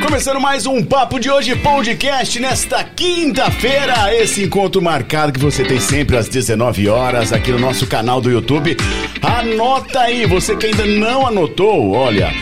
[0.00, 4.14] Começando mais um Papo de Hoje Podcast nesta quinta-feira.
[4.14, 8.30] Esse encontro marcado que você tem sempre às 19 horas aqui no nosso canal do
[8.30, 8.76] YouTube.
[9.20, 12.32] Anota aí, você que ainda não anotou, olha.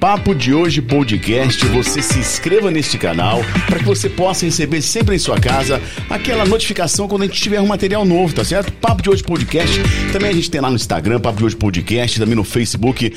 [0.00, 5.14] Papo de Hoje Podcast, você se inscreva neste canal para que você possa receber sempre
[5.14, 8.72] em sua casa aquela notificação quando a gente tiver um material novo, tá certo?
[8.72, 9.78] Papo de Hoje Podcast,
[10.10, 13.12] também a gente tem lá no Instagram, Papo de Hoje Podcast, também no Facebook,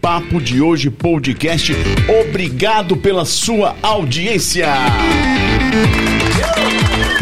[0.00, 1.74] Papo de Hoje Podcast.
[2.22, 4.68] Obrigado pela sua audiência.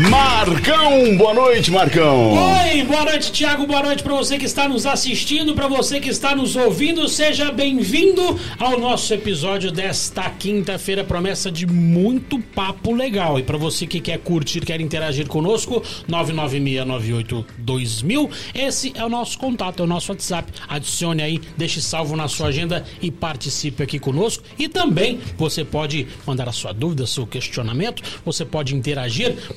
[0.09, 2.33] Marcão, boa noite, Marcão.
[2.33, 3.67] Oi, boa noite, Thiago.
[3.67, 7.07] Boa noite para você que está nos assistindo, para você que está nos ouvindo.
[7.07, 11.05] Seja bem-vindo ao nosso episódio desta quinta-feira.
[11.05, 13.39] Promessa de muito papo legal.
[13.39, 18.31] E para você que quer curtir, quer interagir conosco, 996982000.
[18.55, 20.51] Esse é o nosso contato, é o nosso WhatsApp.
[20.67, 24.43] Adicione aí, deixe salvo na sua agenda e participe aqui conosco.
[24.59, 28.03] E também você pode mandar a sua dúvida, seu questionamento.
[28.25, 29.10] Você pode interagir,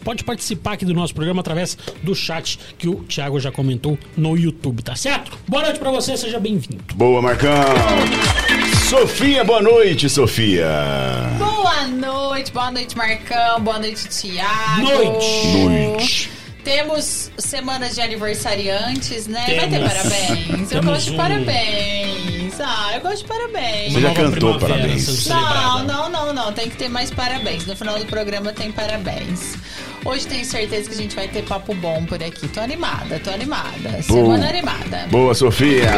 [0.04, 4.38] pode participar aqui do nosso programa através do chat que o Thiago já comentou no
[4.38, 5.38] YouTube, tá certo?
[5.48, 6.84] Boa noite para você, seja bem-vindo.
[6.96, 7.52] Boa, Marcão.
[8.90, 10.68] Sofia, boa noite, Sofia.
[11.38, 13.62] Boa noite, boa noite, Marcão.
[13.62, 14.82] Boa noite, Thiago.
[14.82, 15.58] Noite.
[15.58, 16.43] Noite.
[16.64, 19.44] Temos semanas de aniversariantes, né?
[19.46, 19.94] Vai ter Temos.
[19.94, 20.60] parabéns.
[20.62, 22.54] Eu Temos gosto de parabéns.
[22.60, 23.94] Ah, eu gosto de parabéns.
[23.94, 25.28] Você já cantou parabéns.
[25.28, 26.54] Não, não, não, não.
[26.54, 27.66] Tem que ter mais parabéns.
[27.66, 29.56] No final do programa tem parabéns.
[30.06, 32.46] Hoje tenho certeza que a gente vai ter papo bom por aqui.
[32.50, 34.02] Tô animada, tô animada.
[34.02, 35.08] Semana animada.
[35.10, 35.90] Boa, Sofia.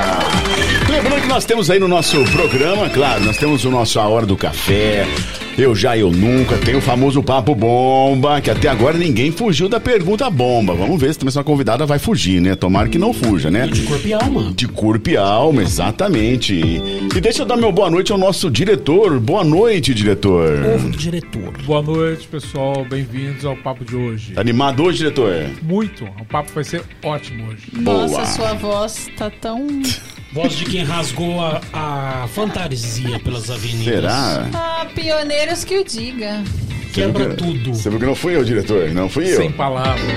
[0.87, 4.27] Lembrando que nós temos aí no nosso programa, claro, nós temos o nosso A Hora
[4.27, 5.07] do Café,
[5.57, 9.79] Eu Já, Eu Nunca, tem o famoso Papo Bomba, que até agora ninguém fugiu da
[9.79, 10.75] pergunta bomba.
[10.75, 12.55] Vamos ver se também essa convidada vai fugir, né?
[12.55, 13.65] Tomara que não fuja, né?
[13.65, 14.53] De corpo e alma.
[14.55, 16.53] De corpo e alma, exatamente.
[16.53, 19.19] E deixa eu dar meu boa noite ao nosso diretor.
[19.19, 20.59] Boa noite, diretor.
[20.63, 21.53] Ô, diretor.
[21.63, 22.85] Boa noite, pessoal.
[22.87, 24.33] Bem-vindos ao Papo de hoje.
[24.33, 25.33] Tá animado hoje, diretor?
[25.61, 26.05] Muito.
[26.19, 27.63] O papo vai ser ótimo hoje.
[27.73, 28.25] Nossa, Boa.
[28.25, 29.67] sua voz tá tão.
[30.33, 33.85] Voz de quem rasgou a, a fantasia pelas avenidas.
[33.85, 34.49] Será?
[34.53, 36.43] Ah, pioneiros que o diga.
[36.93, 37.73] Quebra que- tudo.
[37.73, 38.89] Você viu que não fui eu, diretor?
[38.91, 39.37] Não fui eu.
[39.37, 40.03] Sem palavras.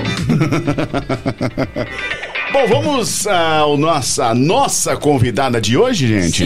[2.51, 6.43] Bom, vamos ao nossa, nossa convidada de hoje, gente.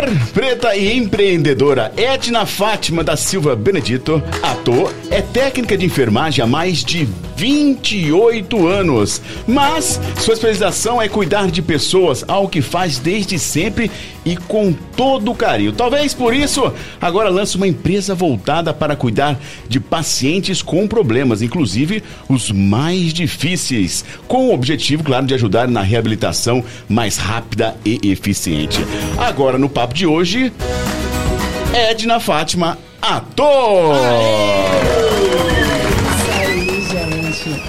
[0.00, 6.46] Mulher preta e empreendedora Edna Fátima da Silva Benedito, ator, é técnica de enfermagem há
[6.46, 9.20] mais de 28 anos.
[9.48, 13.90] Mas sua especialização é cuidar de pessoas, algo que faz desde sempre
[14.24, 15.72] e com todo carinho.
[15.72, 19.38] Talvez por isso, agora lança uma empresa voltada para cuidar
[19.68, 25.80] de pacientes com problemas, inclusive os mais difíceis, com o objetivo, claro, de ajudar na
[25.80, 28.78] reabilitação mais rápida e eficiente.
[29.16, 30.27] Agora, no papo de hoje,
[31.72, 33.96] Edna Fátima, ator!
[36.66, 37.62] Isso aí, gente.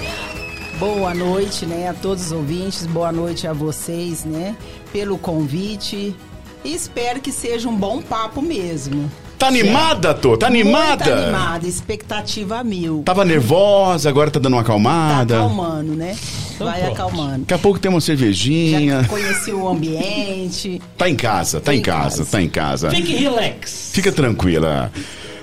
[0.78, 2.84] Boa noite, né, a todos os ouvintes.
[2.84, 4.54] Boa noite a vocês, né,
[4.92, 6.14] pelo convite.
[6.62, 9.10] Espero que seja um bom papo mesmo.
[9.40, 10.36] Tá animada, Tô?
[10.36, 11.04] Tá animada?
[11.06, 13.02] Muito animada, expectativa mil.
[13.06, 15.36] Tava nervosa, agora tá dando uma Tá acalmada.
[15.38, 16.14] acalmando, né?
[16.54, 16.92] Então Vai pronto.
[16.92, 17.38] acalmando.
[17.38, 19.00] Daqui a pouco tem uma cervejinha.
[19.02, 20.82] Já conheci o ambiente.
[20.98, 22.30] Tá em casa, tá Tá em em casa, casa.
[22.30, 22.90] tá em casa.
[22.90, 23.90] Fique relax.
[23.94, 24.92] Fica tranquila.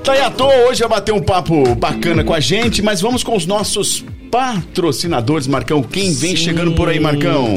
[0.03, 3.24] Tá aí à toa, hoje vai bater um papo bacana com a gente, mas vamos
[3.24, 5.81] com os nossos patrocinadores, Marcão.
[5.83, 6.43] Quem vem Sim.
[6.43, 7.47] chegando por aí, Marcão?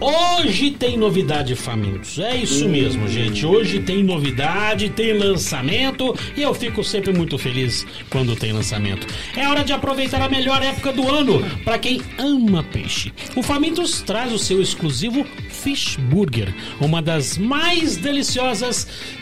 [0.00, 2.18] Hoje tem novidade, famintos.
[2.18, 3.44] É isso mesmo, gente.
[3.46, 9.06] Hoje tem novidade, tem lançamento e eu fico sempre muito feliz quando tem lançamento.
[9.36, 13.12] É hora de aproveitar a melhor época do ano para quem ama peixe.
[13.36, 18.86] O Famintos traz o seu exclusivo Fish Burger, uma das mais deliciosas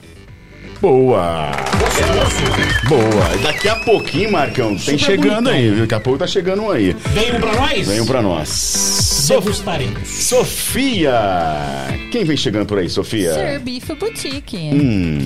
[0.80, 1.52] Boa!
[2.88, 3.36] Boa!
[3.36, 5.54] E daqui a pouquinho, Marcão, tem Super chegando bonitão.
[5.54, 5.80] aí, viu?
[5.82, 6.96] Daqui a pouco tá chegando um aí.
[7.14, 7.88] Vem um pra nós?
[7.88, 9.28] Venham pra nós.
[9.28, 10.08] Degustaremos.
[10.08, 11.14] Sofia!
[12.12, 13.34] Quem vem chegando por aí, Sofia?
[13.34, 14.58] Serviço Boutique.
[14.72, 15.18] Hum.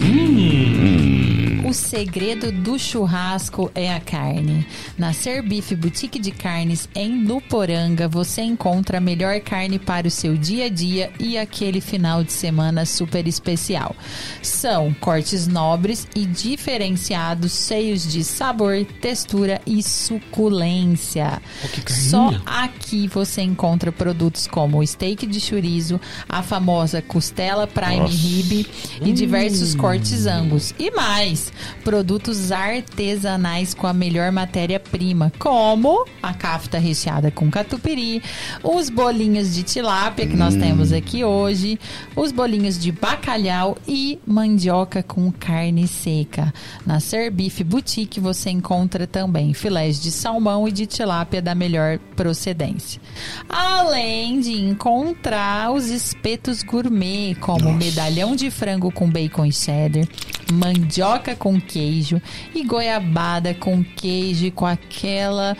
[1.71, 4.67] O segredo do churrasco é a carne.
[4.97, 10.35] Na Serbife Boutique de Carnes, em Nuporanga, você encontra a melhor carne para o seu
[10.35, 13.95] dia a dia e aquele final de semana super especial.
[14.41, 21.41] São cortes nobres e diferenciados, cheios de sabor, textura e suculência.
[21.85, 22.09] carninha.
[22.09, 28.13] Só aqui você encontra produtos como o steak de chorizo, a famosa costela prime Nossa.
[28.13, 28.67] rib
[29.05, 30.73] e diversos cortes angus.
[30.77, 31.49] E mais,
[31.83, 38.21] produtos artesanais com a melhor matéria-prima, como a kafta recheada com catupiry,
[38.63, 41.79] os bolinhos de tilápia que nós temos aqui hoje,
[42.15, 46.53] os bolinhos de bacalhau e mandioca com carne seca.
[46.85, 53.01] Na Serbife Boutique você encontra também filés de salmão e de tilápia da melhor procedência.
[53.49, 60.07] Além de encontrar os espetos gourmet, como medalhão de frango com bacon e cheddar,
[60.51, 62.21] mandioca com queijo
[62.53, 65.55] e goiabada com queijo e com aquela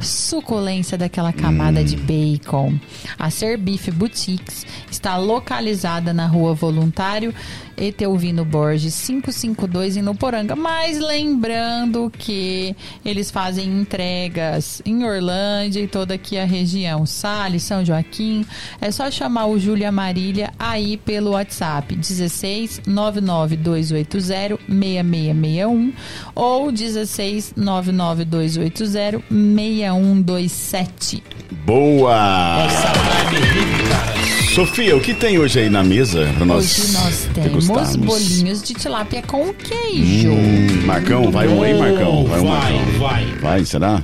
[0.00, 2.78] suculência daquela camada de bacon.
[3.18, 7.34] A Serbife Boutiques está localizada na rua Voluntário
[7.80, 10.54] Eteuvino Borges 552 em Nuporanga.
[10.54, 17.06] Mas lembrando que eles fazem entregas em Orlândia e toda aqui a região.
[17.06, 18.44] Salles, São Joaquim.
[18.80, 24.20] É só chamar o Júlia Marília aí pelo WhatsApp 16 99280
[24.68, 25.92] 6661
[26.34, 31.22] ou 16 99280 6127.
[31.64, 32.64] Boa!
[32.66, 34.39] Essa carne rica.
[34.54, 37.96] Sofia, o que tem hoje aí na mesa pra nós Hoje nós temos degustarmos?
[37.96, 40.32] bolinhos de tilápia com queijo.
[40.32, 42.24] Hum, Marcão, vai um aí, Marcão.
[42.26, 42.98] Vai um, Vai, Marcão.
[42.98, 43.24] vai.
[43.40, 44.02] Vai, será?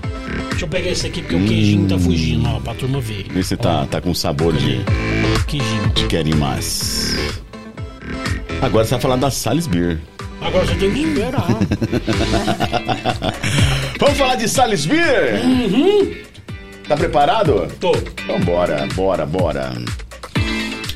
[0.51, 3.27] Deixa eu pegar esse aqui porque o queijinho tá fugindo, ó, pra turma ver.
[3.29, 4.81] Vê se tá, tá com sabor de,
[5.49, 5.89] Queijinho.
[5.95, 7.17] de querem mais.
[8.63, 9.99] Agora você vai falar da Sales Beer.
[10.41, 11.47] Agora você tem que esperar.
[13.99, 15.41] Vamos falar de Sales Beer?
[16.89, 17.67] Tá preparado?
[17.81, 17.93] Tô.
[18.25, 19.73] Então bora, bora, bora.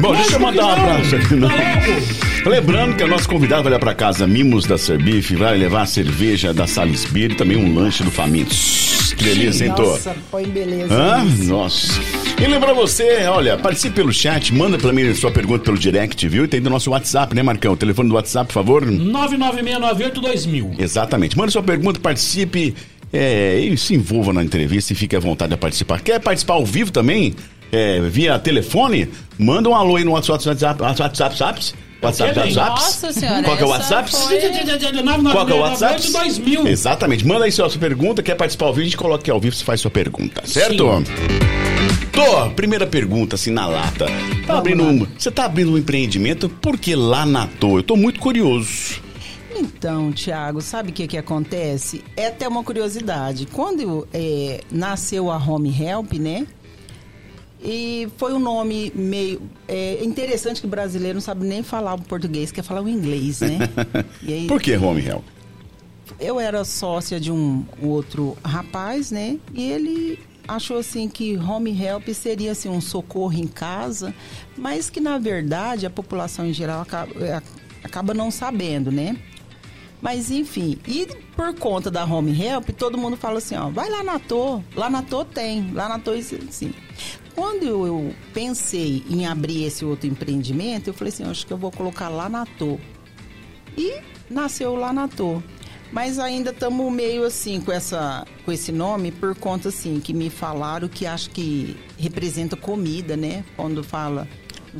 [0.00, 1.34] Bom, deixa eu mandar um abraço aqui.
[1.34, 1.48] no-
[2.50, 5.86] Lembrando que o nosso convidado vai lá pra casa Mimos da Serbife, vai levar a
[5.86, 9.14] cerveja da Sales Beer e também um lanche do Famintos.
[9.16, 9.82] Que delícia, hein, Tô?
[9.82, 10.92] Nossa, põe beleza.
[10.92, 11.24] Hã?
[11.44, 12.00] Nossa.
[12.42, 16.44] E lembra você, olha, participe pelo chat, manda pra mim sua pergunta pelo direct, viu?
[16.44, 17.72] E tem do nosso WhatsApp, né, Marcão?
[17.74, 18.84] O telefone do WhatsApp, por favor.
[18.84, 20.74] 996982000.
[20.80, 21.38] Exatamente.
[21.38, 22.74] Manda sua pergunta, participe
[23.12, 26.00] é, e se envolva na entrevista e fique à vontade de participar.
[26.00, 27.34] Quer participar ao vivo também?
[27.72, 29.08] É, via telefone?
[29.38, 30.46] Manda um alô aí no WhatsApp.
[30.46, 31.72] WhatsApp, WhatsApp, WhatsApp.
[32.02, 32.38] WhatsApp?
[32.38, 32.68] WhatsApp.
[32.70, 34.10] Nossa senhora, Qual que é o WhatsApp?
[34.10, 34.40] foi-
[35.32, 36.10] Qual que é o WhatsApp?
[36.12, 36.66] 2000.
[36.66, 37.26] Exatamente.
[37.26, 38.22] Manda aí sua, sua pergunta.
[38.22, 38.82] Quer participar ao vivo?
[38.82, 40.42] A gente coloca aqui ao vivo, você faz sua pergunta.
[40.44, 40.84] Certo?
[42.12, 44.06] Tô, primeira pergunta, assim, na lata.
[44.46, 47.78] Tá abrindo um, você tá abrindo um empreendimento, por que lá na Tô?
[47.78, 49.00] Eu tô muito curioso.
[49.56, 52.02] Então, Tiago, sabe o que, que acontece?
[52.16, 53.46] É até uma curiosidade.
[53.46, 56.46] Quando é, nasceu a Home Help, né?
[57.62, 59.40] E foi um nome meio.
[59.68, 63.40] É interessante que o brasileiro não sabe nem falar o português, quer falar o inglês,
[63.40, 63.58] né?
[64.26, 65.24] Aí, Por que Home Help?
[66.18, 69.38] eu era sócia de um outro rapaz, né?
[69.52, 74.14] E ele achou assim que home help seria assim um socorro em casa,
[74.56, 77.40] mas que na verdade a população em geral acaba, é,
[77.82, 79.16] acaba não sabendo, né?
[80.00, 84.02] Mas enfim, e por conta da Home Help, todo mundo fala assim, ó, vai lá
[84.02, 86.74] na Tô, lá na Tô tem, lá na Tô sim.
[87.34, 91.70] Quando eu, pensei em abrir esse outro empreendimento, eu falei assim, acho que eu vou
[91.70, 92.78] colocar lá na Tô.
[93.76, 95.42] E nasceu lá na Tô.
[95.90, 100.30] Mas ainda estamos meio assim com, essa, com esse nome por conta assim que me
[100.30, 103.44] falaram que acho que representa comida, né?
[103.56, 104.26] Quando fala.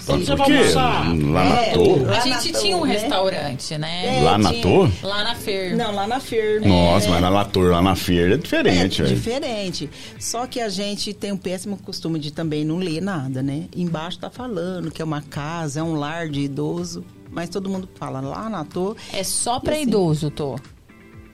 [0.08, 1.04] Onde você vai almoçar?
[1.16, 2.92] Lá na É, lá A gente tinha um né?
[2.94, 4.18] restaurante, né?
[4.18, 4.62] É, Lá na tinha.
[4.62, 4.88] Tô?
[5.06, 5.76] Lá na feira.
[5.76, 6.66] Não, lá na feira.
[6.66, 7.10] Nossa, É.
[7.10, 9.16] mas na Lator, lá na feira é diferente, é velho.
[9.16, 9.90] diferente.
[10.18, 13.66] Só que a gente tem um péssimo costume de também não ler nada, né?
[13.76, 17.04] Embaixo tá falando que é uma casa, é um lar de idoso.
[17.30, 18.96] Mas todo mundo fala lá na Tô.
[19.12, 20.58] É só pra assim, idoso, tô.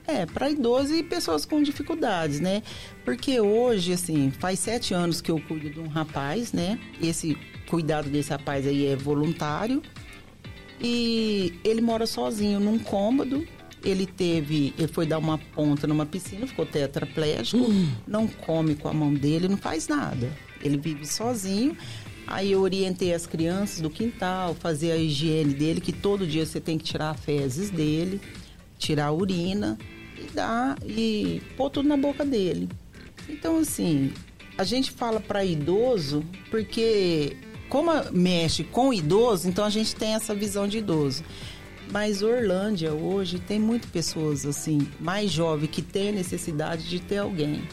[0.07, 2.63] É, para idoso e pessoas com dificuldades, né?
[3.05, 6.79] Porque hoje, assim, faz sete anos que eu cuido de um rapaz, né?
[7.01, 7.37] Esse
[7.69, 9.81] cuidado desse rapaz aí é voluntário.
[10.81, 13.45] E ele mora sozinho num cômodo.
[13.83, 17.65] Ele teve, ele foi dar uma ponta numa piscina, ficou tetraplégico,
[18.05, 20.29] não come com a mão dele, não faz nada.
[20.61, 21.77] Ele vive sozinho.
[22.27, 26.59] Aí eu orientei as crianças do quintal, fazer a higiene dele, que todo dia você
[26.59, 28.19] tem que tirar fezes dele,
[28.77, 29.77] tirar a urina
[30.17, 32.69] e dar e pôr tudo na boca dele.
[33.27, 34.11] Então assim,
[34.57, 37.37] a gente fala para idoso porque
[37.69, 41.23] como a- mexe com idoso, então a gente tem essa visão de idoso.
[41.91, 47.63] Mas Orlândia hoje tem muitas pessoas assim, mais jovens que têm necessidade de ter alguém.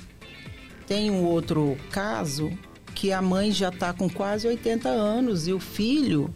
[0.87, 2.51] Tem um outro caso
[2.95, 6.33] que a mãe já está com quase 80 anos e o filho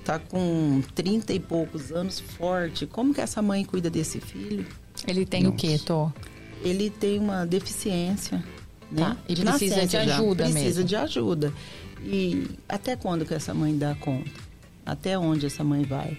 [0.00, 2.86] está com 30 e poucos anos forte.
[2.86, 4.64] Como que essa mãe cuida desse filho?
[5.06, 6.10] Ele tem o quê, tô?
[6.64, 8.38] Ele tem uma deficiência,
[8.90, 9.02] né?
[9.02, 10.14] Tá, e precisa de nascença já.
[10.16, 10.84] ajuda Precisa mesmo.
[10.84, 11.52] de ajuda.
[12.02, 14.30] E até quando que essa mãe dá conta?
[14.86, 16.16] Até onde essa mãe vai?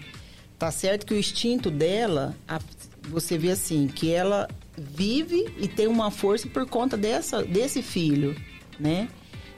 [0.58, 2.60] Tá certo que o instinto dela, a-
[3.08, 8.36] você vê assim, que ela vive e tem uma força por conta dessa, desse filho,
[8.78, 9.08] né?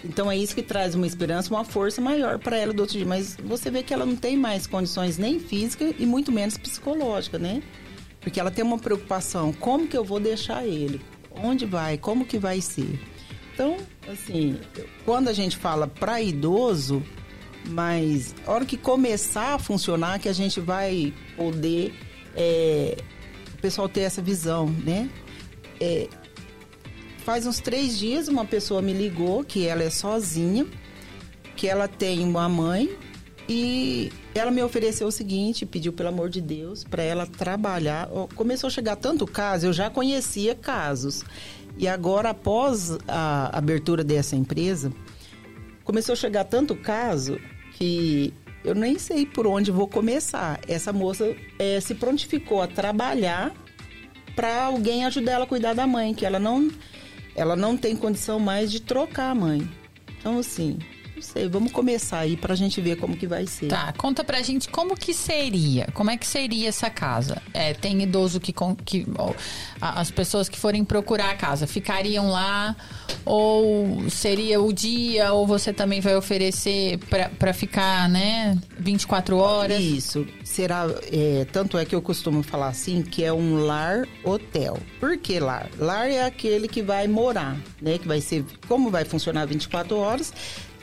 [0.05, 3.07] Então é isso que traz uma esperança, uma força maior para ela do outro dia.
[3.07, 7.39] Mas você vê que ela não tem mais condições nem físicas e muito menos psicológica,
[7.39, 7.63] né?
[8.21, 11.01] Porque ela tem uma preocupação, como que eu vou deixar ele?
[11.33, 11.99] Onde vai?
[11.99, 13.01] Como que vai ser?
[13.53, 13.77] Então,
[14.11, 14.59] assim,
[15.05, 17.03] quando a gente fala para idoso,
[17.69, 21.95] mas a hora que começar a funcionar, que a gente vai poder
[22.35, 22.97] é,
[23.55, 25.11] o pessoal ter essa visão, né?
[25.81, 26.09] É,
[27.25, 30.67] faz uns três dias uma pessoa me ligou que ela é sozinha,
[31.55, 32.97] que ela tem uma mãe
[33.49, 38.09] e ela me ofereceu o seguinte, pediu pelo amor de Deus para ela trabalhar.
[38.35, 41.25] Começou a chegar tanto caso, eu já conhecia casos.
[41.77, 44.93] E agora após a abertura dessa empresa,
[45.85, 47.39] começou a chegar tanto caso
[47.73, 48.33] que
[48.65, 50.61] eu nem sei por onde vou começar.
[50.69, 53.53] Essa moça eh, se prontificou a trabalhar
[54.37, 56.71] para alguém ajudar ela a cuidar da mãe, que ela não,
[57.35, 59.69] ela não tem condição mais de trocar a mãe.
[60.19, 60.79] Então, assim,
[61.23, 63.69] não sei, vamos começar aí pra gente ver como que vai ser.
[63.69, 67.41] Tá, conta pra gente como que seria, como é que seria essa casa?
[67.55, 68.53] É, tem idoso que,
[68.85, 69.33] que ó,
[69.81, 72.75] as pessoas que forem procurar a casa ficariam lá
[73.25, 79.81] ou seria o dia ou você também vai oferecer pra- pra ficar, né, 24 horas?
[79.81, 84.77] Isso, será, é, tanto é que eu costumo falar assim, que é um lar hotel.
[84.99, 85.69] Por que lar?
[85.79, 87.97] Lar é aquele que vai morar, né?
[87.99, 90.33] Que vai ser, como vai funcionar 24 horas,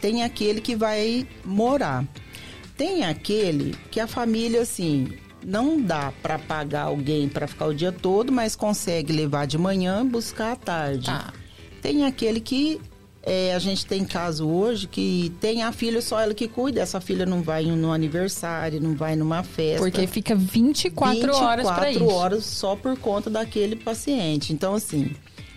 [0.02, 2.06] tem aquele que vai morar.
[2.78, 5.08] Tem aquele que a família, assim,
[5.46, 10.02] não dá para pagar alguém para ficar o dia todo, mas consegue levar de manhã
[10.06, 11.06] e buscar à tarde.
[11.06, 11.34] Tá.
[11.82, 12.80] Tem aquele que
[13.22, 17.02] é, a gente tem caso hoje que tem a filha só ela que cuida, essa
[17.02, 19.84] filha não vai no aniversário, não vai numa festa.
[19.84, 22.06] Porque fica 24, horas pra 24 isso.
[22.06, 24.54] horas só por conta daquele paciente.
[24.54, 25.12] Então, assim,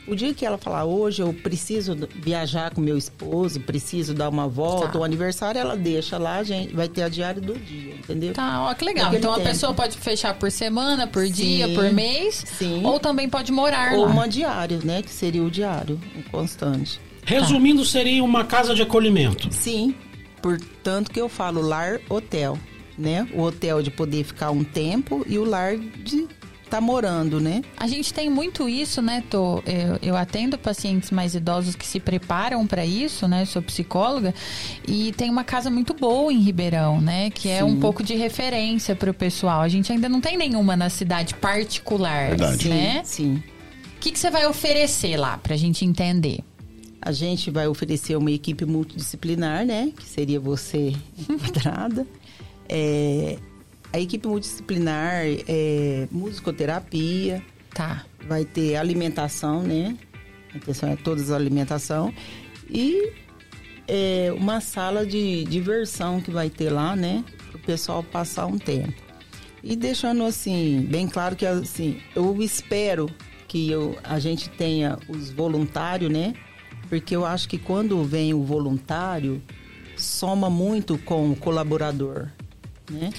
[0.07, 4.49] o dia que ela falar, hoje eu preciso viajar com meu esposo, preciso dar uma
[4.49, 4.99] volta, Tá.
[4.99, 8.33] o aniversário ela deixa lá, a gente vai ter a diária do dia, entendeu?
[8.33, 9.05] Tá, ó, que legal.
[9.05, 9.49] Naquele Então a tempo.
[9.49, 12.85] pessoa pode fechar por semana, por Sim, dia, por mês, sim.
[12.85, 14.11] ou também pode morar Ou lá.
[14.11, 15.03] uma diária, né?
[15.03, 17.01] Que seria o diário, o constante.
[17.25, 19.49] Resumindo, seria uma casa de acolhimento.
[19.53, 19.95] Sim,
[20.43, 22.59] portanto que eu falo lar hotel,
[22.99, 23.29] né?
[23.33, 26.27] O hotel de poder ficar um tempo e o lar de
[26.73, 27.63] estar morando, né?
[27.77, 29.63] A gente tem muito isso, né, Tô?
[29.67, 33.45] Eu, eu atendo pacientes mais idosos que se preparam para isso, né?
[33.45, 34.35] Sou psicóloga
[34.89, 37.29] e tem uma casa muito boa em Ribeirão, né?
[37.31, 37.81] Que é um Sim.
[37.81, 39.61] pouco de referência para o pessoal.
[39.61, 42.69] A gente ainda não tem nenhuma na cidade particular, Verdade.
[42.69, 43.03] né?
[43.05, 43.43] Sim.
[43.97, 46.41] O que, que você vai oferecer lá pra gente entender?
[47.01, 49.93] A gente vai oferecer uma equipe multidisciplinar, né?
[49.97, 50.95] Que seria você
[51.29, 52.07] enquadrada.
[52.69, 53.39] É,
[53.93, 57.43] a equipe multidisciplinar é musicoterapia,
[57.75, 58.05] Tá.
[58.27, 59.97] vai ter alimentação, né?
[60.53, 62.13] A intenção é todas as alimentação.
[62.69, 63.13] E
[63.89, 67.25] é, uma sala de diversão que vai ter lá, né?
[67.51, 68.95] Para o pessoal passar um tempo.
[69.63, 73.09] E deixando assim, bem claro que assim, eu espero
[73.47, 76.35] que eu, a gente tenha os voluntários, né?
[76.89, 79.43] Porque eu acho que quando vem o voluntário,
[79.97, 82.29] soma muito com o colaborador,
[82.91, 83.11] né?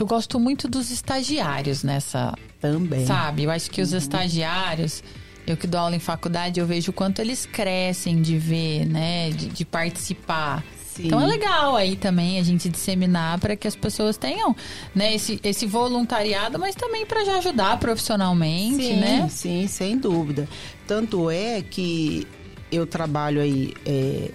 [0.00, 3.06] Eu gosto muito dos estagiários nessa, Também.
[3.06, 3.42] sabe?
[3.44, 3.86] Eu acho que Uhum.
[3.86, 5.04] os estagiários,
[5.46, 9.28] eu que dou aula em faculdade, eu vejo o quanto eles crescem de ver, né?
[9.30, 10.64] De, de participar.
[10.94, 11.06] Sim.
[11.06, 14.56] Então é legal aí também a gente disseminar para que as pessoas tenham,
[14.94, 19.28] né, esse, esse voluntariado, mas também para já ajudar profissionalmente, sim, né?
[19.30, 20.48] Sim, sem dúvida.
[20.86, 22.26] Tanto é que
[22.72, 24.30] eu trabalho aí, é,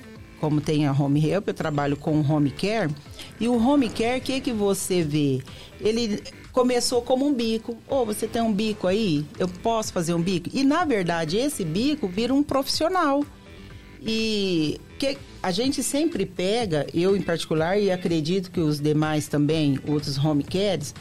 [0.46, 2.94] como tem a Home Help, eu trabalho com Home Care.
[3.40, 5.42] E o Home Care, o que, que você vê?
[5.82, 6.22] Ele
[6.52, 7.76] começou como um bico.
[7.88, 9.26] Ou você tem um bico aí?
[9.40, 10.48] Eu posso fazer um bico?
[10.54, 13.26] E, na verdade, esse bico vira um profissional.
[14.00, 19.80] E que a gente sempre pega, eu em particular, e acredito que os demais também,
[19.88, 20.94] outros home cares,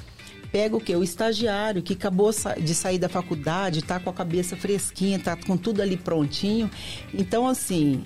[0.50, 0.96] pega o que?
[0.96, 5.54] O estagiário que acabou de sair da faculdade, tá com a cabeça fresquinha, tá com
[5.54, 6.70] tudo ali prontinho.
[7.12, 8.04] Então, assim,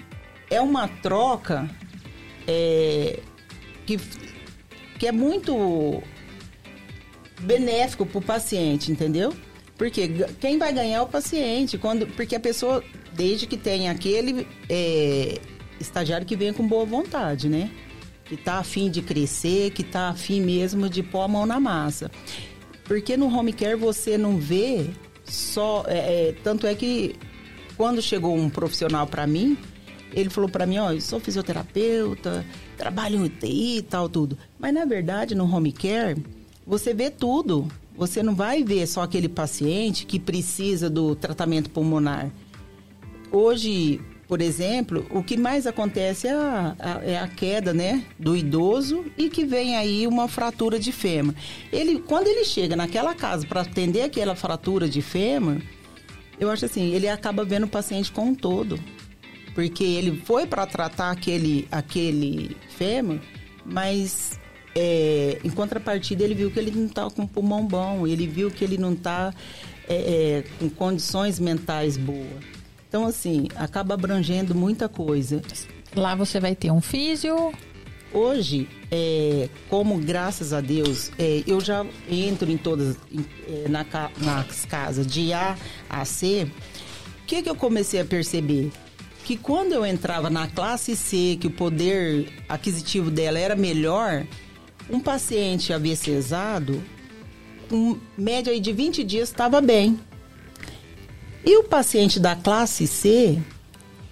[0.50, 1.68] é uma troca
[2.46, 3.20] é,
[3.86, 3.98] que,
[4.98, 6.02] que é muito
[7.40, 9.34] benéfico para o paciente, entendeu?
[9.76, 10.08] Porque
[10.40, 15.38] quem vai ganhar é o paciente, quando, porque a pessoa, desde que tem aquele é,
[15.80, 17.70] estagiário que vem com boa vontade, né?
[18.24, 22.10] Que tá afim de crescer, que tá afim mesmo de pôr a mão na massa.
[22.84, 24.90] Porque no home care você não vê
[25.24, 25.84] só.
[25.86, 27.14] é, é, tanto é que
[27.76, 29.56] quando chegou um profissional para mim,
[30.12, 32.44] ele falou para mim, ó, eu sou fisioterapeuta,
[32.76, 34.36] trabalho em UTI e tal, tudo.
[34.58, 36.16] Mas na verdade, no home care,
[36.66, 37.68] você vê tudo.
[37.96, 42.30] Você não vai ver só aquele paciente que precisa do tratamento pulmonar.
[43.30, 48.36] Hoje, por exemplo, o que mais acontece é a, a- é a queda, né, do
[48.36, 51.34] idoso e que vem aí uma fratura de fêmur.
[51.72, 55.60] Ele, quando ele chega naquela casa para atender aquela fratura de fêmur,
[56.38, 58.78] eu acho assim, ele acaba vendo o paciente como um todo.
[59.58, 63.18] Porque ele foi para tratar aquele, aquele fêmur,
[63.66, 64.38] mas
[64.72, 68.62] é, em contrapartida ele viu que ele não está com pulmão bom, ele viu que
[68.62, 69.34] ele não está
[70.60, 72.28] com condições mentais boas.
[72.88, 75.42] Então, assim, acaba abrangendo muita coisa.
[75.96, 77.52] Lá você vai ter um físio,
[78.12, 83.84] Hoje, é, como graças a Deus, é, eu já entro em todas, em- é, na
[84.18, 85.58] nas casas de A
[85.90, 86.46] a C,
[87.22, 88.70] o que, que eu comecei a perceber?
[89.28, 94.26] Que quando eu entrava na classe C, que o poder aquisitivo dela era melhor,
[94.88, 96.82] um paciente AVCzado,
[97.68, 100.00] com média de 20 dias, estava bem.
[101.44, 103.38] E o paciente da classe C,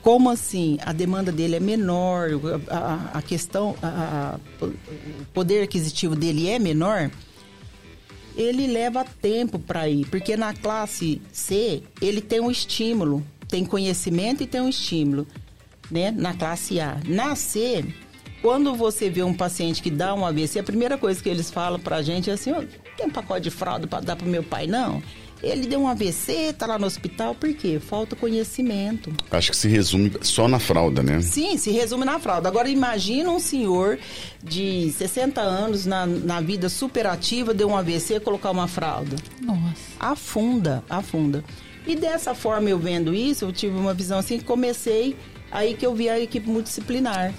[0.03, 2.29] como assim a demanda dele é menor,
[2.69, 7.11] a, a- a questão, a- a- o poder aquisitivo dele é menor,
[8.37, 13.25] ele leva tempo para ir, porque na classe C ele tem um estímulo,
[13.57, 15.27] tem conhecimento e tem um estímulo,
[15.91, 16.11] né?
[16.11, 16.99] Na classe A.
[17.07, 17.83] Na C,
[18.43, 21.81] quando você vê um paciente que dá um AVC, a primeira coisa que eles falam
[21.81, 22.63] pra gente é assim, "Ô,
[22.99, 24.67] tem um pacote de fralda para dar pro meu pai?
[24.67, 25.03] Não.
[25.43, 27.79] Ele deu um AVC, tá lá no hospital, por quê?
[27.79, 29.13] Falta conhecimento.
[29.31, 31.21] Acho que se resume só na fralda, né?
[31.23, 32.49] Sim, se resume na fralda.
[32.49, 33.99] Agora imagina um senhor
[34.43, 39.17] de 60 anos na, na vida superativa, deu um AVC, colocar uma fralda.
[39.41, 39.97] nossa.
[39.99, 41.43] Afunda, afunda.
[41.87, 45.17] E dessa forma, eu vendo isso, eu tive uma visão assim comecei,
[45.51, 47.33] aí que eu vi a equipe multidisciplinar.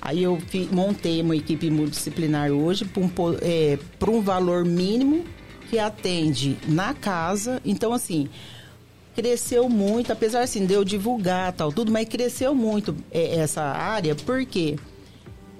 [0.00, 0.36] Aí eu
[0.72, 3.10] montei uma equipe multidisciplinar hoje para um,
[3.40, 5.24] é, um valor mínimo
[5.70, 7.62] que atende na casa.
[7.64, 8.28] Então, assim,
[9.14, 14.16] cresceu muito, apesar assim, de eu divulgar tal, tudo, mas cresceu muito é, essa área,
[14.16, 14.76] porque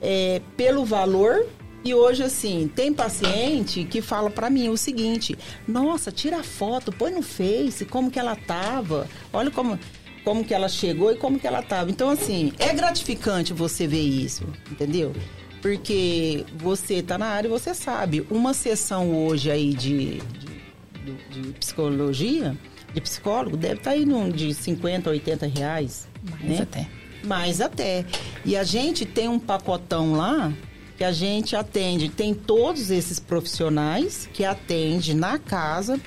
[0.01, 1.47] é, pelo valor
[1.85, 7.13] e hoje assim tem paciente que fala para mim o seguinte nossa tira foto põe
[7.13, 9.79] no Face como que ela tava olha como
[10.25, 14.01] como que ela chegou e como que ela tava então assim é gratificante você ver
[14.01, 15.13] isso entendeu
[15.61, 21.53] porque você tá na área e você sabe uma sessão hoje aí de, de, de
[21.55, 22.57] psicologia
[22.95, 26.63] de psicólogo deve estar aí num de 50 a 80 reais Mais né?
[26.63, 26.89] até.
[27.25, 28.05] Mais até.
[28.45, 30.53] E a gente tem um pacotão lá
[31.03, 36.01] que a gente atende, tem todos esses profissionais que atende na casa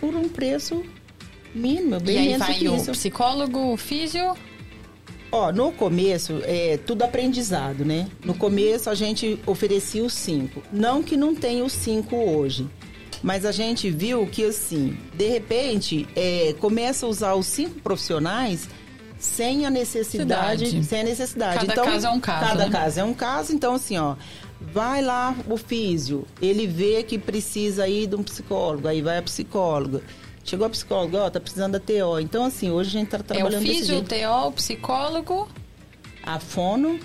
[0.00, 0.82] por um preço
[1.54, 2.90] mínimo, bem e aí menos vai que o isso.
[2.90, 4.36] psicólogo, o físio.
[5.30, 8.08] Ó, no começo, é tudo aprendizado, né?
[8.24, 10.64] No começo a gente oferecia os cinco.
[10.72, 12.66] Não que não tenha os cinco hoje.
[13.22, 18.68] Mas a gente viu que, assim, de repente, é, começa a usar os cinco profissionais
[19.18, 20.66] sem a necessidade.
[20.66, 20.84] Cidade.
[20.86, 21.60] Sem a necessidade.
[21.60, 22.70] Cada então, caso é um caso, Cada né?
[22.70, 23.52] caso é um caso.
[23.52, 24.16] Então, assim, ó.
[24.72, 29.22] Vai lá o físio, ele vê que precisa ir de um psicólogo, aí vai a
[29.22, 30.00] psicóloga.
[30.42, 32.18] Chegou a psicóloga, ó, tá precisando da TO.
[32.20, 34.02] Então, assim, hoje a gente tá É o trabalhando físio, o.
[34.02, 35.48] TO, o psicólogo,
[36.22, 36.98] A fono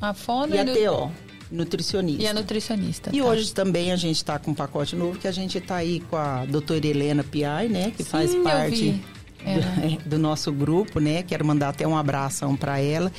[0.00, 1.12] a fono e a nu- TO,
[1.50, 2.22] nutricionista.
[2.22, 3.10] e a nutricionista.
[3.12, 3.24] E tá.
[3.26, 6.16] hoje também a gente está com um pacote novo que a gente está aí com
[6.16, 7.92] a doutora Helena Piai, né?
[7.96, 9.02] Que faz Sim, eu parte
[9.44, 9.64] Ela.
[10.04, 11.22] do, do nosso grupo, né?
[11.22, 13.12] Quero mandar até um abração para ela.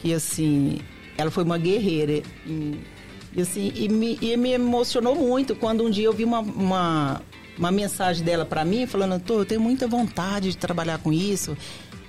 [0.00, 0.78] Que assim,
[1.16, 2.22] ela foi uma guerreira.
[2.46, 7.22] E, assim, e me, e me emocionou muito quando um dia eu vi uma, uma,
[7.58, 11.56] uma mensagem dela para mim falando, Tô, eu tenho muita vontade de trabalhar com isso.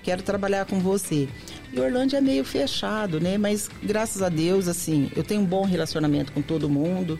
[0.02, 1.30] Quero trabalhar com você.
[1.72, 3.38] E Orlândia é meio fechado, né?
[3.38, 7.18] Mas graças a Deus, assim, eu tenho um bom relacionamento com todo mundo.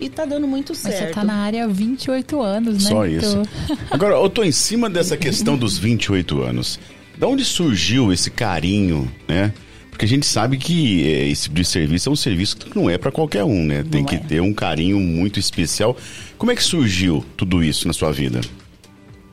[0.00, 1.08] E tá dando muito Mas certo.
[1.08, 2.90] você tá na área há 28 anos, né?
[2.90, 3.42] Só isso.
[3.90, 6.80] Agora, eu tô em cima dessa questão dos 28 anos.
[7.16, 9.52] Da onde surgiu esse carinho, né?
[9.94, 12.90] Porque a gente sabe que eh, esse tipo de serviço é um serviço que não
[12.90, 13.84] é para qualquer um, né?
[13.88, 14.18] Tem Não que é.
[14.18, 15.96] ter um carinho muito especial.
[16.36, 18.40] Como é que surgiu tudo isso na sua vida?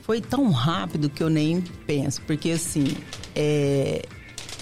[0.04, 2.96] Foi tão rápido que eu nem penso, porque assim,
[3.36, 4.04] é,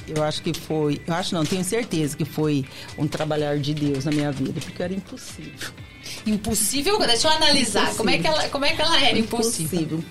[0.08, 2.66] eu acho que foi, eu acho não, tenho certeza que foi
[2.98, 5.70] um trabalhar de Deus na minha vida, porque era impossível.
[6.26, 6.98] Impossível?
[7.00, 7.94] Deixa eu analisar.
[7.96, 10.04] Como é, que ela, como é que ela era impossível?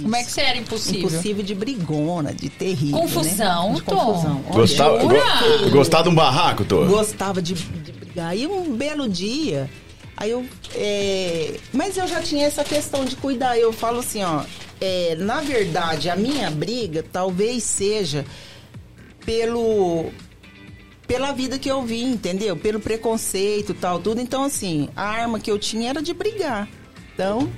[0.00, 1.00] Como é que você era impossível?
[1.08, 2.98] Impossível de brigona, de terrível.
[3.00, 3.74] Confusão, né?
[3.76, 3.96] De Tom.
[3.96, 4.42] confusão.
[4.52, 6.84] Gostava, go- gostar de um barraco, Tô?
[6.84, 8.36] gostava de, de brigar.
[8.36, 9.70] E um belo dia,
[10.16, 10.44] aí eu.
[10.74, 13.58] é, mas eu já tinha essa questão de cuidar.
[13.58, 14.42] Eu falo assim, ó.
[14.82, 18.26] é, na verdade, a minha briga talvez seja
[19.24, 20.10] pelo.
[21.06, 22.56] Pela vida que eu vi, entendeu?
[22.56, 24.20] Pelo preconceito e tal, tudo.
[24.20, 26.68] Então, assim, a arma que eu tinha era de brigar.
[27.14, 27.48] Então,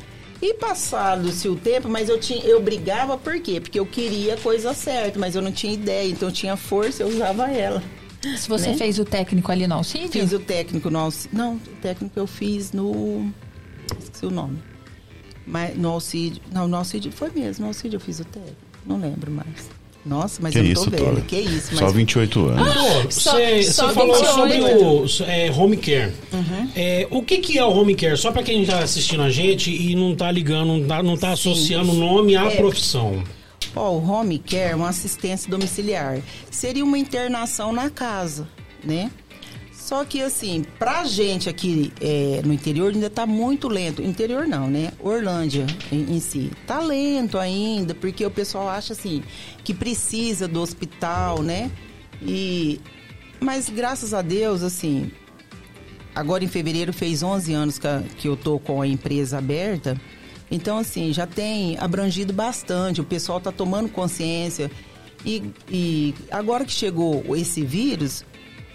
[0.40, 3.61] e passado-se o tempo, mas eu tinha, eu brigava por quê?
[3.61, 6.11] Porque eu queria a coisa certa, mas eu não tinha ideia.
[6.11, 7.82] Então, eu tinha força, eu usava ela.
[8.37, 8.76] Se você né?
[8.76, 10.08] fez o técnico ali no auxílio?
[10.08, 11.37] Fiz o técnico no auxílio.
[11.37, 13.32] Não, o técnico eu fiz no.
[13.98, 14.58] Esqueci o nome.
[15.46, 16.42] Mas no auxílio.
[16.52, 17.62] Não, no auxílio foi mesmo.
[17.62, 18.56] No auxílio eu fiz o técnico.
[18.84, 19.70] Não lembro mais.
[20.06, 21.04] Nossa, mas Que eu não isso, tô velha.
[21.04, 21.20] Tora?
[21.22, 21.78] Que isso, mas.
[21.80, 23.14] Só 28 anos.
[23.14, 24.32] Só- Você só falou 28.
[25.08, 26.12] sobre o é, home care.
[26.32, 26.70] Uhum.
[26.74, 28.16] É, o que, que é o home care?
[28.16, 31.32] Só para quem tá assistindo a gente e não tá ligando, não tá, não tá
[31.32, 32.56] associando o nome à É.
[32.56, 33.22] profissão.
[33.76, 36.20] Ó, o home care é uma assistência domiciliar.
[36.50, 38.48] Seria uma internação na casa,
[38.82, 39.11] né?
[39.88, 44.03] Só que assim, pra gente aqui é, no interior ainda tá muito lento.
[44.03, 44.92] Interior não, né?
[45.01, 46.51] Orlândia em, em si.
[46.66, 49.22] Tá lento ainda, porque o pessoal acha assim
[49.64, 51.70] que precisa do hospital, né?
[52.20, 52.79] E
[53.40, 55.11] mas graças a Deus, assim,
[56.14, 59.98] agora em fevereiro fez 11 anos que, a- que eu tô com a empresa aberta.
[60.51, 63.01] Então, assim, já tem abrangido bastante.
[63.01, 64.70] O pessoal tá tomando consciência.
[65.24, 68.22] E, e agora que chegou esse vírus,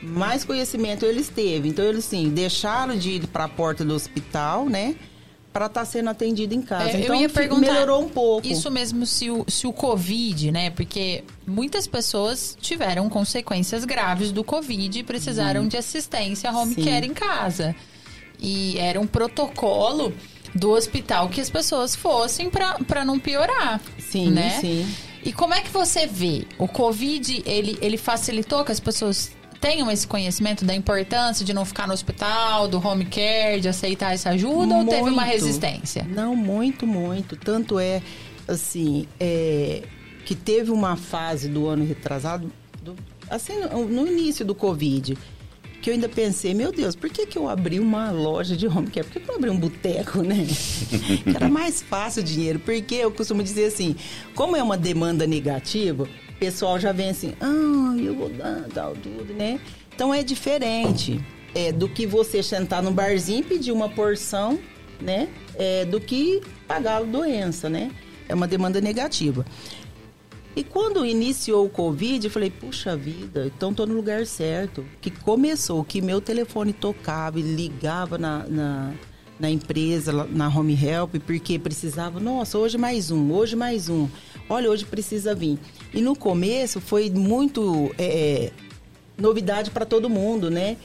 [0.04, 1.70] mais conhecimento eles teve.
[1.70, 4.96] Então, eles, assim, deixaram de ir para a porta do hospital, né?
[5.52, 6.92] Para estar sendo atendido em casa.
[6.92, 8.48] É, então, eu ia perguntar melhorou um pouco.
[8.48, 10.70] Isso mesmo, se o, se o Covid, né?
[10.72, 16.84] Porque muitas pessoas tiveram consequências graves do Covid e precisaram de assistência home Sim.
[16.84, 17.76] care em casa.
[18.40, 20.14] E era um protocolo
[20.54, 23.80] do hospital que as pessoas fossem para não piorar.
[24.00, 24.60] Sim, né?
[24.60, 24.86] sim.
[25.26, 26.46] E como é que você vê?
[26.58, 29.32] O Covid, ele, ele facilitou que as pessoas
[29.64, 34.14] tenham esse conhecimento da importância de não ficar no hospital, do home care, de aceitar
[34.14, 35.32] essa ajuda, ou teve uma Muito.
[35.32, 36.04] resistência?
[36.04, 37.38] Não, muito, muito.
[37.38, 38.02] Tanto é,
[38.46, 39.84] assim, é,
[40.26, 42.94] que teve uma fase do ano retrasado, do-
[43.30, 43.54] assim,
[43.90, 45.18] no início do Covid,
[45.82, 48.88] que eu ainda pensei, meu Deus, por que, que eu abri uma loja de home
[48.88, 49.06] care?
[49.08, 50.46] Por que, que eu abri um boteco, né?
[51.24, 52.60] que era mais fácil o dinheiro.
[52.60, 53.96] Porque eu costumo dizer assim,
[54.36, 56.06] como é uma demanda negativa,
[56.44, 59.62] pessoal já vem assim, ah, eu vou dar, tal, tudo, né?
[59.96, 61.24] Então é diferente
[61.56, 64.60] é, do que você sentar no barzinho e pedir uma porção,
[65.00, 65.30] né?
[65.56, 67.92] É, do que pagar a doença, né?
[68.28, 69.46] É uma demanda negativa.
[70.54, 74.86] E quando iniciou o Covid, eu falei, puxa vida, então estou no lugar certo.
[75.00, 78.94] Que começou, que meu telefone tocava e ligava na, na,
[79.40, 84.10] na empresa, na Home Help, porque precisava, nossa, hoje mais um, hoje mais um.
[84.54, 85.58] Olha, hoje precisa vir.
[85.92, 88.52] E no começo foi muito é,
[89.18, 90.78] novidade para todo mundo, né?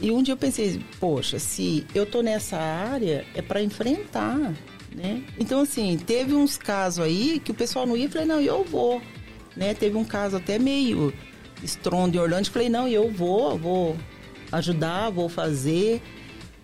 [0.00, 4.54] E um dia eu pensei, poxa, se eu tô nessa área, é para enfrentar,
[4.90, 5.22] né?
[5.38, 8.64] Então, assim, teve uns casos aí que o pessoal não ia, eu falei, não, eu
[8.64, 9.02] vou,
[9.54, 9.74] né?
[9.74, 11.12] Teve um caso até meio
[11.62, 12.50] estrondo em Orlando.
[12.50, 13.96] Falei, não, eu vou, vou
[14.50, 16.00] ajudar, vou fazer.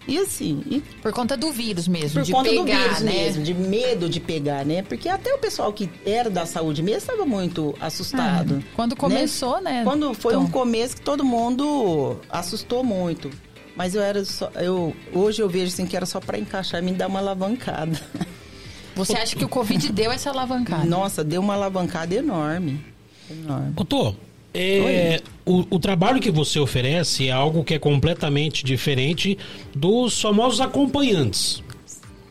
[0.06, 3.12] E assim, e Por conta do vírus mesmo, por de conta pegar, do vírus né?
[3.12, 4.82] mesmo, de medo de pegar, né?
[4.82, 8.62] Porque até o pessoal que era da saúde mesmo estava muito assustado.
[8.62, 9.82] Ah, quando começou, né?
[9.84, 13.30] Quando foi Então, um começo que todo mundo assustou muito.
[13.76, 16.84] Mas eu era só, eu hoje eu vejo assim que era só para encaixar e
[16.84, 17.98] me dar uma alavancada.
[18.94, 20.84] Você acha que o Covid deu essa alavancada?
[20.84, 22.84] Nossa, deu uma alavancada enorme.
[23.28, 23.74] Enorme.
[23.88, 24.14] Tô,
[24.54, 29.36] é, o, o trabalho que você oferece é algo que é completamente diferente
[29.74, 31.62] dos famosos acompanhantes.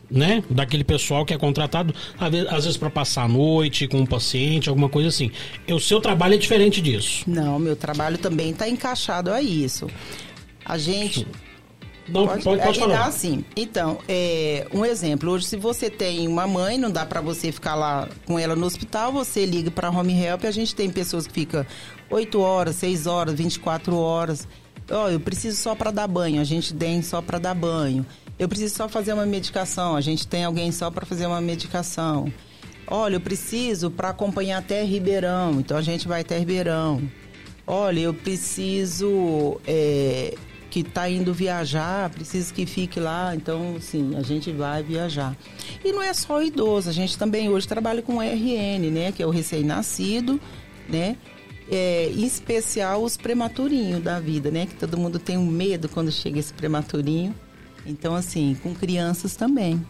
[0.10, 0.44] Né?
[0.48, 4.88] Daquele pessoal que é contratado, às vezes, para passar a noite com um paciente, alguma
[4.88, 5.32] coisa assim.
[5.68, 7.24] E o seu trabalho é diferente disso.
[7.26, 9.88] Não, meu trabalho também está encaixado a isso.
[10.64, 11.26] A gente
[12.08, 13.06] Não, pode, pode, é, falar.
[13.06, 15.32] Assim, então, é, um exemplo.
[15.32, 18.68] Hoje, se você tem uma mãe, não dá para você ficar lá com ela no
[18.68, 20.46] hospital, você liga para Home Help.
[20.46, 21.66] A gente tem pessoas que ficam
[22.14, 24.48] 8 horas, 6 horas, 24 horas.
[24.92, 26.40] Ó, eu preciso só para dar banho.
[26.40, 28.06] A gente tem só para dar banho.
[28.38, 29.96] Eu preciso só fazer uma medicação.
[29.96, 32.32] A gente tem alguém só para fazer uma medicação.
[32.86, 35.60] Olha, eu preciso para acompanhar até Ribeirão.
[35.60, 37.02] Então a gente vai até Ribeirão.
[37.66, 40.36] Olha, eu preciso é,
[40.70, 43.36] que está indo viajar, preciso que fique lá.
[43.36, 45.36] Então, sim, a gente vai viajar.
[45.84, 49.12] E não é só idoso, a gente também hoje trabalha com RN, né?
[49.12, 50.40] Que é o recém-nascido,
[50.88, 51.18] né?
[51.72, 54.66] É, em especial os prematurinhos da vida, né?
[54.66, 57.34] Que todo mundo tem um medo quando chega esse prematurinho.
[57.86, 59.82] Então, assim, com crianças também.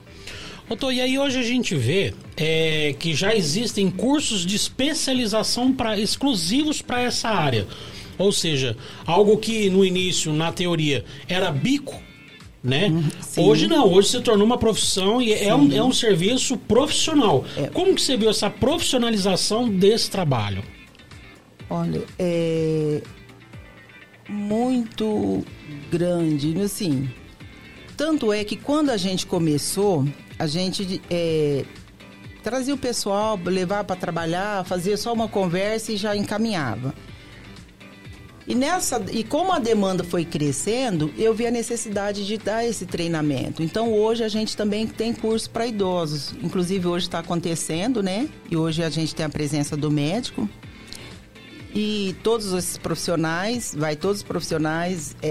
[0.69, 5.73] Ô, Tô, e aí hoje a gente vê é, que já existem cursos de especialização
[5.73, 7.67] pra, exclusivos para essa área.
[8.17, 11.99] Ou seja, algo que no início, na teoria, era bico,
[12.63, 12.89] né?
[13.19, 13.41] sim.
[13.41, 17.43] hoje não, hoje se tornou uma profissão e é um, é um serviço profissional.
[17.57, 17.67] É.
[17.67, 20.63] Como que você viu essa profissionalização desse trabalho?
[21.69, 23.01] Olha, é
[24.29, 25.43] muito
[25.91, 27.09] grande, assim.
[27.95, 30.05] Tanto é que quando a gente começou,
[30.39, 31.63] a gente é,
[32.43, 36.93] trazia o pessoal, levava para trabalhar, fazia só uma conversa e já encaminhava.
[38.45, 42.85] E nessa e como a demanda foi crescendo, eu vi a necessidade de dar esse
[42.85, 43.63] treinamento.
[43.63, 46.33] Então hoje a gente também tem curso para idosos.
[46.43, 48.27] Inclusive hoje está acontecendo, né?
[48.51, 50.49] E hoje a gente tem a presença do médico.
[51.75, 55.29] E todos esses profissionais, vai todos os profissionais, é,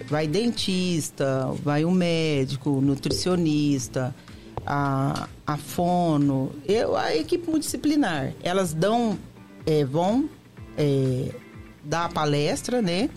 [0.00, 4.12] é, vai dentista, vai um médico, nutricionista,
[4.66, 8.32] a, a fono, eu, a equipe multidisciplinar.
[8.42, 9.16] Elas dão,
[9.64, 10.28] é, vão
[10.76, 11.30] é,
[11.84, 13.08] dar a palestra, né?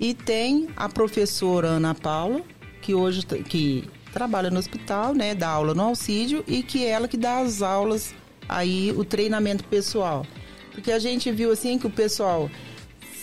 [0.00, 2.42] E tem a professora Ana Paula,
[2.82, 5.32] que hoje que trabalha no hospital, né?
[5.32, 8.12] Dá aula no Alcídio e que é ela que dá as aulas
[8.48, 10.26] aí, o treinamento pessoal.
[10.72, 12.50] Porque a gente viu assim que o pessoal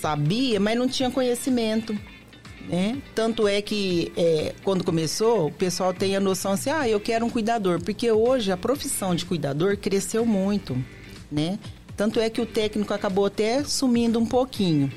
[0.02, 1.98] sabia, mas não tinha conhecimento.
[2.68, 3.02] Né?
[3.16, 7.26] Tanto é que é, quando começou, o pessoal tem a noção assim, ah, eu quero
[7.26, 10.78] um cuidador, porque hoje a profissão de cuidador cresceu muito,
[11.32, 11.58] né?
[11.96, 14.92] Tanto é que o técnico acabou até sumindo um pouquinho,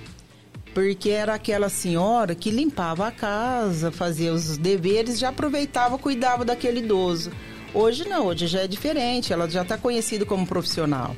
[0.75, 6.81] porque era aquela senhora que limpava a casa, fazia os deveres, já aproveitava, cuidava daquele
[6.81, 7.31] idoso.
[7.73, 11.15] Hoje não, hoje já é diferente, ela já está conhecida como profissional.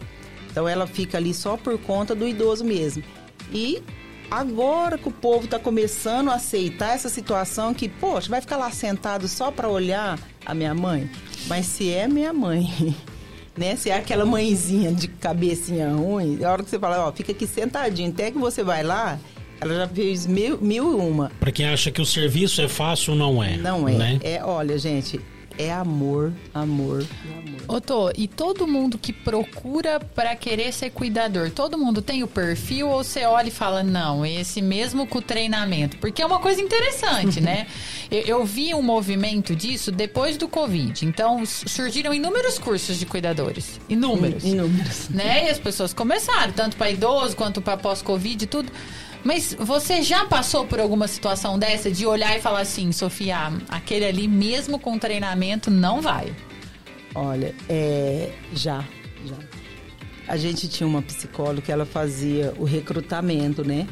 [0.53, 3.03] Então ela fica ali só por conta do idoso mesmo.
[3.51, 3.83] E
[4.31, 8.71] agora que o povo está começando a aceitar essa situação que, poxa, vai ficar lá
[8.71, 11.11] sentado só para olhar a minha mãe?
[11.47, 12.95] Mas se é minha mãe,
[13.57, 13.75] né?
[13.77, 17.47] Se é aquela mãezinha de cabecinha ruim, a hora que você fala, ó, fica aqui
[17.47, 19.19] sentadinho, até que você vai lá,
[19.59, 21.31] ela já fez mil, mil e uma.
[21.41, 23.57] Para quem acha que o serviço é fácil, não é.
[23.57, 23.93] Não é.
[23.93, 24.21] Né?
[24.23, 25.19] É, olha, gente,
[25.59, 27.61] é amor, amor e amor.
[27.69, 32.29] Ô, Tô, e todo mundo que procura pra querer ser cuidador, todo mundo tem o
[32.29, 35.97] perfil ou você olha e fala, não, esse mesmo com o treinamento?
[35.99, 37.67] Porque é uma coisa interessante, né?
[38.11, 41.07] Eu, eu vi um movimento disso depois do Covid.
[41.07, 43.81] Então, surgiram inúmeros cursos de cuidadores.
[43.89, 44.45] Inúmeros.
[44.45, 45.09] Inúmeros.
[45.09, 45.47] né?
[45.47, 48.71] E as pessoas começaram, tanto para idoso quanto para pós-Covid e tudo.
[49.25, 54.05] Mas você já passou por alguma situação dessa de olhar e falar assim, Sofia, aquele
[54.05, 56.35] ali mesmo com treinamento não vai?
[57.15, 58.85] Olha, é, já,
[59.25, 59.37] já.
[60.27, 63.87] A gente tinha uma psicóloga que ela fazia o recrutamento, né?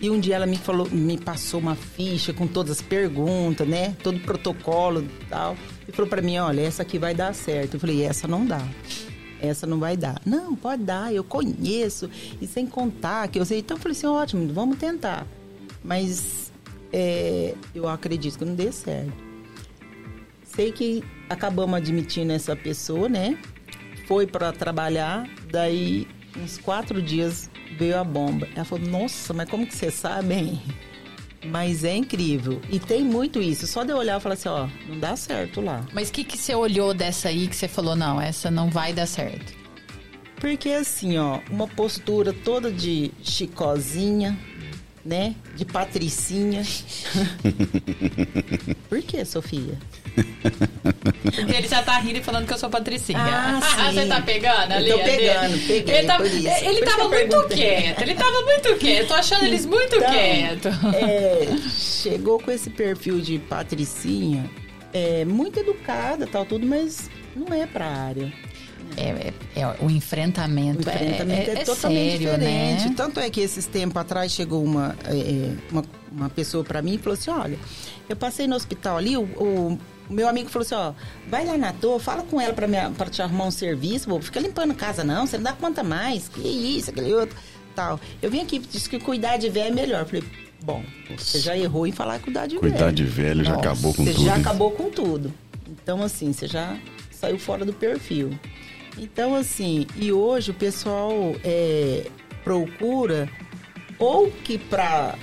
[0.00, 3.96] E um dia ela me falou, me passou uma ficha com todas as perguntas, né?
[4.02, 5.56] Todo o protocolo e tal.
[5.88, 7.74] E falou pra mim, olha, essa aqui vai dar certo.
[7.74, 8.60] Eu falei, essa não dá.
[9.44, 10.20] Essa não vai dar.
[10.24, 12.10] Não, pode dar, eu conheço.
[12.40, 13.58] E sem contar que eu sei.
[13.58, 15.26] Então eu falei assim, ótimo, vamos tentar.
[15.82, 16.52] Mas
[16.92, 19.12] é, eu acredito que não dê certo.
[20.44, 23.36] Sei que acabamos admitindo essa pessoa, né?
[24.06, 28.48] Foi para trabalhar, daí uns quatro dias veio a bomba.
[28.54, 30.62] Ela falou, nossa, mas como que você sabe, hein?
[31.46, 32.60] Mas é incrível.
[32.70, 33.66] E tem muito isso.
[33.66, 35.84] Só de eu olhar e falar assim, ó, não dá certo lá.
[35.92, 38.92] Mas o que, que você olhou dessa aí que você falou, não, essa não vai
[38.92, 39.52] dar certo?
[40.36, 44.38] Porque assim, ó, uma postura toda de chicozinha,
[45.04, 45.34] né?
[45.56, 46.62] De patricinha.
[48.88, 49.78] Por que, Sofia?
[51.56, 53.18] Ele já tá rindo e falando que eu sou patricinha.
[53.20, 53.94] Ah, sim.
[53.94, 54.90] Você tá pegando ali?
[54.90, 56.64] Eu tô pegando, peguei, Ele, por isso.
[56.64, 59.08] ele tava muito quieto, ele tava muito quieto.
[59.08, 60.72] Tô achando eles muito Então, quietos.
[60.94, 64.48] é, chegou com esse perfil de patricinha,
[64.92, 68.32] é, muito educada, tal, tudo, mas não é pra área.
[68.96, 69.08] É,
[69.56, 72.88] é- é- o enfrentamento, O enfrentamento é, é, é totalmente sério, diferente.
[72.90, 72.94] né?
[72.96, 76.98] Tanto é que esses tempos atrás chegou uma, é, uma, uma pessoa pra mim e
[76.98, 77.58] falou assim: olha,
[78.08, 79.78] eu passei no hospital ali, o, o
[80.10, 80.92] meu amigo falou assim: ó,
[81.28, 84.24] vai lá na toa, fala com ela pra, me, pra te arrumar um serviço, bobo,
[84.24, 87.36] fica limpando casa não, você não dá conta mais, que isso, aquele outro,
[87.74, 87.98] tal.
[88.20, 90.04] Eu vim aqui, disse que cuidar de velho é melhor.
[90.04, 90.24] Falei:
[90.62, 90.82] bom,
[91.16, 92.72] você já errou em falar cuidar de velho.
[92.72, 94.24] Cuidar de velho já Nossa, acabou com você tudo.
[94.24, 94.40] já hein?
[94.40, 95.32] acabou com tudo.
[95.68, 96.76] Então, assim, você já
[97.10, 98.38] saiu fora do perfil.
[98.98, 102.06] Então, assim, e hoje o pessoal é,
[102.44, 103.28] procura
[103.98, 105.16] ou que pra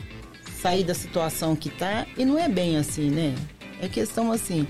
[0.61, 3.35] sair da situação que tá, e não é bem assim, né?
[3.81, 4.67] É questão assim.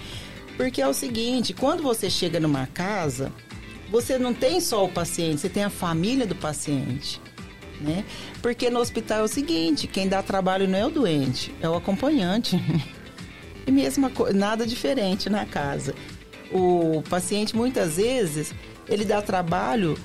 [0.57, 3.31] Porque é o seguinte, quando você chega numa casa,
[3.89, 7.21] você não tem só o paciente, você tem a família do paciente.
[7.79, 8.05] Né?
[8.41, 11.75] Porque no hospital é o seguinte, quem dá trabalho não é o doente, é o
[11.75, 12.57] acompanhante.
[13.63, 15.93] E mesma coisa, nada diferente na casa.
[16.51, 18.55] O paciente muitas vezes
[18.89, 19.95] ele dá trabalho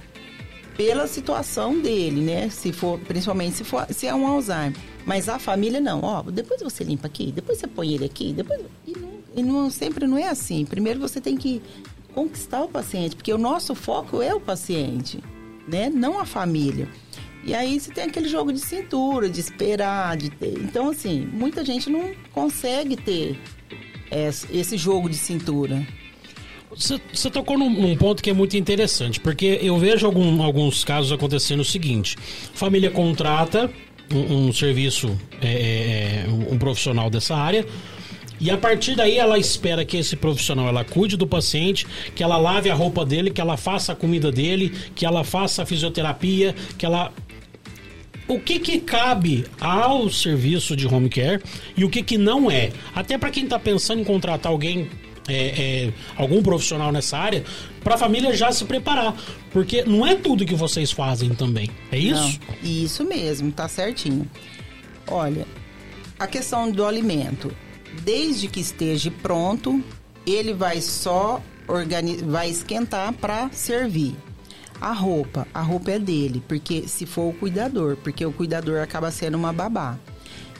[0.76, 2.50] pela situação dele, né?
[2.50, 4.76] Se for, principalmente se for, se é um Alzheimer.
[5.04, 6.00] Mas a família não.
[6.02, 9.70] Ó, depois você limpa aqui, depois você põe ele aqui, depois e não, e não
[9.70, 10.64] sempre não é assim.
[10.64, 11.62] Primeiro você tem que
[12.14, 15.22] conquistar o paciente, porque o nosso foco é o paciente,
[15.66, 15.88] né?
[15.88, 16.88] Não a família.
[17.44, 20.58] E aí você tem aquele jogo de cintura, de esperar, de ter.
[20.58, 23.38] Então assim, muita gente não consegue ter
[24.10, 25.86] esse esse jogo de cintura.
[26.76, 31.10] Você tocou num, num ponto que é muito interessante, porque eu vejo algum- alguns casos
[31.10, 32.16] acontecendo o seguinte:
[32.54, 33.70] família contrata
[34.12, 37.66] um, um serviço, é, é, é, um profissional dessa área.
[38.38, 42.36] E a partir daí ela espera que esse profissional ela cuide do paciente, que ela
[42.36, 46.54] lave a roupa dele, que ela faça a comida dele, que ela faça a fisioterapia,
[46.76, 47.10] que ela
[48.28, 51.40] o que que cabe ao serviço de home care
[51.76, 52.72] e o que que não é.
[52.94, 54.90] Até para quem está pensando em contratar alguém,
[55.28, 57.44] é, é, algum profissional nessa área,
[57.82, 59.14] para a família já se preparar,
[59.52, 61.70] porque não é tudo que vocês fazem também.
[61.90, 62.40] É isso?
[62.48, 64.28] Não, isso mesmo, tá certinho.
[65.08, 65.46] Olha,
[66.18, 67.54] a questão do alimento,
[68.02, 69.82] desde que esteja pronto,
[70.26, 74.16] ele vai só organi vai esquentar para servir.
[74.80, 79.10] A roupa, a roupa é dele, porque se for o cuidador, porque o cuidador acaba
[79.10, 79.98] sendo uma babá.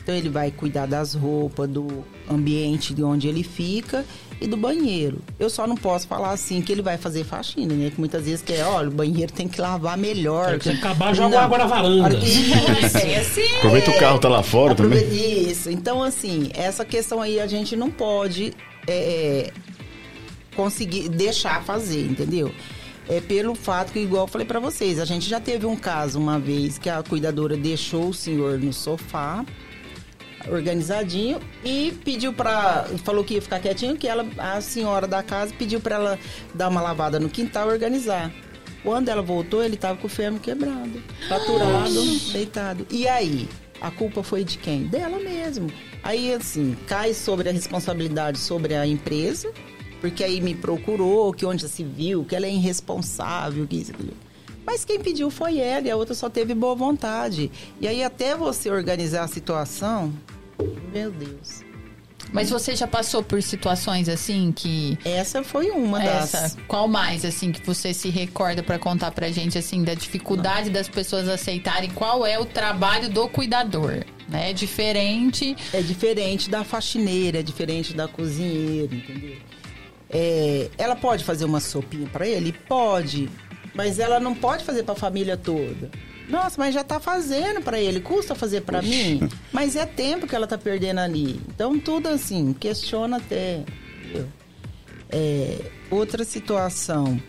[0.02, 4.04] Então ele vai cuidar das roupas, do ambiente de onde ele fica
[4.40, 5.18] e do banheiro.
[5.38, 7.90] Eu só não posso falar assim que ele vai fazer faxina, né?
[7.90, 10.60] Que muitas vezes quer, olha, o banheiro tem que lavar melhor.
[10.60, 12.16] Se acabar, joga água na varanda.
[12.16, 12.26] Que-.
[13.06, 13.56] É assim.
[13.58, 14.98] Aproveita o carro tá lá fora também.
[14.98, 15.70] Aproveita- Isso.
[15.70, 18.52] Então, assim, essa questão aí a gente não pode
[18.86, 19.50] é,
[20.54, 22.52] conseguir deixar fazer, entendeu?
[23.08, 26.18] É pelo fato que, igual eu falei pra vocês, a gente já teve um caso
[26.18, 29.44] uma vez que a cuidadora deixou o senhor no sofá,
[30.48, 32.86] organizadinho, e pediu pra.
[33.04, 36.18] falou que ia ficar quietinho, que ela, a senhora da casa pediu pra ela
[36.54, 38.32] dar uma lavada no quintal e organizar.
[38.82, 42.86] Quando ela voltou, ele tava com o fermo quebrado, fraturado, deitado.
[42.90, 43.48] E aí?
[43.80, 44.84] A culpa foi de quem?
[44.84, 45.70] Dela mesmo.
[46.02, 49.52] Aí, assim, cai sobre a responsabilidade sobre a empresa,
[50.00, 53.92] porque aí me procurou, que onde se viu, que ela é irresponsável, que isso.
[54.64, 57.50] Mas quem pediu foi ela e a outra só teve boa vontade.
[57.80, 60.12] E aí, até você organizar a situação,
[60.92, 61.64] meu Deus.
[62.32, 64.98] Mas você já passou por situações assim que.
[65.04, 66.34] Essa foi uma das.
[66.34, 70.70] Essa, qual mais, assim, que você se recorda pra contar pra gente, assim, da dificuldade
[70.70, 74.04] das pessoas aceitarem qual é o trabalho do cuidador?
[74.28, 74.50] Né?
[74.50, 75.56] É diferente.
[75.72, 79.36] É diferente da faxineira, é diferente da cozinheira, entendeu?
[80.10, 82.52] É, ela pode fazer uma sopinha para ele?
[82.52, 83.28] Pode.
[83.74, 85.90] Mas ela não pode fazer para a família toda.
[86.28, 89.28] Nossa, mas já tá fazendo para ele, custa fazer para mim?
[89.52, 91.40] Mas é tempo que ela tá perdendo ali.
[91.48, 93.62] Então tudo assim, questiona até.
[95.08, 97.20] É, outra situação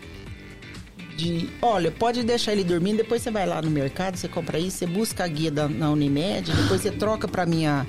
[1.16, 4.78] de, olha, pode deixar ele dormindo, depois você vai lá no mercado, você compra isso,
[4.78, 7.86] você busca a guia da, na Unimed, depois você troca para minha,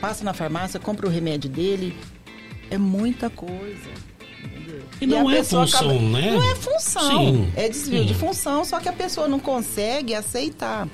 [0.00, 1.96] passa na farmácia, compra o remédio dele.
[2.70, 4.07] É muita coisa.
[5.00, 6.30] E não a é função, acaba- né?
[6.32, 7.10] Não é função.
[7.10, 7.52] Sim.
[7.56, 8.06] É desvio Sim.
[8.06, 10.88] de função, só que a pessoa não consegue aceitar.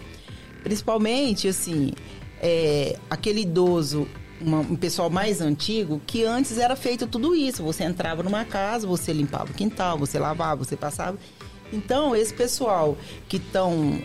[0.63, 1.93] Principalmente, assim,
[2.41, 4.07] é, aquele idoso,
[4.41, 7.63] uma- um pessoal mais antigo, que antes era feito tudo isso.
[7.63, 11.19] Você entrava numa casa, você limpava o quintal, você lavava, você passava.
[11.73, 12.97] Então, esse pessoal
[13.29, 14.01] que estão,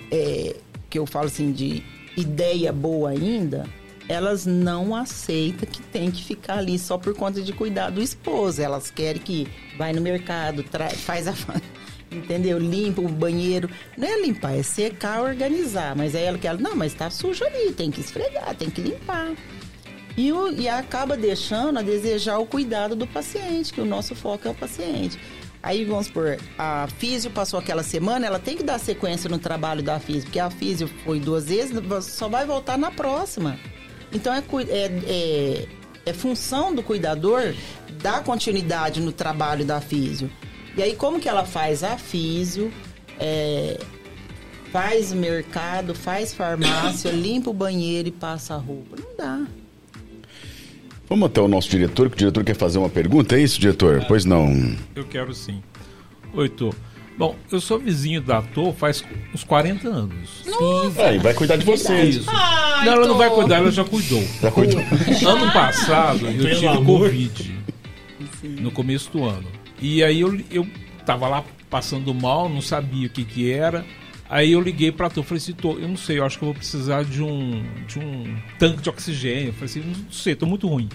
[0.89, 1.84] que eu falo assim, de
[2.18, 3.66] ideia boa ainda,
[4.10, 8.62] elas não aceitam que tem que ficar ali só por conta de cuidar do esposo.
[8.62, 9.47] Elas querem que
[9.78, 11.34] vai no mercado, tra- faz a.
[12.12, 12.57] Entendeu?
[12.57, 13.70] Limpa o banheiro.
[13.95, 15.95] Não é limpar, é secar, organizar.
[15.95, 19.32] Mas aí ela quer, não, mas tá sujo ali, tem que esfregar, tem que limpar.
[20.18, 24.47] E, o- e acaba deixando a desejar o cuidado do paciente, que o nosso foco
[24.47, 25.20] é o paciente.
[25.62, 29.84] Aí, vamos supor, a físio passou aquela semana, ela tem que dar sequência no trabalho
[29.84, 33.60] da físio, porque a físio foi duas vezes, só vai voltar na próxima.
[34.12, 35.68] Então, é, é, é,
[36.05, 37.53] é função do cuidador
[38.01, 40.30] dar continuidade no trabalho da físio.
[40.76, 42.72] E aí, como que ela faz a físio,
[43.20, 43.80] é,
[44.72, 48.95] faz mercado, faz farmácia, limpa o banheiro e passa a roupa?
[48.97, 49.45] Não dá.
[51.07, 54.05] Vamos até o nosso diretor, que o diretor quer fazer uma pergunta, é isso, diretor?
[54.07, 54.78] Pois não.
[54.95, 55.62] Eu quero sim.
[56.34, 56.74] Oi, Tô.
[57.20, 59.04] Bom, eu sou vizinho da Tô faz
[59.36, 60.46] uns 40 anos.
[60.98, 62.16] É, e vai cuidar de vocês.
[62.16, 62.30] Isso.
[62.30, 63.18] Ai, não, ela não Tô.
[63.18, 64.24] vai cuidar, ela já cuidou.
[64.42, 64.80] Já cuidou.
[65.28, 67.02] Ano passado eu Pelo tive amor.
[67.10, 67.60] Covid.
[68.62, 69.48] No começo do ano.
[69.82, 70.66] E aí eu, eu
[71.06, 73.86] tava lá passando mal, não sabia o que que era.
[74.30, 76.48] Aí eu liguei pra tu, falei assim, tô, eu não sei, eu acho que eu
[76.48, 79.48] vou precisar de um, de um tanque de oxigênio.
[79.48, 80.88] Eu falei assim, não sei, tô muito ruim.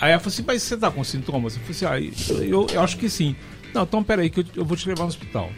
[0.00, 1.56] Aí ela falou assim, mas você tá com sintomas?
[1.56, 3.36] Eu falei assim, ah, eu, eu acho que sim.
[3.74, 5.50] Não, então peraí que eu, eu vou te levar no hospital.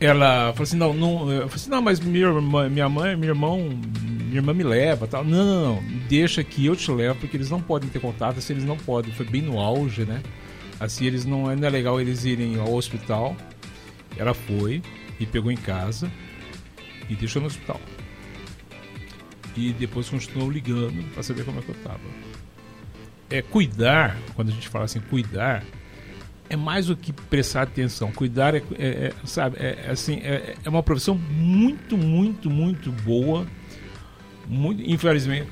[0.00, 1.30] Ela falou assim, não, não.
[1.30, 3.58] Eu falei assim, não, mas minha, irmã- minha mãe, meu irmão,
[4.00, 5.24] minha irmã me leva tal.
[5.24, 8.52] Não, não, não, deixa que eu te levo, porque eles não podem ter contato, se
[8.52, 9.12] eles não podem.
[9.12, 10.20] Foi bem no auge, né?
[10.80, 13.36] Assim, eles não, não é legal eles irem ao hospital.
[14.16, 14.82] Ela foi
[15.20, 16.10] e pegou em casa
[17.08, 17.80] e deixou no hospital.
[19.56, 22.00] E depois continuou ligando para saber como é que eu tava.
[23.30, 25.62] É cuidar, quando a gente fala assim, cuidar,
[26.52, 28.12] é mais do que prestar atenção.
[28.12, 32.92] Cuidar é, é- é, sabe, é, é assim, é, é uma profissão muito, muito, muito
[32.92, 33.46] boa.
[34.48, 35.48] Muito, infelizmente,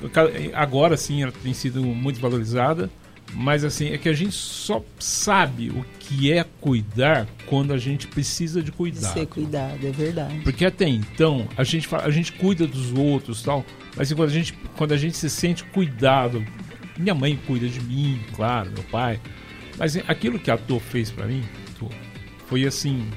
[0.53, 2.89] agora sim ela tem sido muito valorizada,
[3.33, 8.05] mas assim, é que a gente só sabe o que é cuidar quando a gente
[8.07, 9.07] precisa de cuidar.
[9.13, 10.39] ser cuidado, é verdade.
[10.43, 14.29] Porque até então a gente, fa- a gente cuida dos outros tal, mas assim, quando,
[14.29, 16.45] a gente, quando a gente se sente cuidado,
[16.97, 19.19] minha mãe cuida de mim, claro, meu pai,
[19.77, 21.43] mas aquilo que a Tô fez pra mim
[22.47, 23.07] foi assim,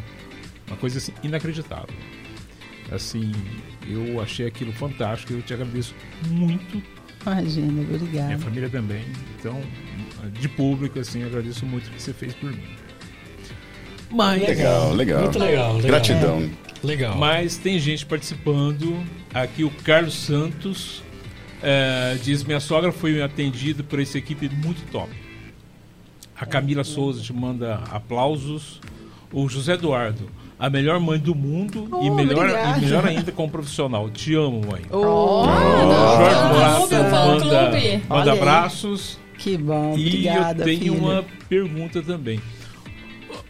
[0.69, 1.95] uma coisa assim, inacreditável.
[2.93, 3.33] Assim,
[3.89, 5.95] eu achei aquilo fantástico, eu te agradeço
[6.29, 6.81] muito,
[7.27, 8.39] Imagina, minha obrigada.
[8.39, 9.03] família também.
[9.39, 9.61] Então,
[10.39, 12.63] de público, assim, eu agradeço muito o que você fez por mim.
[14.11, 15.23] Mas, Legal, legal.
[15.23, 15.89] Muito legal, legal.
[15.89, 16.51] Gratidão.
[16.83, 17.17] Legal.
[17.17, 19.03] Mas tem gente participando.
[19.33, 21.03] Aqui o Carlos Santos
[21.63, 25.11] eh, diz: Minha sogra foi atendida por essa equipe muito top.
[26.39, 28.80] A Camila Souza te manda aplausos.
[29.32, 30.28] O José Eduardo,
[30.59, 32.78] a melhor mãe do mundo e, Oh, melhor, obrigada.
[32.78, 34.09] e melhor ainda como profissional.
[34.11, 34.82] Te amo, mãe.
[34.93, 37.70] Oh, Jorge Morato clube, fã manda,
[38.09, 39.18] manda abraços.
[39.39, 40.93] que bom, E obrigada, eu tenho filha.
[40.93, 42.41] uma pergunta também.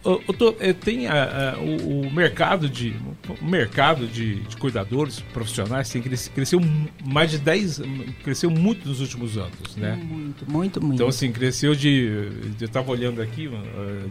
[0.05, 2.95] Ô, Tô, eh, tem a- a- o, o mercado de
[3.41, 6.61] o mercado de, de cuidadores profissionais tem cresceu
[7.03, 7.81] mais de 10
[8.23, 9.95] cresceu muito nos últimos anos, né?
[9.95, 10.93] Muito, muito, muito.
[10.95, 12.29] Então assim, cresceu de
[12.59, 13.49] eu estava olhando aqui,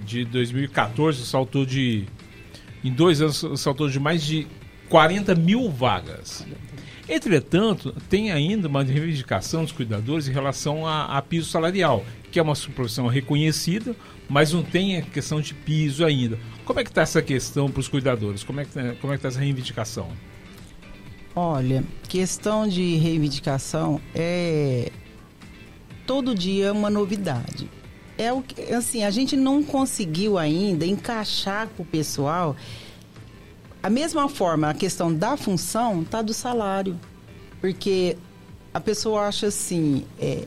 [0.05, 2.05] de 2014 saltou de
[2.83, 4.47] em dois anos saltou de mais de
[4.89, 6.45] 40 mil vagas.
[7.09, 12.43] Entretanto, tem ainda uma reivindicação dos cuidadores em relação a, a piso salarial, que é
[12.43, 13.95] uma profissão reconhecida,
[14.29, 16.39] mas não tem a questão de piso ainda.
[16.65, 18.43] Como é que está essa questão para os cuidadores?
[18.43, 20.09] Como é que tá- como é está essa reivindicação?
[21.37, 24.91] Olha, questão de reivindicação é
[26.07, 27.69] todo dia uma novidade.
[28.17, 32.55] É o que, assim, a gente não conseguiu ainda encaixar com o pessoal
[33.83, 36.99] a mesma forma, a questão da função tá do salário.
[37.61, 38.17] Porque
[38.73, 40.47] a pessoa acha assim, é,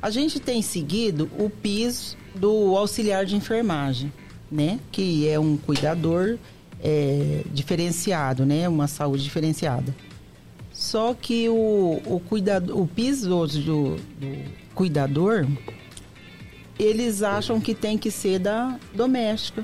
[0.00, 4.12] a gente tem seguido o PIS do auxiliar de enfermagem,
[4.50, 4.78] né?
[4.90, 6.38] Que é um cuidador
[6.82, 8.68] é, diferenciado, né?
[8.68, 9.94] Uma saúde diferenciada.
[10.72, 15.46] Só que o, o, cuidado, o PIS do, do, do cuidador,
[16.78, 19.62] eles acham que tem que ser da doméstica.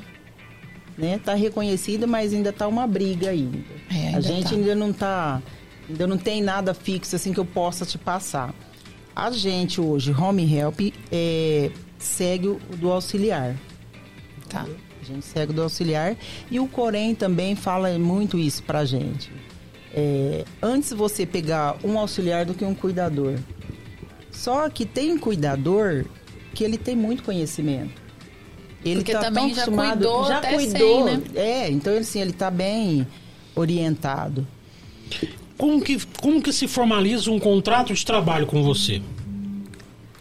[0.99, 1.19] Né?
[1.23, 3.59] Tá reconhecido, mas ainda tá uma briga ainda.
[3.91, 4.55] É, ainda a gente tá.
[4.57, 5.43] ainda não tá,
[5.89, 8.55] ainda não tem nada fixo assim que eu possa te passar.
[9.15, 11.71] a gente hoje, home help, é,
[12.07, 13.57] segue o do auxiliar.
[14.49, 14.67] Tá.
[15.01, 16.17] A gente segue o do auxiliar.
[16.51, 19.31] E o Corém também fala muito isso pra gente.
[19.93, 23.39] É, antes você pegar um auxiliar do que um cuidador.
[24.31, 26.05] Só que tem cuidador
[26.55, 28.03] que ele tem muito conhecimento.
[28.85, 31.09] Ele Porque tá também tão já acostumado, cuidou já até cuidou.
[31.09, 31.23] sem, né?
[31.35, 33.07] É, então assim, ele tá bem
[33.55, 34.47] orientado.
[35.57, 39.01] Como que, como que se formaliza um contrato de trabalho com você?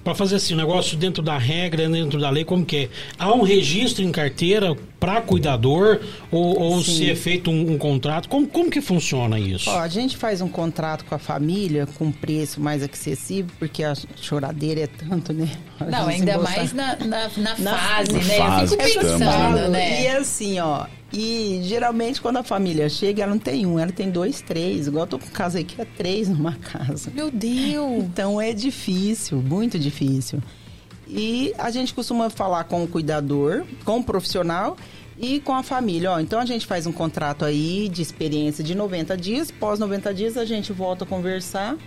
[0.06, 2.90] Para fazer assim, negócio dentro da regra, dentro da lei, como que é?
[3.18, 6.00] Há um registro em carteira para cuidador
[6.32, 8.30] ou, ou se é feito um, um contrato?
[8.30, 9.68] Como, como que funciona isso?
[9.68, 13.96] Ó, a gente faz um contrato com a família com preço mais acessível, porque a
[14.16, 15.50] choradeira é tanto, né?
[15.80, 18.22] A Não, ainda mais na, na, na Na- fase, né?
[18.38, 19.70] fase Eu fico estamos, pensando, né?
[19.70, 20.04] né?
[20.04, 20.86] E assim, ó.
[21.18, 24.88] E geralmente quando a família chega, ela não tem um, ela tem dois, três.
[24.88, 27.10] Igual eu tô com casa aí que é três numa casa.
[27.16, 28.04] Meu Deus!
[28.04, 30.42] Então é difícil, muito difícil.
[31.08, 34.76] E a gente costuma falar com o cuidador, com o profissional
[35.18, 36.12] e com a família.
[36.12, 39.50] Ó, então a gente faz um contrato aí de experiência de 90 dias.
[39.52, 41.78] Pós 90 dias a gente volta a conversar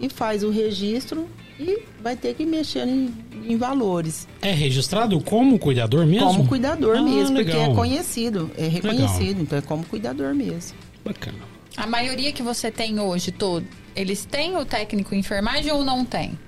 [0.00, 1.28] e faz o registro
[1.58, 3.12] e vai ter que mexer em,
[3.46, 4.26] em valores.
[4.40, 6.26] É registrado como cuidador mesmo?
[6.28, 7.72] Como cuidador Ah, mesmo, porque legal.
[7.72, 10.76] é conhecido, é reconhecido, então é como cuidador mesmo.
[11.04, 11.38] Bacana.
[11.76, 16.04] A maioria que você tem hoje, todo, eles têm o técnico em enfermagem ou não
[16.04, 16.38] tem?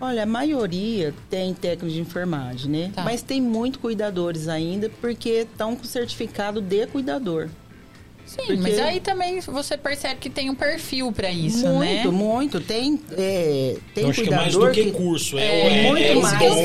[0.00, 2.90] Olha, a maioria tem técnico de enfermagem, né?
[2.94, 3.04] Tá.
[3.04, 7.48] Mas tem muito cuidadores ainda porque estão com certificado de cuidador.
[8.24, 12.16] Sim, Porque- mas aí também você percebe que tem um perfil pra isso, muito, né?
[12.16, 12.60] muito.
[12.60, 15.38] Tem, é, tem Eu acho que é cuidador mais do que curso.
[15.38, 16.38] É, É, é, muito é mais.
[16.38, 16.62] que eu dom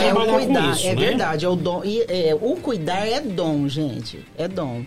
[0.00, 0.72] é dom, é o cuidar.
[0.72, 1.06] isso, é né?
[1.06, 1.82] verdade, é o dom.
[1.84, 4.18] E, é, o cuidar é dom, gente.
[4.36, 4.84] É dom.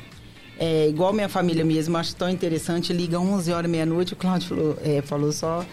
[0.59, 2.93] É, igual minha família mesmo, acho tão interessante.
[2.93, 5.65] Liga 11 horas, meia-noite, o Cláudio falou, é, falou só.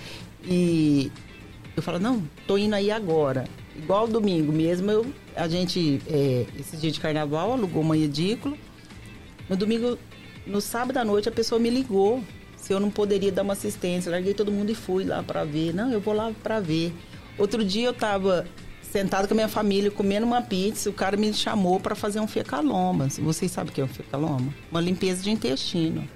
[0.47, 1.11] E
[1.77, 3.45] eu falo, não, tô indo aí agora.
[3.77, 5.07] Igual domingo mesmo, eu,
[5.37, 8.57] a gente, é, esse dia de carnaval, alugou uma edícula.
[9.49, 9.99] No domingo,
[10.47, 12.23] no sábado à noite, a pessoa me ligou
[12.57, 14.11] se eu não poderia dar uma assistência.
[14.11, 15.75] Larguei todo mundo e fui lá para ver.
[15.75, 16.93] Não, eu vou lá para ver.
[17.39, 18.47] Outro dia eu tava
[18.83, 22.29] sentado com a minha família comendo uma pizza, o cara me chamou para fazer um
[22.29, 23.09] fecaloma.
[23.19, 24.55] Vocês sabem o que é um fecaloma?
[24.71, 26.07] Uma limpeza de intestino.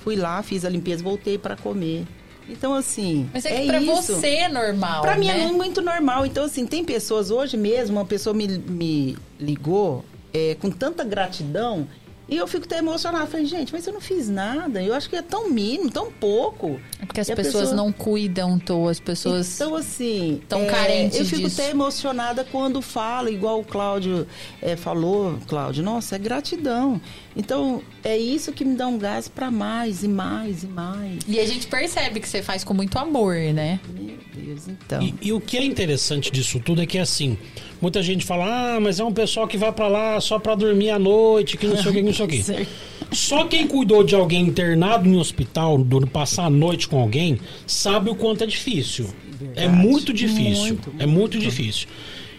[0.00, 2.04] Fui lá, fiz a limpeza, voltei para comer.
[2.48, 4.14] Então assim, Mas é que pra isso.
[4.14, 5.44] você é normal, Pra mim né?
[5.44, 6.26] é muito normal.
[6.26, 11.88] Então, assim, tem pessoas, hoje mesmo, uma pessoa me, me ligou é, com tanta gratidão
[12.28, 13.26] e eu fico até emocionada.
[13.26, 14.82] Falei, gente, mas eu não fiz nada.
[14.82, 16.80] Eu acho que é tão mínimo, tão pouco.
[17.00, 19.54] É porque as pessoas pessoa- não cuidam, tô, as pessoas...
[19.54, 20.40] Então, assim.
[20.48, 21.60] tão carentes Eu fico disso.
[21.60, 24.26] até emocionada quando fala, igual o Cláudio
[24.60, 27.00] é, falou, Cláudio, nossa, é gratidão.
[27.38, 31.18] Então, é isso que me dá um gás pra mais e mais e mais.
[31.28, 33.78] E a gente percebe que você faz com muito amor, né?
[33.94, 35.02] Meu Deus, então.
[35.02, 37.36] E, e o que é interessante disso tudo é que assim,
[37.80, 40.88] muita gente fala, ah, mas é um pessoal que vai pra lá só pra dormir
[40.90, 42.42] à noite, que não sei o que, que não sei o que.
[42.42, 42.68] Certo.
[43.12, 48.10] Só quem cuidou de alguém internado em hospital, do, passar a noite com alguém, sabe
[48.10, 49.06] o quanto é difícil.
[49.54, 49.76] É Verdade.
[49.86, 50.64] muito difícil.
[50.64, 51.86] Muito, é muito difícil.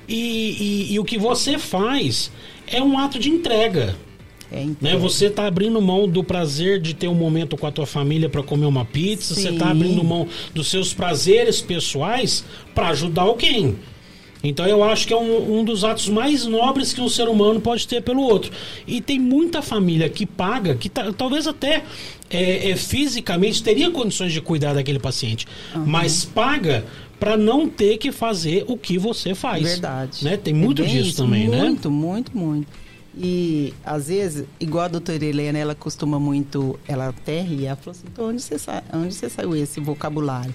[0.09, 0.15] E,
[0.89, 2.29] e- e o que você faz
[2.67, 3.95] é um ato de entrega.
[4.51, 4.75] É, Né?
[4.81, 4.99] então.
[4.99, 8.41] Você tá abrindo mão do prazer de ter um momento com a tua família para
[8.43, 9.57] comer uma pizza, você Sim.
[9.57, 12.43] tá abrindo mão dos seus prazeres pessoais
[12.73, 13.75] para ajudar alguém.
[14.43, 17.59] Então eu acho que é um, um dos atos mais nobres que um ser humano
[17.59, 18.51] pode ter pelo outro.
[18.85, 21.83] E tem muita família que paga, que ta- talvez até
[22.29, 25.47] é, é, fisicamente teria condições de cuidar daquele paciente,
[25.85, 26.85] mas paga
[27.19, 29.63] para não ter que fazer o que você faz.
[29.63, 30.23] Verdade.
[30.23, 30.37] Né?
[30.37, 31.63] Tem muito É disso isso, também, né?
[31.63, 32.67] Muito, muito, muito.
[33.19, 37.97] E às vezes, igual a doutora Helena, ela costuma muito, ela até ri, ela falou
[37.97, 40.53] assim, onde você, sa onde você saiu esse vocabulário?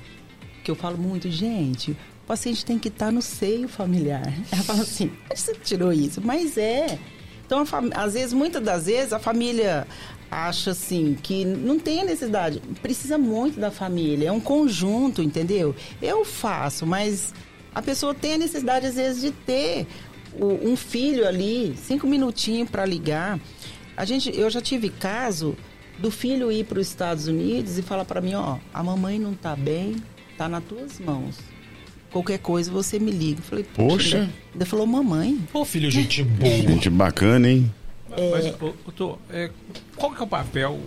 [0.62, 4.32] Que eu falo muito, gente, o paciente tem que estar no seio familiar.
[4.52, 6.20] Ela fala assim, onde você tirou isso?
[6.24, 7.00] Mas é.
[7.44, 7.64] Então,
[7.96, 9.84] às vezes, muitas das vezes, a família
[10.30, 12.62] acha assim que não tem a necessidade.
[12.80, 14.28] Precisa muito da família.
[14.28, 15.74] É um conjunto, entendeu?
[16.00, 17.34] Eu faço, mas
[17.74, 19.86] a pessoa tem a necessidade, às vezes, de ter
[20.38, 23.38] o- um filho ali, cinco minutinhos para ligar.
[23.96, 25.56] A gente, eu já tive caso
[25.98, 29.34] do filho ir para os Estados Unidos e falar para mim, ó, a mamãe não
[29.34, 29.96] tá bem,
[30.36, 31.38] tá nas tuas mãos.
[32.10, 33.40] Qualquer coisa você me liga.
[33.40, 34.18] Eu falei, Poxa.
[34.22, 35.38] Ainda, ainda falou, mamãe.
[35.52, 36.50] Ô filho, gente boa.
[36.50, 37.72] Gente bacana, hein?
[38.30, 39.50] Mas, ô, ô, Tô, é,
[39.96, 40.78] qual que é o papel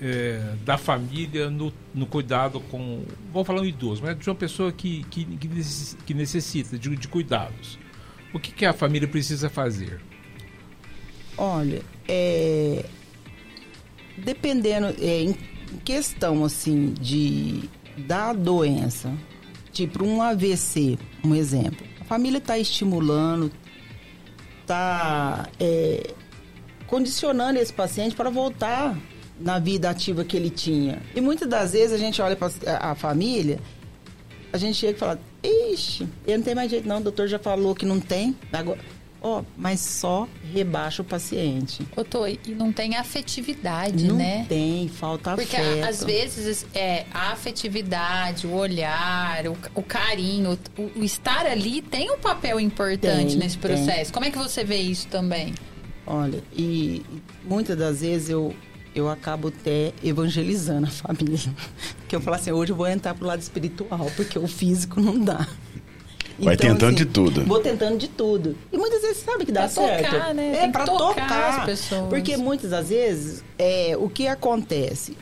[0.00, 3.02] é, da família no, no cuidado com.
[3.32, 5.24] Vou falar um idoso, mas de uma pessoa que, que,
[6.04, 7.78] que necessita de, de cuidados.
[8.34, 10.00] O que, que a família precisa fazer?
[11.38, 12.84] Olha, é,
[14.18, 15.36] dependendo, é, em
[15.84, 19.12] questão assim de da doença,
[19.72, 21.86] tipo um AVC, um exemplo.
[22.00, 23.52] A família está estimulando,
[24.62, 26.12] está é,
[26.88, 28.98] condicionando esse paciente para voltar
[29.38, 31.00] na vida ativa que ele tinha.
[31.14, 33.60] E muitas das vezes a gente olha para a família,
[34.54, 37.40] a gente chega e fala, ixi, ele não tem mais jeito não, o doutor já
[37.40, 38.78] falou que não tem, agora
[39.20, 41.82] Ó, oh, mas só rebaixa o paciente.
[41.96, 44.40] Ô, Tô, e não tem afetividade, não né?
[44.40, 45.76] Não tem, falta Porque afeto.
[45.76, 51.80] Porque às vezes é, a afetividade, o olhar, o, o carinho, o, o, estar ali
[51.80, 54.12] tem um papel importante tem, nesse processo.
[54.12, 54.12] Tem.
[54.12, 55.54] Como é que você vê isso também?
[56.06, 57.02] Olha, e
[57.44, 58.54] muitas das vezes eu,
[58.94, 61.52] eu acabo até evangelizando a família.
[62.00, 65.18] Porque eu falo assim, hoje eu vou entrar pro lado espiritual, porque o físico não
[65.18, 65.48] dá.
[66.38, 67.44] Vai então, tentando assim, de tudo.
[67.44, 68.56] Vou tentando de tudo.
[68.72, 70.10] E muitas vezes sabe que dá pra certo.
[70.10, 70.64] Tocar, né?
[70.64, 72.08] É para tocar, tocar, as pessoas.
[72.08, 75.16] Porque muitas das vezes é, o que acontece?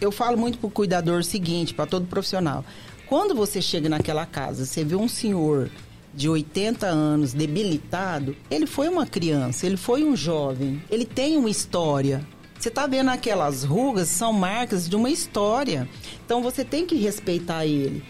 [0.00, 2.64] Eu falo muito pro cuidador o seguinte, para todo profissional.
[3.06, 5.70] Quando você chega naquela casa, você vê um senhor
[6.14, 11.50] de 80 anos debilitado, ele foi uma criança, ele foi um jovem, ele tem uma
[11.50, 12.26] história.
[12.64, 15.86] Você está vendo aquelas rugas, são marcas de uma história.
[16.24, 18.02] Então você tem que respeitar ele.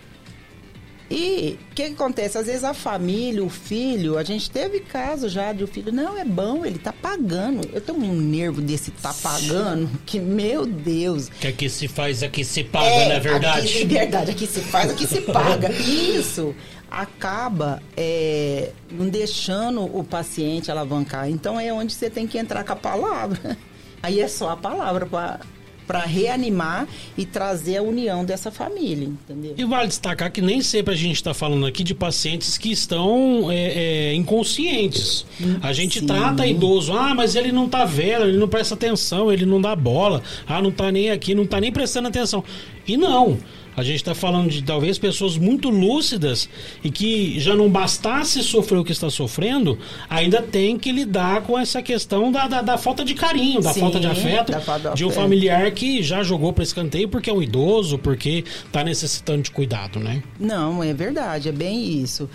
[1.11, 2.39] E o que, que, acontece?
[2.39, 6.17] Às vezes a família, o filho, a gente teve caso já de o filho, não,
[6.17, 7.69] é bom, ele tá pagando.
[7.73, 11.29] Eu tenho um nervo desse tá pagando, que, meu Deus.
[11.31, 13.67] Que aqui se faz, aqui se paga, é, não é verdade?
[13.67, 15.73] Aqui, é verdade, aqui se faz, aqui se paga.
[15.73, 16.55] Isso
[16.89, 21.29] acaba é, não deixando o paciente alavancar.
[21.29, 23.59] Então é onde você tem que entrar com a palavra.
[24.05, 25.41] Aí é só a palavra para
[25.87, 29.53] para reanimar e trazer a união dessa família, entendeu?
[29.55, 33.51] E vale destacar que nem sempre a gente está falando aqui de pacientes que estão
[33.51, 35.27] é, é, inconscientes.
[35.61, 36.07] A gente Sim.
[36.07, 39.77] trata idoso, ah, mas ele não tá vendo, ele não presta atenção, ele não dá
[39.77, 42.43] bola, ah, não tá nem aqui, não tá nem prestando atenção.
[42.87, 43.39] E não.
[43.77, 46.49] A gente está falando de talvez pessoas muito lúcidas
[46.83, 51.59] e que já não bastasse sofrer o que está sofrendo, ainda tem que lidar com
[51.59, 54.53] essa questão da, da, da falta de carinho, da Sim, falta de afeto
[54.95, 59.43] de um familiar que já jogou para escanteio porque é um idoso, porque está necessitando
[59.43, 60.23] de cuidado, né?
[60.39, 62.29] Não, é verdade, é bem isso.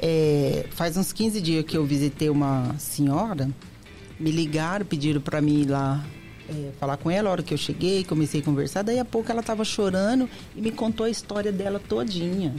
[0.00, 3.48] É, faz uns 15 dias que eu visitei uma senhora,
[4.18, 6.04] me ligaram, pediram para mim ir lá
[6.48, 8.82] é, falar com ela a hora que eu cheguei, comecei a conversar.
[8.82, 12.54] Daí a pouco ela estava chorando e me contou a história dela todinha.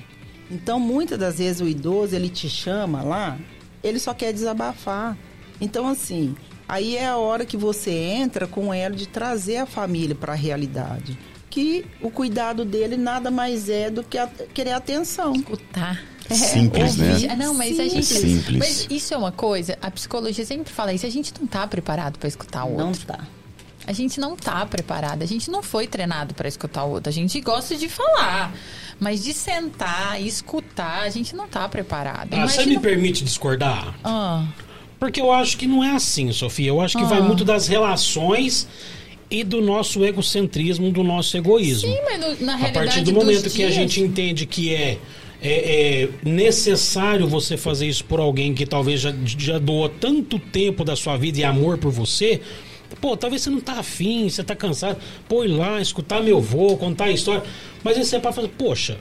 [0.50, 3.38] Então, muitas das vezes o idoso, ele te chama lá,
[3.84, 5.18] ele só quer desabafar.
[5.60, 6.36] Então, assim,
[6.68, 10.36] aí é a hora que você entra com ela de trazer a família para a
[10.36, 11.18] realidade.
[11.50, 15.34] Que o cuidado dele nada mais é do que a, querer atenção.
[15.34, 16.02] Escutar.
[16.30, 17.36] É, Simples, né?
[17.38, 17.80] Não, mas Simples.
[17.80, 18.06] a gente.
[18.06, 18.58] Simples.
[18.58, 22.20] Mas isso é uma coisa, a psicologia sempre fala isso, a gente não está preparado
[22.20, 22.86] para escutar o outro.
[22.86, 23.26] Não está
[23.88, 27.10] a gente não tá preparado, a gente não foi treinado para escutar o outro.
[27.10, 28.54] A gente gosta de falar,
[29.00, 32.28] mas de sentar e escutar, a gente não tá preparado.
[32.34, 32.64] Ah, Imagina...
[32.64, 33.98] Você me permite discordar?
[34.04, 34.46] Ah.
[35.00, 36.68] Porque eu acho que não é assim, Sofia.
[36.68, 37.08] Eu acho que ah.
[37.08, 38.68] vai muito das relações
[39.32, 41.90] e do nosso egocentrismo, do nosso egoísmo.
[41.90, 42.68] Sim, mas no, na realidade.
[42.68, 43.54] A partir do momento dias...
[43.54, 44.98] que a gente entende que é,
[45.42, 50.84] é, é, necessário você fazer isso por alguém que talvez já, já doou tanto tempo
[50.84, 52.42] da sua vida e amor por você,
[53.02, 54.98] Pô, talvez você não tá afim, você tá cansado.
[55.28, 57.44] Pô, ir lá, escutar meu avô, contar a história.
[57.84, 58.98] Mas aí você pode fazer, poxa,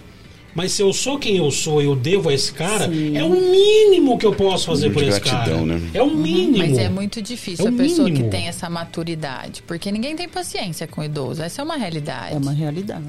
[0.56, 3.14] mas se eu sou quem eu sou e eu devo a esse cara, Sim.
[3.14, 5.78] é o mínimo que eu posso fazer por esse gratidão, cara.
[5.78, 5.90] Né?
[5.92, 6.66] É o mínimo.
[6.66, 8.24] Mas é muito difícil é a pessoa mínimo.
[8.24, 9.62] que tem essa maturidade.
[9.66, 11.42] Porque ninguém tem paciência com o idoso.
[11.42, 12.34] Essa é uma realidade.
[12.34, 13.04] É uma realidade.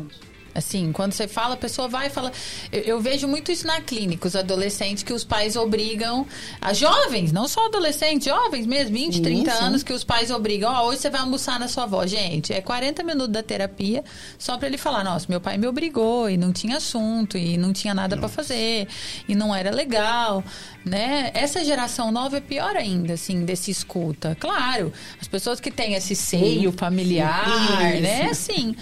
[0.57, 2.31] Assim, quando você fala, a pessoa vai e fala.
[2.71, 6.25] Eu, eu, vejo muito isso na clínica, os adolescentes que os pais obrigam.
[6.59, 9.63] A jovens, não só adolescentes, jovens mesmo, 20, 30 sim.
[9.63, 10.73] anos, que os pais obrigam.
[10.73, 12.07] Ó, oh, hoje você vai almoçar na sua avó.
[12.07, 14.03] Gente, é 40 minutos da terapia
[14.39, 17.71] só para ele falar: nossa, meu pai me obrigou e não tinha assunto e não
[17.71, 18.87] tinha nada para fazer
[19.27, 20.43] e não era legal,
[20.83, 21.29] né?
[21.35, 24.35] Essa geração nova é pior ainda, assim, desse escuta.
[24.39, 24.91] Claro,
[25.21, 28.01] as pessoas que têm esse seio familiar, sim.
[28.01, 28.29] né?
[28.31, 28.75] Assim.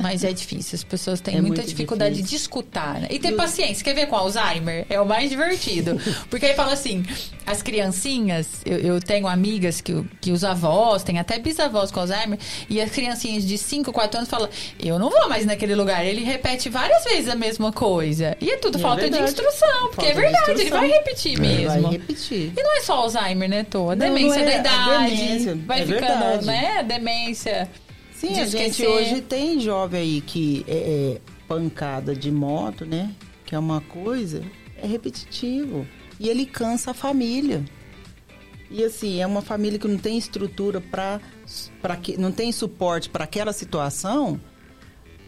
[0.00, 2.38] Mas é difícil, as pessoas têm é muita dificuldade difícil.
[2.38, 3.00] de escutar.
[3.00, 3.08] Né?
[3.10, 3.84] E ter paciência.
[3.84, 4.86] Quer ver com Alzheimer?
[4.88, 6.00] É o mais divertido.
[6.30, 7.04] Porque aí fala assim:
[7.46, 12.38] as criancinhas, eu, eu, tenho amigas que, que os avós, tem até bisavós com Alzheimer,
[12.68, 14.48] e as criancinhas de 5, 4 anos falam:
[14.82, 16.04] eu não vou mais naquele lugar.
[16.04, 18.36] Ele repete várias vezes a mesma coisa.
[18.40, 20.88] E é tudo e é falta é de instrução, porque falta é verdade, ele vai
[20.88, 21.82] repetir é, mesmo.
[21.82, 22.52] Vai repetir.
[22.56, 23.90] E não é só Alzheimer, né, Tô?
[23.90, 25.16] A demência da idade.
[25.16, 25.58] Demência.
[25.66, 26.46] Vai ficando, verdade.
[26.46, 26.78] né?
[26.78, 27.68] A demência.
[28.20, 33.14] Sim, a gente hoje tem jovem aí que é, é, pancada de moto, né?
[33.46, 34.42] Que é uma coisa,
[34.76, 35.86] é repetitivo.
[36.18, 37.64] E ele cansa a família.
[38.70, 43.24] E assim, é uma família que não tem estrutura para que não tem suporte para
[43.24, 44.38] aquela situação.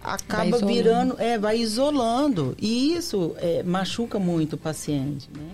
[0.02, 2.54] acaba virando, é, vai isolando.
[2.60, 5.50] E isso é, machuca muito o paciente, né?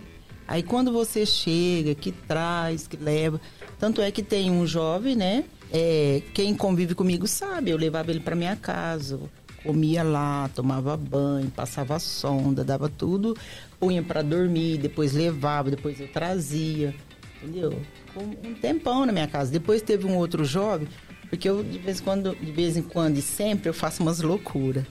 [0.49, 3.41] Aí quando você chega, que traz, que leva.
[3.79, 5.45] Tanto é que tem um jovem, né?
[5.73, 9.19] É, quem convive comigo sabe, eu levava ele para minha casa,
[9.63, 13.37] comia lá, tomava banho, passava sonda, dava tudo,
[13.79, 16.95] punha para dormir, depois levava, depois eu trazia,
[17.43, 17.79] entendeu?
[18.15, 19.51] Com um tempão na minha casa.
[19.51, 20.89] Depois teve um outro jovem,
[21.29, 24.21] porque eu de vez em quando, de vez em quando e sempre eu faço umas
[24.21, 24.85] loucuras.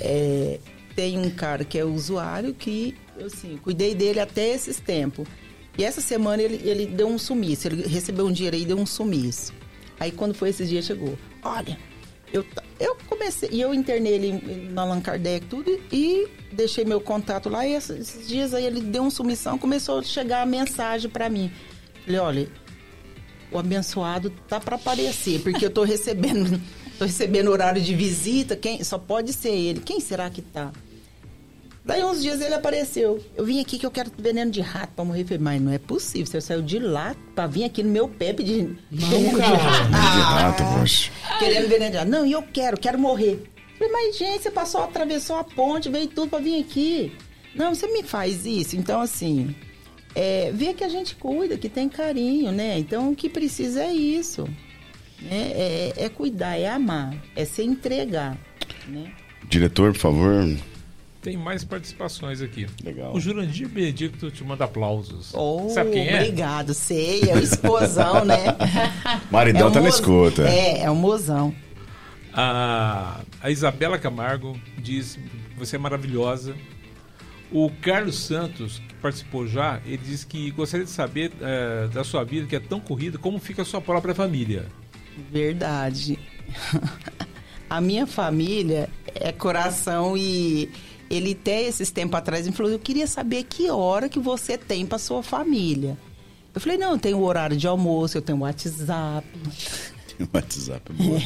[0.00, 0.58] É,
[0.94, 5.26] tem um cara que é usuário que eu assim, cuidei dele até esses tempos.
[5.76, 8.78] E essa semana ele, ele deu um sumiço, ele recebeu um dinheiro aí e deu
[8.78, 9.52] um sumiço.
[9.98, 11.78] Aí quando foi esses dias chegou, olha,
[12.32, 12.44] eu,
[12.78, 17.66] eu comecei, e eu internei ele na Allan Kardec tudo e deixei meu contato lá
[17.66, 21.50] e esses, dias aí ele deu um sumição, começou a chegar a mensagem pra mim.
[22.04, 22.48] Falei, olha,
[23.50, 26.60] o abençoado tá para aparecer, porque eu tô recebendo,
[26.98, 29.80] tô recebendo horário de visita, quem só pode ser ele.
[29.80, 30.72] Quem será que tá?
[31.86, 33.24] Daí uns dias ele apareceu.
[33.36, 35.20] Eu vim aqui que eu quero veneno de rato pra morrer.
[35.20, 36.26] Eu Falei, mas não é possível.
[36.26, 39.56] Você saiu de lá pra vir aqui no meu pé pedir veneno de cara.
[39.56, 39.88] rato.
[39.88, 41.12] De rato, poxa.
[41.38, 42.10] Querendo veneno de rato.
[42.10, 43.40] Não, e eu quero, quero morrer.
[43.78, 47.12] Eu Falei, mas gente, você passou, atravessou a ponte, veio tudo pra vir aqui.
[47.54, 48.76] Não, você me faz isso.
[48.76, 49.54] Então, assim,
[50.12, 52.76] é, vê que a gente cuida, que tem carinho, né?
[52.80, 54.42] Então, o que precisa é isso.
[55.22, 55.52] Né?
[55.54, 58.36] É, é cuidar, é amar, é se entregar,
[58.88, 59.12] né?
[59.48, 60.44] Diretor, por favor.
[61.26, 62.68] Tem mais participações aqui.
[62.84, 63.12] Legal.
[63.12, 65.34] O Jurandir Benedicto te manda aplausos.
[65.34, 66.20] Oh, Sabe quem é?
[66.20, 68.36] Obrigado, sei, é o esposão, né?
[69.28, 70.48] Maridão é tá na escuta.
[70.48, 71.52] É, é o mozão.
[72.32, 75.18] A, a Isabela Camargo diz:
[75.58, 76.54] Você é maravilhosa.
[77.50, 82.22] O Carlos Santos, que participou já, ele diz que gostaria de saber eh, da sua
[82.22, 84.66] vida, que é tão corrida, como fica a sua própria família.
[85.32, 86.20] Verdade.
[87.68, 90.70] a minha família é coração e
[91.10, 94.84] ele até esses tempos atrás me falou, eu queria saber que hora que você tem
[94.86, 95.96] para sua família.
[96.54, 99.26] Eu falei, não, eu tenho o horário de almoço, eu tenho WhatsApp,
[100.16, 100.92] Tem o WhatsApp.
[100.92, 101.20] boa.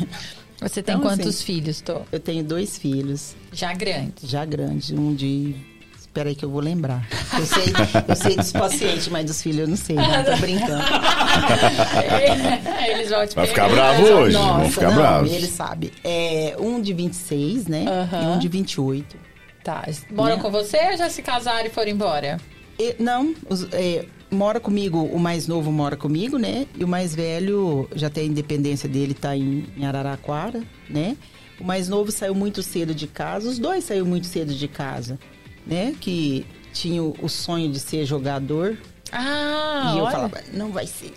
[0.60, 2.02] Você tem Então, quantos assim, filhos, Tô?
[2.12, 4.12] eu tenho dois filhos, Já grande.
[4.24, 5.54] já grandes, um de...
[5.98, 7.06] Espera aí que eu vou lembrar.
[7.38, 7.62] Eu sei,
[8.08, 10.82] eu sei dos pacientes, mas dos filhos eu não sei, não, tô brincando.
[12.88, 14.34] Eles vão te Vai ficar bravo hoje.
[14.36, 15.32] Nossa, Vão ficar não, bravos.
[15.32, 15.92] ele sabe.
[16.02, 17.84] É, um de 26, né?
[17.88, 18.22] Aham.
[18.22, 19.16] E um de 28.
[19.64, 19.84] Tá.
[20.10, 20.42] Moram Né?
[20.42, 22.38] com você ou já se casaram e foram embora?
[22.78, 26.66] E- não, os- é, mora comigo, o mais novo mora comigo, né?
[26.78, 31.16] E o mais velho já tem a independência dele, tá em, em Araraquara, né?
[31.60, 35.18] O mais novo saiu muito cedo de casa, os dois saíram muito cedo de casa,
[35.66, 35.94] né?
[36.00, 38.78] Que tinha o, o sonho de ser jogador.
[39.12, 40.12] Ah, e eu olha.
[40.12, 41.12] falava, não vai ser.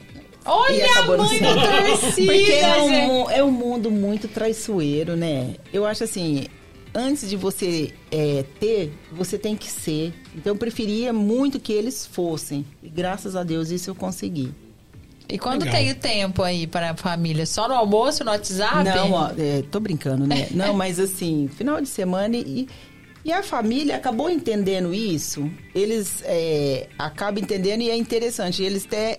[0.45, 5.15] Olha E acabou a mãe da torcida, Porque é um, é um mundo muito traiçoeiro,
[5.15, 5.55] né?
[5.71, 6.47] Eu acho assim,
[6.93, 10.13] antes de você é, ter, você tem que ser.
[10.35, 12.65] Então eu preferia muito que eles fossem.
[12.81, 14.51] E graças a Deus isso eu consegui.
[15.27, 15.79] E quando Legal.
[15.79, 17.45] tem o tempo aí para a família?
[17.45, 18.83] Só no almoço, no WhatsApp?
[18.83, 20.47] Não, ó, é, tô brincando, né?
[20.51, 22.67] Não, mas assim, final de semana e,
[23.25, 25.49] e a família acabou entendendo isso.
[25.73, 28.61] Eles é, acabam entendendo e é interessante.
[28.61, 29.17] Eles até.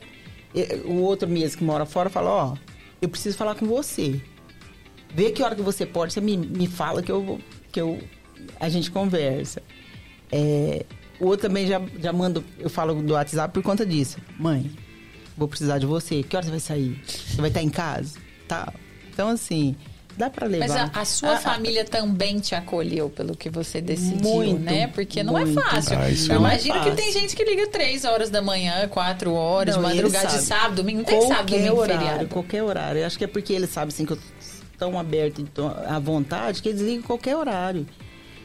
[0.54, 2.56] é, O outro mesmo que mora fora fala, ó,
[3.00, 4.20] eu preciso falar com você.
[5.12, 7.40] Vê que hora que você pode, você me, me fala que eu, vou-
[7.74, 7.98] que eu
[8.60, 9.62] a gente conversa.
[10.30, 10.84] É,
[11.20, 14.18] o outro também já, já manda, eu falo do WhatsApp por conta disso.
[14.38, 14.70] Mãe,
[15.36, 16.22] vou precisar de você.
[16.22, 17.00] Que hora você vai sair?
[17.06, 18.18] Você vai estar em casa?
[18.48, 18.72] Tá.
[19.12, 19.74] Então, assim,
[20.16, 20.68] dá pra levar.
[20.68, 24.88] Mas a, a sua Ah, família também te acolheu pelo que você decidiu, Muito, né?
[24.88, 25.60] Porque não é muito.
[25.60, 25.96] fácil.
[25.98, 26.96] Ah, é imagino que fácil.
[26.96, 30.60] tem gente que liga 3 horas da manhã, 4 horas, Não, madrugada ele de sabe.
[30.62, 30.98] sábado, domingo.
[30.98, 32.26] Não tem sábado, domingo, horário, feriado.
[32.28, 33.00] qualquer horário.
[33.00, 34.18] Eu acho que é porque eles sabem assim que eu
[34.84, 37.86] tão aberto e tão à vontade que eles ligam qualquer horário.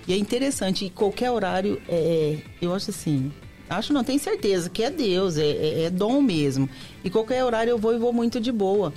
[0.07, 3.31] E é interessante, e qualquer horário, é, eu acho assim,
[3.69, 6.67] acho não, tenho certeza que é Deus, é, é- é dom mesmo.
[7.03, 8.93] E qualquer horário eu vou e vou muito de boa.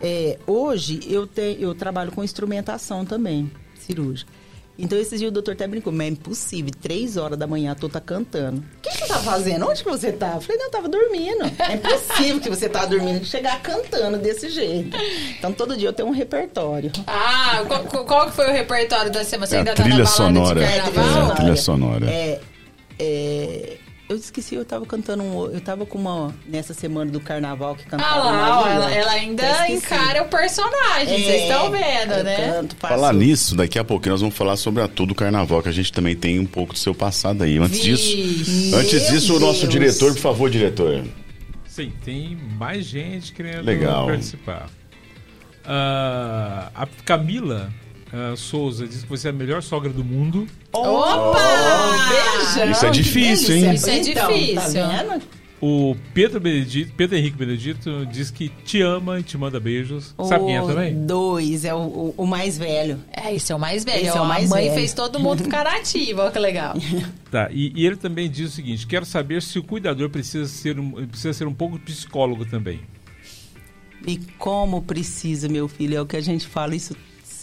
[0.00, 4.30] É, hoje eu, te, eu trabalho com instrumentação também, cirúrgica.
[4.76, 7.88] Então, esses dias o doutor até brincou, mas é impossível, três horas da manhã tu
[7.88, 8.58] tá cantando.
[8.78, 9.68] O que você tá fazendo?
[9.68, 10.32] Onde que você tá?
[10.34, 11.44] Eu falei, não, eu tava dormindo.
[11.60, 14.96] É impossível que você tá dormindo e chegar cantando desse jeito.
[15.38, 16.90] Então, todo dia eu tenho um repertório.
[17.06, 19.46] Ah, qual, qual- foi o repertório da semana?
[19.46, 20.60] Você É a ainda tá na trilha balada sonora.
[20.60, 21.30] de É, carnaval?
[21.30, 22.10] a trilha sonora.
[22.10, 22.40] É,
[22.98, 23.76] é,
[24.08, 27.84] eu esqueci, eu tava cantando um, eu tava com uma nessa semana do carnaval que
[27.86, 32.36] cantava Ah lá, ó, ela, ela ainda encara o personagem, vocês É, estão vendo, né?
[32.52, 35.62] Canto, faço- Falar nisso, daqui a pouquinho nós vamos falar sobre a tour do carnaval,
[35.62, 37.56] que a gente também tem um pouco do seu passado aí.
[37.58, 38.74] Antes disso, Vixe.
[38.74, 39.72] antes Meu disso, o nosso Deus.
[39.72, 41.02] diretor, por favor, diretor.
[41.66, 44.06] Sim, tem mais gente querendo Legal.
[44.06, 44.68] participar.
[45.64, 47.72] Ah, a Camila,
[48.14, 50.46] ah, Souza diz que você é a melhor sogra do mundo.
[50.72, 51.38] Opa!
[52.08, 53.74] Beijão, Isso é difícil, hein?
[53.74, 54.82] Isso é Então, difícil.
[54.82, 55.22] Tá vendo?
[55.60, 60.14] O Pedro Benedito, Pedro Henrique Benedito diz que te ama e te manda beijos.
[60.28, 61.06] Sabe quem é O também?
[61.06, 63.00] Dois, é o, o- o mais velho.
[63.10, 64.06] É, esse é o mais velho.
[64.06, 64.74] Esse é o mais a mãe velho.
[64.74, 66.74] fez todo mundo ficar ativo, olha que legal.
[67.30, 70.78] Tá, e, e ele também diz o seguinte: quero saber se o cuidador precisa ser
[70.78, 72.80] um, precisa ser um pouco psicólogo também.
[74.06, 76.94] E como precisa, meu filho, é o que a gente fala isso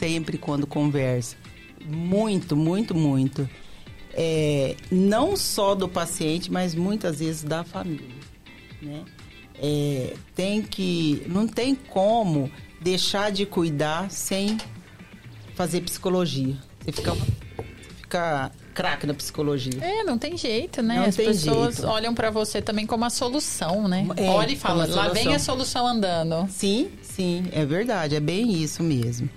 [0.02, 1.36] sempre quando conversa.
[1.86, 3.48] Muito, muito, muito.
[4.14, 8.10] É, não só do paciente, mas muitas vezes da família.
[8.82, 9.06] Né?
[9.56, 11.24] É, tem que.
[11.28, 14.58] Não tem como deixar de cuidar sem
[15.54, 16.58] fazer psicologia.
[16.84, 17.16] Você fica,
[17.98, 19.80] fica craque na psicologia.
[19.84, 20.96] É, não tem jeito, né?
[20.96, 21.88] Não As pessoas jeito.
[21.88, 24.08] olham pra você também como a solução, né?
[24.18, 26.50] É, Olha e fala, lá vem a solução andando.
[26.50, 29.30] Sim, sim, é verdade, é bem isso mesmo.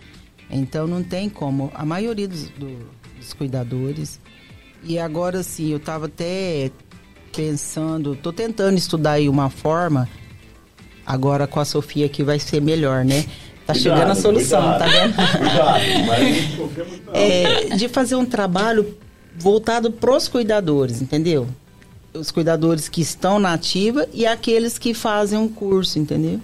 [0.55, 1.71] Então não tem como.
[1.75, 2.87] A maioria dos, do-
[3.19, 4.21] dos cuidadores.
[4.85, 6.71] E agora sim, eu estava até
[7.35, 10.09] pensando, tô tentando estudar aí uma forma.
[11.07, 13.25] Agora com a Sofia que vai ser melhor, né?
[13.67, 14.79] Tá chegando a solução, cuidado.
[14.79, 15.15] tá vendo?
[15.39, 16.67] Cuidado, mas não
[17.07, 17.15] não.
[17.15, 18.97] É, de fazer um trabalho
[19.37, 21.49] voltado pros cuidadores, entendeu?
[22.13, 26.41] Os cuidadores que estão na ativa e aqueles que fazem um curso, entendeu?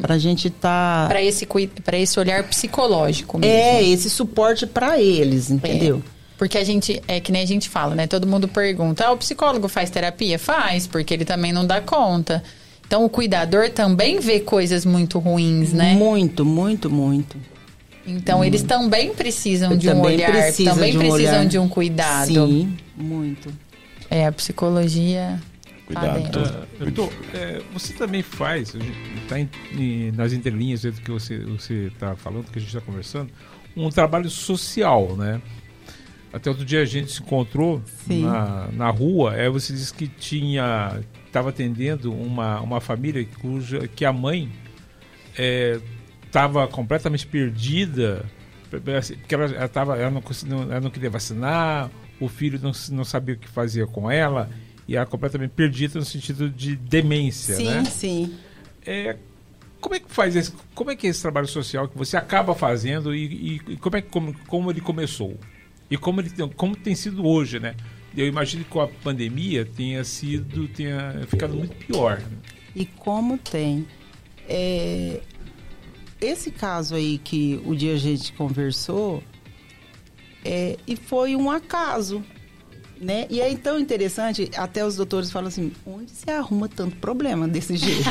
[0.00, 1.46] Pra gente tá Pra esse,
[1.84, 3.54] pra esse olhar psicológico mesmo.
[3.54, 6.02] É, esse suporte pra eles, entendeu?
[6.12, 6.16] É.
[6.38, 8.06] Porque a gente, é que nem a gente fala, né?
[8.06, 10.38] Todo mundo pergunta, ah, o psicólogo faz terapia?
[10.38, 12.42] Faz, porque ele também não dá conta.
[12.86, 15.94] Então o cuidador também vê coisas muito ruins, né?
[15.94, 17.36] Muito, muito, muito.
[18.06, 21.46] Então eles também precisam de um Também olhar, precisa também de um precisam olhar.
[21.46, 22.26] de um cuidado.
[22.26, 23.52] Sim, muito.
[24.08, 25.40] É, a psicologia.
[25.94, 26.38] Tá Cuidado.
[26.38, 29.36] Ah, doutor, é, você também faz, está
[30.14, 31.44] nas entrelinhas do que você
[31.86, 33.30] está falando, que a gente está conversando,
[33.76, 35.40] um trabalho social, né?
[36.32, 38.24] Até outro dia a gente se encontrou Sim.
[38.24, 44.04] na, na rua, é, você disse que tinha estava atendendo uma, uma família cuja que
[44.04, 44.50] a mãe
[46.26, 48.24] estava completamente perdida,
[48.70, 53.34] porque ela, ela, tava, ela, não- ela não queria vacinar, o filho não, não sabia
[53.34, 54.50] o que fazia com ela,
[54.88, 57.84] e ela completamente perdida no sentido de demência, sim, né?
[57.84, 58.34] sim.
[58.84, 59.16] É,
[59.80, 62.54] como é que faz esse, como é que é esse trabalho social que você acaba
[62.54, 65.36] fazendo e, e- e como é que como, como ele começou
[65.90, 67.74] e como ele tem- como tem sido hoje, né?
[68.16, 72.22] Eu imagino que com a pandemia tenha sido tenha ficado muito pior.
[72.74, 73.86] E como tem.
[74.48, 75.20] É,
[76.20, 79.22] esse caso aí que o dia a gente conversou,
[80.44, 82.24] é, e foi um acaso.
[83.00, 83.26] Né?
[83.28, 87.76] E é tão interessante, até os doutores falam assim, onde você arruma tanto problema desse
[87.76, 88.08] jeito?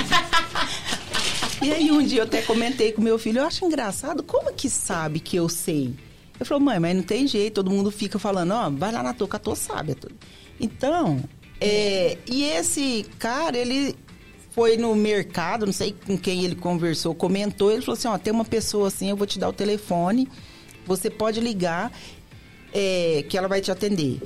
[1.62, 4.70] e aí um dia eu até comentei com meu filho, eu acho engraçado, como que
[4.70, 5.96] sabe que eu sei?
[6.40, 9.14] Eu falei, mãe, mas não tem jeito, todo mundo fica falando, ó, vai lá na
[9.14, 9.94] tua, que a tua sabe.
[9.94, 10.12] a tua."
[10.60, 11.24] Então,
[11.60, 13.96] é, e esse cara, ele
[14.52, 18.32] foi no mercado, não sei com quem ele conversou, comentou, ele falou assim, ó, tem
[18.32, 20.30] uma pessoa assim, eu vou te dar o telefone,
[20.86, 21.92] você pode ligar,
[22.74, 24.22] é, que ela vai te atender.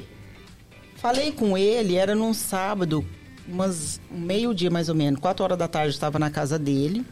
[1.01, 3.05] Falei com ele, era num sábado,
[3.47, 7.05] umas um meio-dia mais ou menos, quatro horas da tarde, estava na casa dele.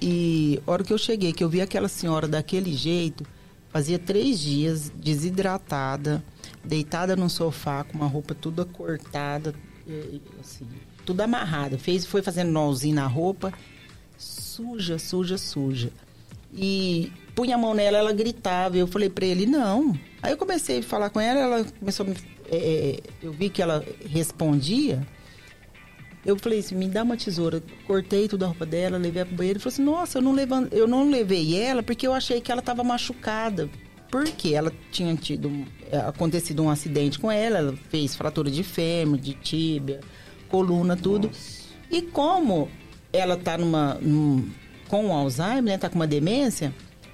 [0.00, 3.26] E a hora que eu cheguei, que eu vi aquela senhora daquele jeito,
[3.68, 6.24] fazia três dias, desidratada,
[6.64, 9.54] deitada no sofá, com uma roupa toda cortada,
[10.40, 10.66] assim,
[11.04, 11.78] tudo amarrada.
[11.78, 13.52] Fez, foi fazendo nozinho na roupa,
[14.16, 15.90] suja, suja, suja.
[16.54, 18.76] E punha a mão nela, ela gritava.
[18.76, 19.98] Eu falei pra ele, não.
[20.22, 22.16] Aí eu comecei a falar com ela, ela começou a me,
[22.56, 25.06] é, Eu vi que ela respondia.
[26.24, 27.62] Eu falei assim, me dá uma tesoura.
[27.86, 29.56] Cortei toda a roupa dela, levei pro banheiro.
[29.58, 32.52] Ele falou assim, nossa, eu não, levan- eu não levei ela porque eu achei que
[32.52, 33.68] ela estava machucada.
[34.10, 38.62] Porque ela tinha tido um- é, acontecido um acidente com ela, ela fez fratura de
[38.62, 40.00] fêmur, de tíbia,
[40.48, 41.30] coluna, tudo.
[41.90, 42.68] E como
[43.12, 44.48] ela tá numa, num,
[44.88, 46.72] com Alzheimer, né, tá com uma demência,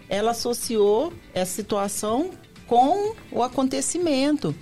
[0.09, 2.30] ela associou essa situação
[2.66, 4.55] com o acontecimento.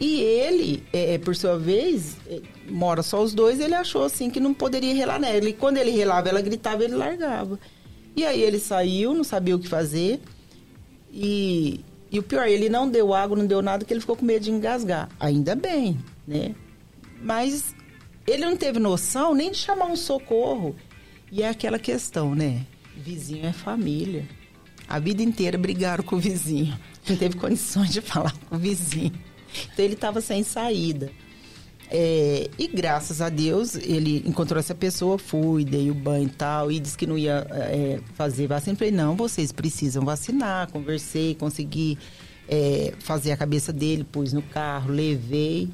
[0.00, 4.38] E ele, é, por sua vez, é, mora só os dois, ele achou assim que
[4.38, 5.48] não poderia relar nela.
[5.48, 7.58] E quando ele relava, ela gritava, ele largava.
[8.14, 10.20] E aí ele saiu, não sabia o que fazer.
[11.12, 14.24] E, e o pior, ele não deu água, não deu nada, que ele ficou com
[14.24, 15.08] medo de engasgar.
[15.18, 16.54] Ainda bem, né?
[17.20, 17.74] Mas
[18.26, 20.76] ele não teve noção nem de chamar um socorro.
[21.32, 22.64] E é aquela questão, né?
[22.96, 24.28] Vizinho é família.
[24.88, 26.78] A vida inteira brigaram com o vizinho.
[27.08, 29.12] Não teve condições de falar com o vizinho.
[29.72, 31.10] Então ele estava sem saída.
[31.90, 36.70] É, e graças a Deus, ele encontrou essa pessoa, fui, dei o banho e tal,
[36.70, 38.76] e disse que não ia é, fazer vacina.
[38.76, 40.70] Falei, não, vocês precisam vacinar.
[40.70, 41.98] Conversei, consegui
[42.48, 45.70] é, fazer a cabeça dele, pus no carro, levei,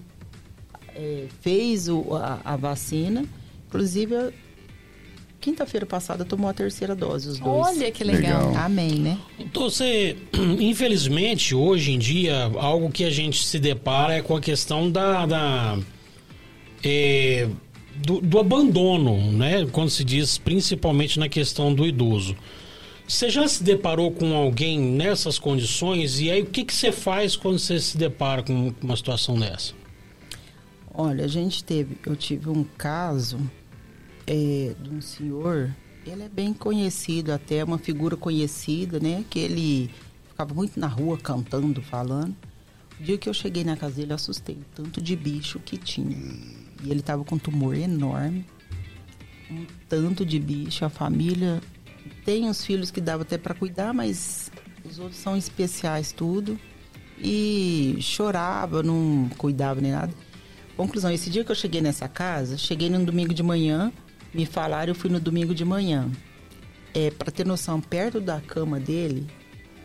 [0.94, 3.24] é, fez o, a, a, vacina.
[3.66, 4.14] Inclusive,
[5.44, 7.66] quinta-feira passada tomou a terceira dose, os dois.
[7.66, 8.48] Olha que legal.
[8.48, 8.64] legal.
[8.64, 9.18] Amém, né?
[9.38, 10.16] Então, você,
[10.58, 15.26] infelizmente, hoje em dia, algo que a gente se depara é com a questão da.
[15.26, 15.78] da
[16.82, 17.46] é,
[17.96, 19.66] do, do, abandono, né?
[19.70, 22.34] Quando se diz principalmente na questão do idoso.
[23.06, 26.20] Você já se deparou com alguém nessas condições?
[26.20, 29.74] E aí, o que, que você faz quando você se depara com uma situação dessa?
[30.92, 33.38] Olha, a gente teve, eu tive um caso
[34.26, 35.74] é, de um senhor,
[36.06, 39.24] ele é bem conhecido, até uma figura conhecida, né?
[39.28, 39.90] Que ele
[40.28, 42.34] ficava muito na rua cantando, falando.
[42.98, 46.16] O dia que eu cheguei na casa dele, eu assustei tanto de bicho que tinha.
[46.82, 48.44] E ele estava com um tumor enorme,
[49.50, 51.60] um tanto de bicho, a família
[52.24, 54.50] tem os filhos que dava até para cuidar, mas
[54.84, 56.58] os outros são especiais tudo.
[57.18, 60.12] E chorava, não cuidava nem nada.
[60.76, 63.92] Conclusão, esse dia que eu cheguei nessa casa, cheguei no domingo de manhã,
[64.34, 66.10] me falaram, eu fui no domingo de manhã.
[66.92, 69.26] É, para ter noção, perto da cama dele,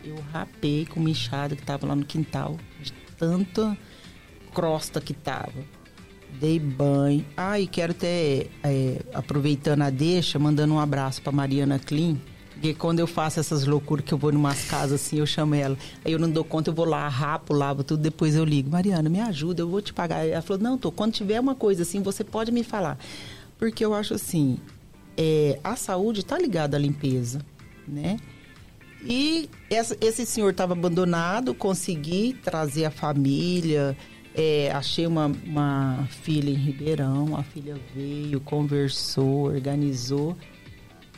[0.04, 3.76] eu rapei com uma enxada que tava lá no quintal, de tanta
[4.52, 5.64] crosta que tava.
[6.38, 7.24] Dei banho.
[7.36, 12.16] Ah, e quero ter, é, aproveitando a deixa, mandando um abraço para Mariana Clean,
[12.60, 15.54] porque quando eu faço essas loucuras que eu vou em umas casas assim, eu chamo
[15.54, 15.78] ela.
[16.04, 18.68] Aí eu não dou conta, eu vou lá, rapo, lavo tudo, depois eu ligo.
[18.68, 20.26] Mariana, me ajuda, eu vou te pagar.
[20.26, 22.98] Ela falou, não, tô, quando tiver uma coisa assim, você pode me falar.
[23.60, 24.58] Porque eu acho assim,
[25.16, 27.40] é, a saúde está ligada à limpeza,
[27.86, 28.16] né?
[29.04, 33.96] E essa, esse senhor estava abandonado, consegui trazer a família,
[34.34, 40.36] é, achei uma, uma filha em Ribeirão, a filha veio, conversou, organizou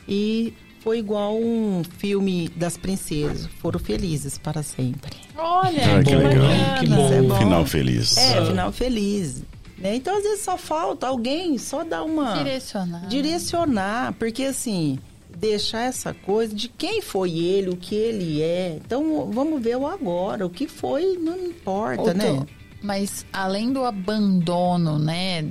[0.07, 3.47] e foi igual um filme das princesas.
[3.61, 5.15] Foram felizes para sempre.
[5.37, 6.79] Olha, ah, que, que legal.
[6.79, 7.13] Que bom.
[7.13, 7.37] É bom.
[7.37, 8.17] Final feliz.
[8.17, 9.43] É, final feliz.
[9.83, 9.95] Né?
[9.95, 12.37] Então, às vezes, só falta alguém só dar uma...
[12.37, 13.07] Direcionar.
[13.07, 14.97] Direcionar, porque assim
[15.35, 18.77] deixar essa coisa de quem foi ele, o que ele é.
[18.77, 20.45] Então, vamos ver o agora.
[20.45, 22.45] O que foi, não importa, né?
[22.81, 25.43] Mas além do abandono, né,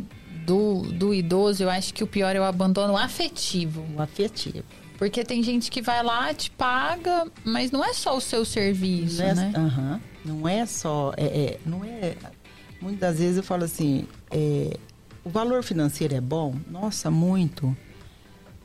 [0.46, 3.84] do, do idoso, eu acho que o pior é o abandono afetivo.
[3.96, 4.64] O afetivo.
[4.98, 9.20] Porque tem gente que vai lá, te paga, mas não é só o seu serviço,
[9.20, 9.52] não é, né?
[9.56, 11.12] Uh -huh, não é só.
[11.16, 12.14] É, é, não é.
[12.82, 14.76] Muitas vezes eu falo assim, é,
[15.24, 17.76] o valor financeiro é bom, nossa, muito.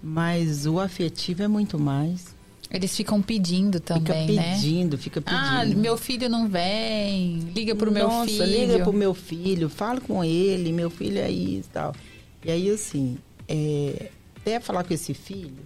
[0.01, 2.35] Mas o afetivo é muito mais.
[2.69, 4.55] Eles ficam pedindo também, fica pedindo, né?
[4.55, 5.77] Pedindo, fica ah, pedindo.
[5.77, 7.39] Ah, meu filho não vem.
[7.55, 8.45] Liga pro Nossa, meu filho.
[8.45, 11.95] liga pro meu filho, fala com ele, meu filho é isso e tal.
[12.43, 15.63] E aí, assim, é, até falar com esse filho,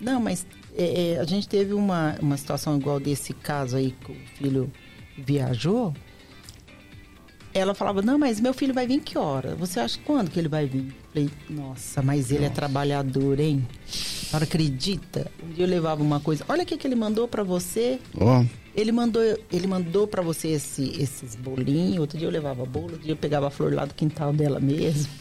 [0.00, 0.44] não, mas
[0.76, 4.72] é, é, a gente teve uma, uma situação igual desse caso aí que o filho
[5.16, 5.94] viajou.
[7.54, 9.54] Ela falava, não, mas meu filho vai vir que hora?
[9.56, 10.94] Você acha quando que ele vai vir?
[11.12, 12.52] Falei, nossa, mas ele é nossa.
[12.52, 13.66] é trabalhador, hein?
[13.86, 15.30] A senhora acredita?
[15.42, 18.00] Um dia eu levava uma coisa, olha o que, que ele mandou para você.
[18.18, 18.44] Oh.
[18.74, 19.22] Ele mandou,
[19.52, 21.98] ele mandou para você esse, esses bolinhos.
[21.98, 24.58] Outro dia eu levava bolo, outro dia eu pegava a flor lá do quintal dela
[24.58, 25.12] mesmo.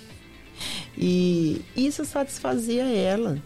[0.97, 3.41] E isso satisfazia ela.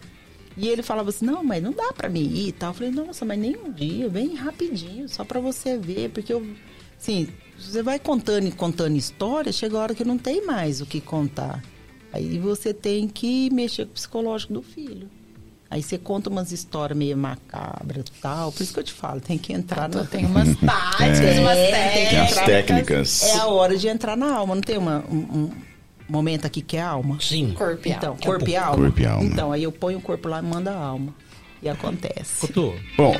[0.58, 2.70] E ele falava assim: não, mas não dá para mim ir e tal.
[2.70, 6.46] Eu falei: nossa, mas nem um dia, vem rapidinho, só para você ver, porque eu.
[6.98, 7.28] Assim,
[7.58, 11.00] você vai contando e contando história, chega a hora que não tem mais o que
[11.00, 11.64] contar.
[12.12, 15.10] Aí você tem que mexer com o psicológico do filho.
[15.70, 18.52] Aí você conta umas histórias meio macabras e tal.
[18.52, 20.06] Por isso que eu te falo, tem que entrar no...
[20.06, 22.10] Tem umas táticas, é, umas técnicas.
[22.10, 23.24] Tem as técnicas.
[23.24, 24.56] É a hora de entrar na alma.
[24.56, 25.52] Não tem uma, um, um
[26.08, 27.18] momento aqui que é alma?
[27.20, 27.54] Sim.
[27.54, 28.22] Corpo e então, alma.
[28.22, 28.78] Corpo e alma.
[28.78, 29.24] Corpo e alma.
[29.26, 31.14] Então, aí eu ponho o corpo lá e mando a alma.
[31.62, 32.42] E acontece.
[32.42, 32.74] Couto.
[32.96, 33.16] Bom,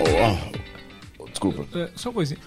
[1.20, 1.66] ó, desculpa.
[1.78, 2.40] É, só uma coisinha.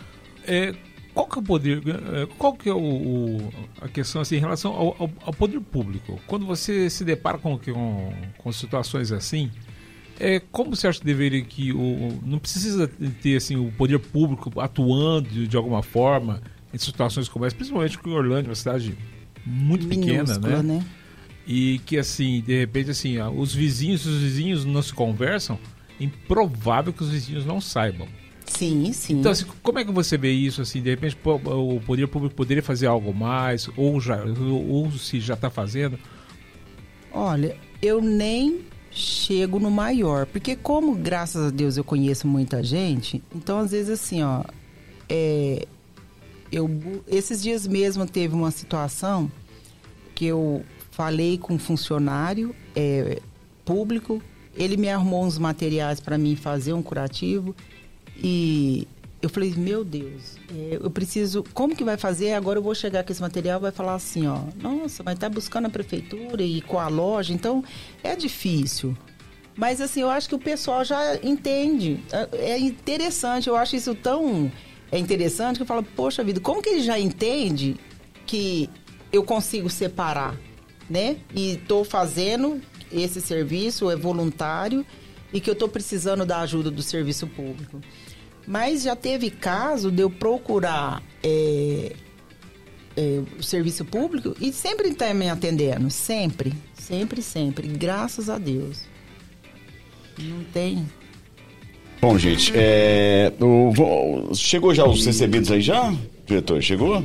[0.46, 0.74] É,
[1.18, 4.40] qual que é o poder, é, qual que é o, o a questão assim, em
[4.40, 6.20] relação ao, ao, ao, poder público?
[6.28, 9.50] Quando você se depara com, com, com situações assim,
[10.20, 12.86] é, como você acha que deveria que o, não precisa
[13.20, 16.40] ter assim o poder público atuando de, de alguma forma
[16.72, 18.96] em situações como essa, principalmente com Orlândia, uma cidade
[19.44, 20.62] muito pequena, né?
[20.62, 20.84] né?
[21.44, 25.58] E que assim, de repente assim, os vizinhos, os vizinhos não se conversam,
[25.98, 28.06] improvável que os vizinhos não saibam.
[28.48, 29.20] Sim, sim.
[29.20, 30.62] Então, assim, como é que você vê isso?
[30.62, 35.34] Assim, de repente, o poder público poderia fazer algo mais, ou já, ou, se já
[35.34, 35.98] está fazendo?
[37.12, 43.22] Olha, eu nem chego no maior, porque como graças a Deus eu conheço muita gente,
[43.34, 44.42] então às vezes assim, ó,
[45.08, 45.66] é,
[46.50, 46.68] eu
[47.06, 49.30] esses dias mesmo teve uma situação
[50.18, 53.20] porque eu falei com um funcionário é,
[53.64, 54.20] público,
[54.56, 57.54] ele me arrumou uns materiais para mim fazer um curativo
[58.22, 58.86] e
[59.20, 62.34] eu falei, meu Deus, é, eu preciso, como que vai fazer?
[62.34, 65.66] Agora eu vou chegar com esse material, vai falar assim, ó, nossa, mas tá buscando
[65.66, 67.64] a prefeitura e com a loja, então
[68.02, 68.96] é difícil.
[69.56, 72.00] Mas assim, eu acho que o pessoal já entende.
[72.12, 74.50] É é interessante, eu acho isso tão
[74.90, 77.76] é interessante que eu falo, poxa vida, como que ele já entende
[78.24, 78.70] que
[79.12, 80.36] eu consigo separar,
[80.88, 81.16] né?
[81.34, 82.60] E estou fazendo
[82.90, 84.84] esse serviço, é voluntário
[85.32, 87.80] e que eu estou precisando da ajuda do serviço público.
[88.48, 91.92] Mas já teve caso de eu procurar é,
[92.96, 98.84] é, o serviço público e sempre está me atendendo, sempre, sempre, sempre, graças a Deus.
[100.18, 100.88] Não tem.
[102.00, 105.92] Bom, gente, é, o- chegou já os recebidos aí já?
[106.28, 107.02] Diretor, chegou?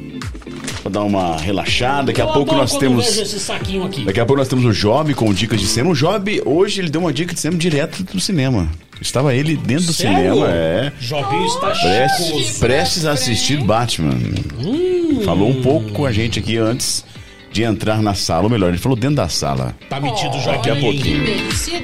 [0.84, 2.08] Vou dar uma relaxada.
[2.08, 3.06] Daqui a Eu pouco nós temos.
[4.06, 5.92] Daqui a pouco nós temos o Job com dicas de cinema.
[5.92, 8.70] O Job, hoje, ele deu uma dica de cinema direto do cinema.
[9.02, 10.18] Estava ele dentro do Sério?
[10.36, 10.92] cinema, é.
[11.00, 12.60] Jobinho está Prestes, chicoso.
[12.60, 14.18] prestes a assistir Batman.
[15.24, 17.04] Falou um pouco com a gente aqui antes
[17.52, 18.44] de entrar na sala.
[18.44, 19.74] Ou melhor, ele falou dentro da sala.
[19.90, 21.24] Tá metido Daqui a pouquinho.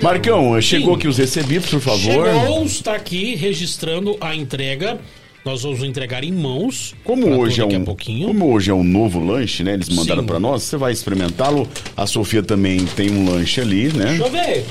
[0.02, 2.28] Marcão, chegou aqui os recebidos, por favor.
[2.28, 5.00] Chegou, está aqui registrando a entrega.
[5.46, 6.94] Nós vamos entregar em mãos.
[7.04, 9.74] Como hoje, é um, como hoje é um novo lanche, né?
[9.74, 11.68] Eles mandaram pra nós, você vai experimentá-lo.
[11.96, 14.18] A Sofia também tem um lanche ali, né?
[14.18, 14.66] Deixa eu ver.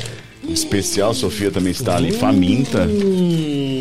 [0.49, 2.87] Especial, a Sofia também está ali faminta.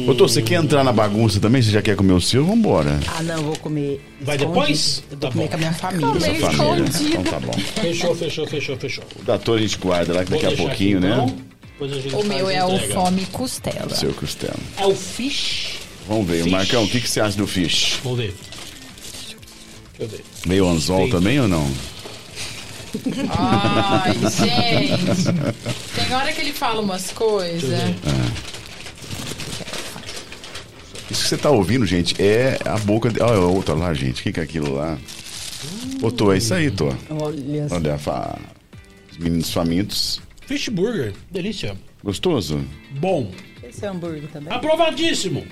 [0.09, 1.61] Ô, Tô, você quer entrar na bagunça também?
[1.61, 2.43] Você já quer comer o seu?
[2.45, 2.99] Vambora.
[3.17, 4.01] Ah, não, eu vou comer.
[4.21, 4.59] Vai escondido.
[4.59, 5.03] depois?
[5.11, 5.49] Eu Tá vou comer bom.
[5.49, 6.07] com a minha família.
[6.07, 6.83] Comer família.
[6.85, 7.07] escondido.
[7.09, 7.53] Então tá bom.
[7.81, 9.03] Fechou, fechou, fechou, fechou.
[9.19, 11.11] O da torre a gente guarda lá daqui a pouquinho, aqui, né?
[11.13, 11.35] então.
[11.73, 12.93] Depois a gente O meu é o entrega.
[12.95, 13.89] fome costela.
[13.95, 14.55] Seu costela.
[14.77, 15.79] É o fish.
[16.07, 16.43] Vamos ver.
[16.43, 16.51] Fish.
[16.51, 17.99] Marcão, o que, que você acha do fish?
[18.03, 18.33] Vamos ver.
[19.13, 19.35] Deixa
[19.99, 20.23] eu ver.
[20.45, 21.11] Meio anzol Feito.
[21.17, 21.69] também ou não?
[23.37, 25.23] Ai, gente.
[25.95, 27.79] Tem hora que ele fala umas coisas.
[31.09, 33.21] Isso que você tá ouvindo, gente, é a boca de.
[33.21, 34.21] Olha a outra lá, gente.
[34.21, 34.97] O que, que é aquilo lá?
[36.01, 36.93] Ô, Tô, é isso aí, Tô.
[37.09, 37.75] Olha só.
[37.75, 38.37] Olha, fa...
[39.11, 40.21] os meninos famintos.
[40.45, 41.13] Fish burger.
[41.31, 41.75] Delícia.
[42.03, 42.63] Gostoso?
[42.99, 43.31] Bom.
[43.63, 44.53] Esse é hambúrguer também?
[44.53, 45.45] Aprovadíssimo.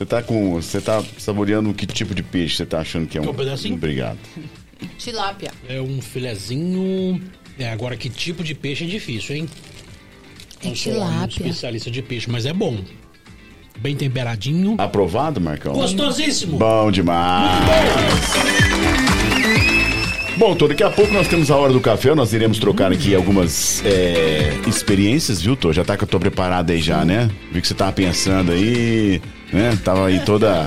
[0.00, 0.54] Você tá com.
[0.54, 3.24] Você tá saboreando que tipo de peixe você tá achando que é um.
[3.24, 3.74] Quer um pedacinho?
[3.74, 4.16] Obrigado.
[4.96, 5.50] Tilápia.
[5.68, 7.20] É um filezinho.
[7.58, 9.48] É, agora que tipo de peixe é difícil, hein?
[10.64, 11.26] É Não sou um tilápia.
[11.26, 12.82] especialista de peixe, mas é bom.
[13.78, 14.76] Bem temperadinho.
[14.78, 15.74] Aprovado, Marcão?
[15.74, 16.56] Gostosíssimo.
[16.56, 17.60] Bom demais.
[20.38, 23.14] Bom, Tô, daqui a pouco nós temos a hora do café, nós iremos trocar aqui
[23.14, 25.70] algumas é, experiências, viu, Tô?
[25.70, 27.30] Já tá que eu tô preparado aí já, né?
[27.52, 29.20] Vi que você tava pensando aí,
[29.52, 29.78] né?
[29.84, 30.66] Tava aí toda...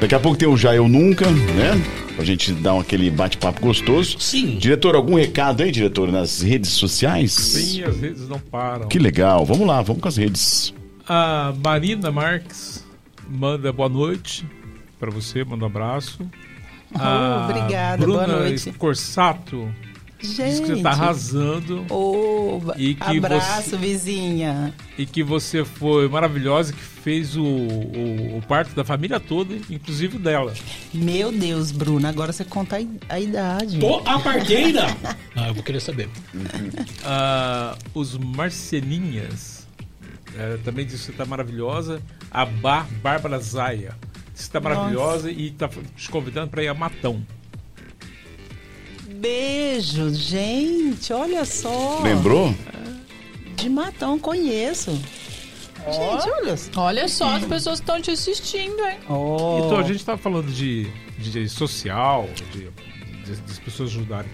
[0.00, 1.80] Daqui a pouco tem o Já Eu Nunca, né?
[2.16, 4.18] Pra gente dar um, aquele bate-papo gostoso.
[4.18, 4.56] Sim.
[4.58, 7.32] Diretor, algum recado aí, diretor, nas redes sociais?
[7.32, 8.88] Sim, as redes não param.
[8.88, 9.46] Que legal.
[9.46, 10.74] Vamos lá, vamos com as redes.
[11.08, 12.84] A Marina Marques
[13.28, 14.44] manda boa noite
[14.98, 16.28] para você, manda um abraço.
[16.94, 18.72] A obrigada, Bruna boa noite.
[18.72, 19.68] Corsato
[20.26, 20.82] diz que você Gente.
[20.82, 24.72] tá arrasando Oba, E que abraço, você- vizinha.
[24.96, 30.18] e que você foi maravilhosa, que fez o, o, o parto da família toda, inclusive
[30.18, 30.54] dela.
[30.94, 33.78] Meu Deus, Bruna, agora você conta a, idade.
[33.78, 34.86] Tô a parteira.
[35.34, 36.10] Ah, eu vou querer saber.
[37.04, 39.66] Ah, os Marcelinhas
[40.36, 42.02] eh, também diz que você tá maravilhosa.
[42.30, 43.96] A Bar Bárbara Zaia
[44.34, 47.24] diz que você tá maravilhosa e tá te convidando para ir a Matão.
[49.22, 52.00] Beijo, gente, olha só.
[52.02, 52.52] Lembrou?
[53.54, 54.90] De Matão, conheço.
[54.90, 56.70] Gente, olha só.
[56.80, 58.98] Olha só as pessoas que estão te assistindo, hein?
[59.08, 59.62] Oh.
[59.64, 62.70] Então, a gente tava falando de, de social, de, de-
[63.46, 64.28] das pessoas ajudarem.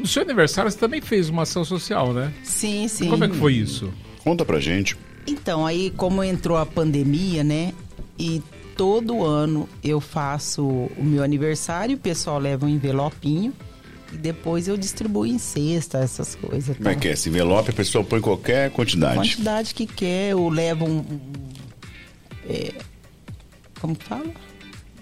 [0.00, 2.32] No seu aniversário, você também fez uma ação social, né?
[2.42, 3.10] Sim, sim.
[3.10, 3.92] Como é que foi isso?
[4.24, 4.96] Conta pra gente.
[5.26, 7.74] Então, aí como entrou a pandemia, né?
[8.18, 8.40] E
[8.78, 13.52] todo ano eu faço o meu aniversário, o pessoal leva um envelopinho
[14.12, 16.76] e depois eu distribuo em cesta, essas coisas.
[16.76, 17.12] Como é que é?
[17.12, 19.16] Esse envelope a pessoa põe qualquer quantidade.
[19.16, 20.98] quantidade que quer, eu levo um.
[20.98, 21.20] um,
[22.46, 22.74] é,
[23.80, 24.26] como que fala?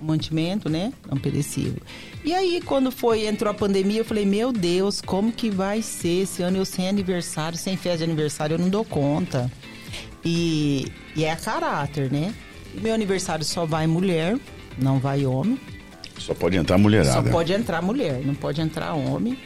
[0.00, 0.92] Um mantimento, né?
[1.10, 1.82] Não perecível.
[2.24, 6.22] E aí, quando foi, entrou a pandemia, eu falei, meu Deus, como que vai ser
[6.22, 9.50] esse ano eu sem aniversário, sem festa de aniversário, eu não dou conta.
[10.24, 12.34] E, e é a caráter, né?
[12.74, 14.38] E meu aniversário só vai mulher,
[14.78, 15.58] não vai homem.
[16.20, 17.12] Só pode entrar mulherada.
[17.12, 19.36] Só pode entrar mulher, não pode entrar homem.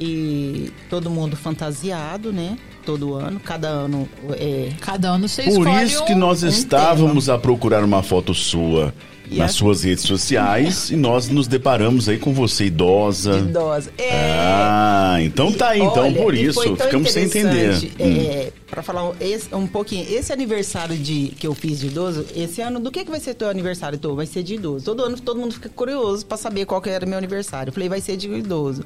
[0.00, 2.56] E todo mundo fantasiado, né?
[2.84, 4.70] Todo ano, cada ano é.
[4.80, 8.32] Cada ano você Por escolhe isso que um- nós um estávamos a procurar uma foto
[8.34, 8.92] sua
[9.38, 13.38] Nas suas redes sociais e nós nos deparamos aí com você idosa.
[13.38, 13.90] Idosa.
[13.98, 14.10] É.
[14.34, 17.74] Ah, então tá aí, então Olha, por isso, ficamos sem entender.
[17.76, 21.86] interessante, É, para falar um, esse- um pouquinho, esse aniversário de, que eu fiz de
[21.88, 24.14] idoso, esse ano, do que, que vai ser teu aniversário, Tô?
[24.14, 24.84] Vai ser de idoso.
[24.84, 27.70] Todo ano todo mundo fica curioso para saber qual que era meu aniversário.
[27.70, 28.82] Eu falei, vai ser de idoso.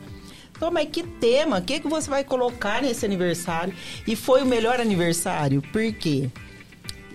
[0.57, 1.59] Então, mas que tema?
[1.59, 3.75] O que, que você vai colocar nesse aniversário?
[4.07, 6.29] E foi o melhor aniversário, por quê?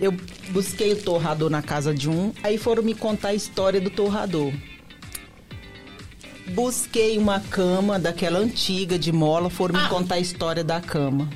[0.02, 0.12] Eu
[0.50, 4.52] busquei o torrador na casa de um, aí foram me contar a história do torrador.
[6.48, 11.30] Busquei uma cama daquela antiga de mola, foram me contar a história da cama.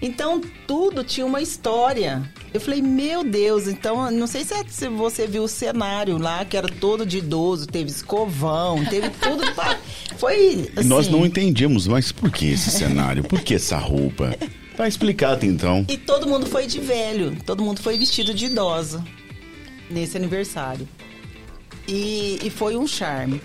[0.00, 2.22] Então tudo tinha uma história.
[2.54, 6.46] Eu falei, meu Deus, então não sei se, é- se você viu o cenário lá,
[6.46, 9.42] que era todo de idoso, teve escovão, teve tudo.
[10.16, 10.70] Foi.
[10.74, 13.24] E nós assim, não entendemos, mas por que esse cenário?
[13.24, 14.34] Por que essa roupa?
[14.78, 15.84] Tá explicado então.
[15.88, 19.04] E todo mundo foi de velho, todo mundo foi vestido de idosa
[19.90, 20.88] nesse aniversário.
[21.88, 23.42] E, e foi um charme.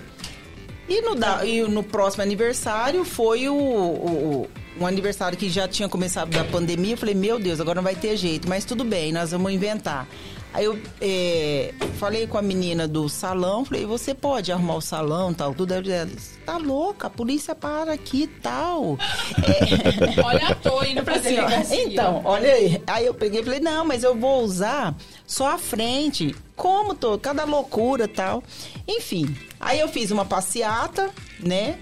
[0.88, 4.47] E no, da- e no próximo aniversário foi o, o-
[4.80, 6.93] um aniversário que já tinha começado da pandemia.
[6.93, 10.07] Eu falei, meu Deus, agora não vai ter jeito, mas tudo bem, nós vamos inventar.
[10.53, 15.34] Aí eu é, falei com a menina do salão, falei, você pode arrumar o salão
[15.34, 15.73] tal, tudo.
[15.73, 18.97] Ela disse, tá louca, a polícia para aqui e tal.
[19.41, 22.81] É, Olha, eu tô indo pra Assim, ó, então, olha aí.
[22.85, 26.35] Aí eu peguei e falei, não, mas eu vou usar só a frente.
[26.55, 27.17] Como tô?
[27.17, 28.43] Cada loucura tal.
[28.88, 31.09] Enfim, aí eu fiz uma passeata,
[31.39, 31.80] né?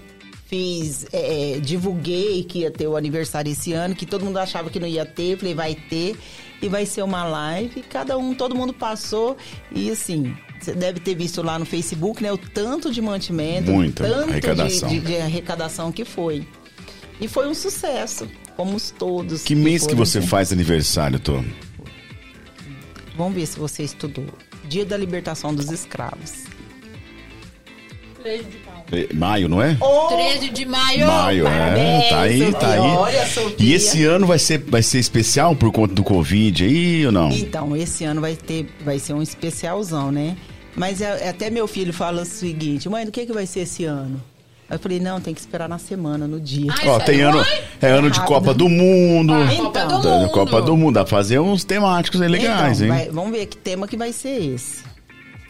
[0.52, 4.68] Fiz, é, é, divulguei que ia ter o aniversário esse ano, que todo mundo achava
[4.68, 5.38] que não ia ter.
[5.38, 6.14] Falei, vai ter.
[6.60, 7.80] E vai ser uma live.
[7.88, 9.34] Cada um, todo mundo passou.
[9.74, 12.30] E assim, você deve ter visto lá no Facebook, né?
[12.30, 13.70] O tanto de mantimento.
[13.70, 14.88] Muita o tanto de- arrecadação.
[14.90, 16.46] De, de arrecadação que foi.
[17.18, 18.28] E foi um sucesso.
[18.54, 19.44] Fomos todos.
[19.44, 21.42] Que mês que você faz aniversário, Tô?
[23.16, 24.26] Vamos ver se você estudou.
[24.68, 26.44] Dia da libertação dos escravos.
[28.92, 29.76] É, Maio, não é?
[30.08, 31.06] 13 de maio.
[31.06, 31.50] Maio, é.
[31.50, 32.52] parabéns, Tá aí, Sofia.
[32.58, 32.78] tá aí.
[32.80, 33.28] Olha.
[33.58, 37.30] E esse ano vai ser, vai ser especial por conta do Covid aí ou não?
[37.30, 40.36] Então, esse ano vai ter, vai ser um especialzão, né?
[40.76, 43.84] Mas é- até meu filho fala o seguinte, mãe, do que, que vai ser esse
[43.84, 44.22] ano?
[44.68, 46.70] Aí eu falei, não, tem que esperar na semana, no dia.
[46.78, 47.44] Ai, Ó, tem ano,
[47.80, 48.34] é ano de rápido.
[48.34, 49.32] Copa do Mundo.
[49.34, 50.28] Ah, Então, Copa do Mundo.
[50.30, 53.02] Copa do Mundo, dá pra fazer uns temáticos aí legais, Então, hein?
[53.04, 54.82] vai- vamos ver que tema que vai ser esse.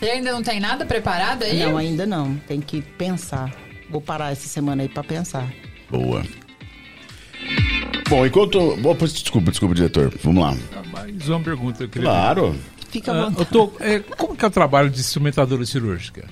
[0.03, 1.61] Você ainda não tem nada preparado aí?
[1.61, 2.35] Não, ainda não.
[2.49, 3.55] Tem que pensar.
[3.89, 5.49] Vou parar essa semana aí pra pensar.
[5.89, 6.25] Boa.
[8.09, 8.59] Bom, enquanto.
[9.07, 10.13] Desculpa, desculpa, diretor.
[10.25, 10.57] Vamos lá.
[10.91, 12.57] Mais uma pergunta eu queria Claro.
[12.91, 13.41] Fica à Ah, vontade.
[13.41, 16.29] eu tô, é, como que é o trabalho de instrumentadora cirúrgica?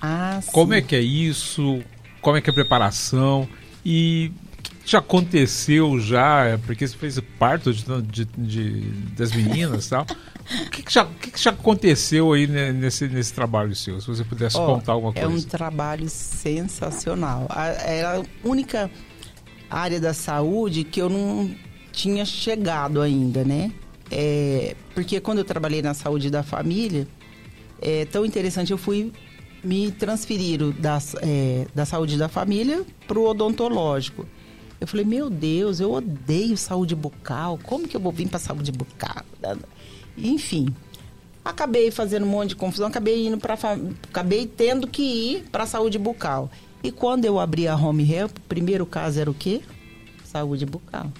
[0.00, 0.78] Ah, Como sim.
[0.78, 1.80] é que é isso?
[2.22, 3.46] Como é que é a preparação?
[3.84, 6.44] E o que já aconteceu já?
[6.46, 8.80] É Porque você fez parto de, de- de-
[9.16, 10.06] das meninas e tal.
[10.66, 14.00] O que, que já, que que já aconteceu aí né, nesse, nesse trabalho seu?
[14.00, 15.48] Se você pudesse Ó, contar alguma É um coisa.
[15.48, 17.46] trabalho sensacional.
[17.84, 18.90] Era a única
[19.70, 21.50] área da saúde que eu não
[21.92, 23.72] tinha chegado ainda, né?
[24.10, 27.06] É, porque quando eu trabalhei na saúde da família,
[27.80, 29.12] é tão interessante, eu fui
[29.64, 34.26] me transferir da, é, da saúde da família para o odontológico.
[34.80, 37.58] Eu falei, meu Deus, eu odeio saúde bucal.
[37.62, 39.22] Como que eu vou vir para saúde bucal?
[40.16, 40.74] Enfim,
[41.44, 43.54] acabei fazendo um monte de confusão, acabei indo para
[44.10, 46.50] acabei tendo que ir para saúde bucal.
[46.82, 49.62] E quando eu abri a home help, o primeiro caso era o quê?
[50.24, 51.10] Saúde bucal.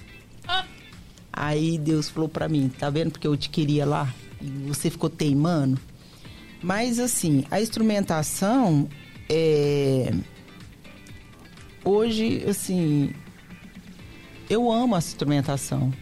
[1.32, 5.08] Aí Deus falou para mim, tá vendo porque eu te queria lá e você ficou
[5.08, 5.80] teimando?
[6.62, 8.88] Mas assim, a instrumentação
[9.28, 10.12] é
[11.84, 13.12] hoje assim,
[14.48, 15.92] eu amo a instrumentação.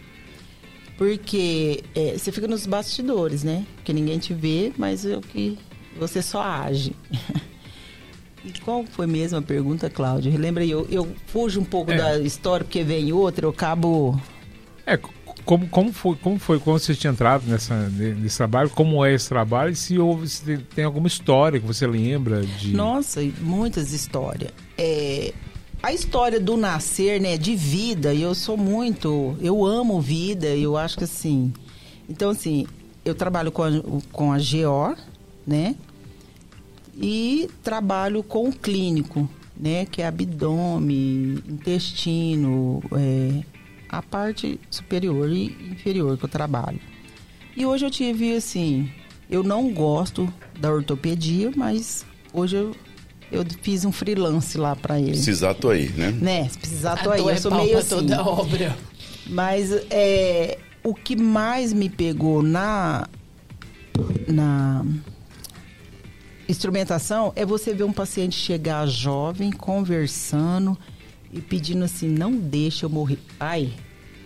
[1.01, 3.65] Porque é, você fica nos bastidores, né?
[3.77, 5.57] Porque ninguém te vê, mas o que
[5.99, 6.93] você só age.
[8.45, 10.31] e qual foi mesmo a pergunta, Cláudio?
[10.31, 11.97] Relembra aí, eu, eu fujo um pouco É.
[11.97, 14.21] da história, porque vem outra, eu acabo.
[14.85, 14.99] É,
[15.43, 18.69] como, como, foi, como foi quando você tinha entrado nessa, nesse trabalho?
[18.69, 19.73] Como é esse trabalho?
[19.73, 22.75] E se, houve, se tem- alguma história que você lembra de.
[22.75, 24.53] Nossa, muitas histórias.
[24.77, 25.33] É,
[25.83, 30.99] a história do nascer, né, de vida, eu sou muito, eu amo vida, eu acho
[30.99, 31.53] que assim.
[32.09, 32.67] Então assim,
[33.05, 33.71] eu trabalho com a,
[34.13, 34.97] com a GO,
[35.47, 35.75] né?
[36.95, 43.43] E trabalho com o clínico, né, que é abdômen, intestino, é,
[43.89, 46.81] a parte superior e inferior que eu trabalho.
[47.57, 48.91] E hoje eu tive assim,
[49.31, 52.05] eu não gosto da ortopedia, mas
[52.35, 52.77] hoje eu
[53.31, 55.13] eu fiz um freelance lá pra ele.
[55.13, 56.11] Precisar, tô aí, né?
[56.11, 56.51] Né?
[56.61, 57.21] Precisar, tô aí.
[57.21, 57.89] Eu é sou meio assim.
[57.89, 58.77] toda obra.
[59.27, 63.07] Mas é, o que mais me pegou na,
[64.27, 64.85] na
[66.49, 70.77] instrumentação é você ver um paciente chegar jovem, conversando
[71.33, 73.19] e pedindo assim, não deixa eu morrer.
[73.39, 73.73] Ai,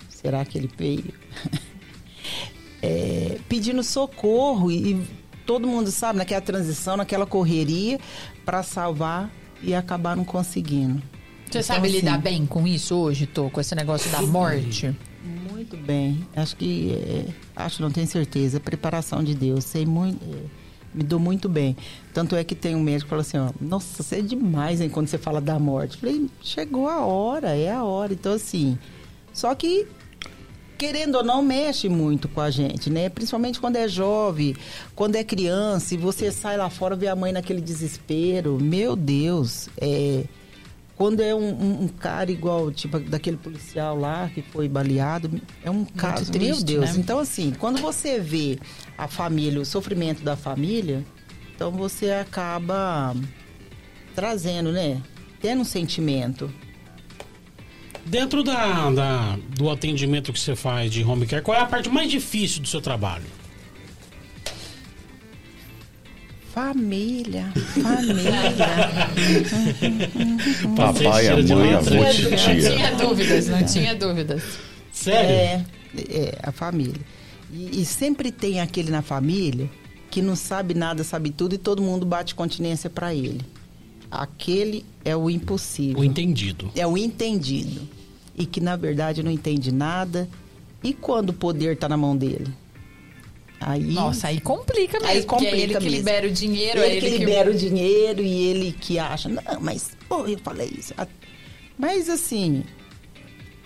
[0.09, 1.13] será que ele veio?
[2.87, 5.07] É, pedindo socorro e, e
[5.47, 7.99] todo mundo sabe, naquela transição, naquela correria,
[8.45, 9.31] para salvar
[9.63, 11.03] e acabar não conseguindo.
[11.51, 13.49] Você Então, sabe assim, lidar bem com isso hoje, Tô?
[13.51, 14.95] Com esse negócio da morte?
[15.51, 16.27] Muito bem.
[16.35, 16.93] Acho que.
[16.93, 17.27] é,
[17.57, 18.61] acho, não tenho certeza.
[18.61, 19.65] Preparação de Deus.
[19.65, 20.23] Sei muito.
[20.25, 20.65] é,
[20.95, 21.77] me dou muito bem.
[22.13, 24.89] Tanto é que tem um médico que fala assim: ó, Nossa, você é demais hein,
[24.89, 25.97] quando você fala da morte.
[25.97, 28.13] Falei: Chegou a hora, é a hora.
[28.13, 28.79] Então, assim.
[29.33, 29.87] Só que.
[30.77, 33.09] Querendo ou não, mexe muito com a gente, né?
[33.09, 34.57] Principalmente quando é jovem,
[34.95, 38.59] quando é criança, e você sai lá fora vê a mãe naquele desespero.
[38.61, 40.25] Meu Deus, é.
[40.97, 45.29] Quando é um, um- um cara igual, tipo, daquele policial lá que foi baleado,
[45.65, 46.85] é um caso, meu triste, Deus.
[46.91, 46.95] né?
[46.99, 48.59] Então, assim, quando você vê
[48.97, 51.05] a família, o sofrimento da família,
[51.55, 53.15] então você acaba
[54.15, 55.01] trazendo, né?
[55.41, 56.53] Tendo um sentimento.
[58.07, 61.89] Dentro da, da- do atendimento que você faz de home care, qual é a parte
[61.89, 63.25] mais difícil do seu trabalho?
[66.53, 67.51] Família,
[67.83, 68.33] família.
[70.77, 74.43] Papai, a mãe, a avó, Não tinha dúvidas, não tinha dúvidas.
[74.93, 75.31] Sério?
[75.31, 75.65] É,
[75.99, 77.01] é, a família.
[77.53, 79.69] E, e sempre tem aquele na família
[80.11, 83.41] que não sabe nada, sabe tudo e todo mundo bate continência para ele.
[84.15, 86.01] Aquele é o impossível.
[86.01, 86.71] O entendido.
[86.77, 87.83] É o entendido.
[88.37, 90.29] E que na verdade não entende nada.
[90.83, 92.53] E quando o poder tá na mão dele?
[93.61, 95.09] Aí, Nossa, aí complica mesmo.
[95.09, 95.97] Aí é complica ele que mesmo.
[95.97, 99.29] libera o dinheiro, ele, é que ele que libera o dinheiro e ele que acha,
[99.29, 100.93] não, mas pô, eu falei isso.
[101.79, 102.63] Mas assim,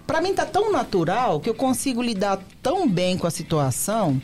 [0.06, 4.22] pra mim tá tão natural que eu consigo lidar tão bem com a situação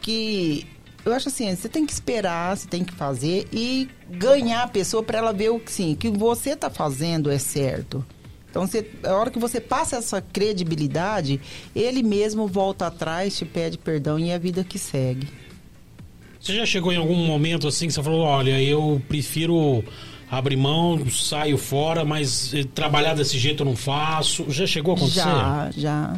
[0.00, 0.64] que
[1.04, 5.02] eu acho assim, você tem que esperar, você tem que fazer e ganhar a pessoa
[5.02, 8.04] pra ela ver o que sim, que você tá fazendo é certo.
[8.50, 11.40] Então, você, a hora que você passa essa credibilidade,
[11.74, 15.28] ele mesmo volta atrás, te pede perdão e é a vida que segue.
[16.40, 19.82] Você já chegou em algum momento assim que você falou, olha, eu prefiro
[20.30, 24.44] abrir mão, saio fora, mas eh, trabalhar desse jeito eu não faço.
[24.50, 25.20] Já chegou a acontecer?
[25.20, 26.16] Já, já.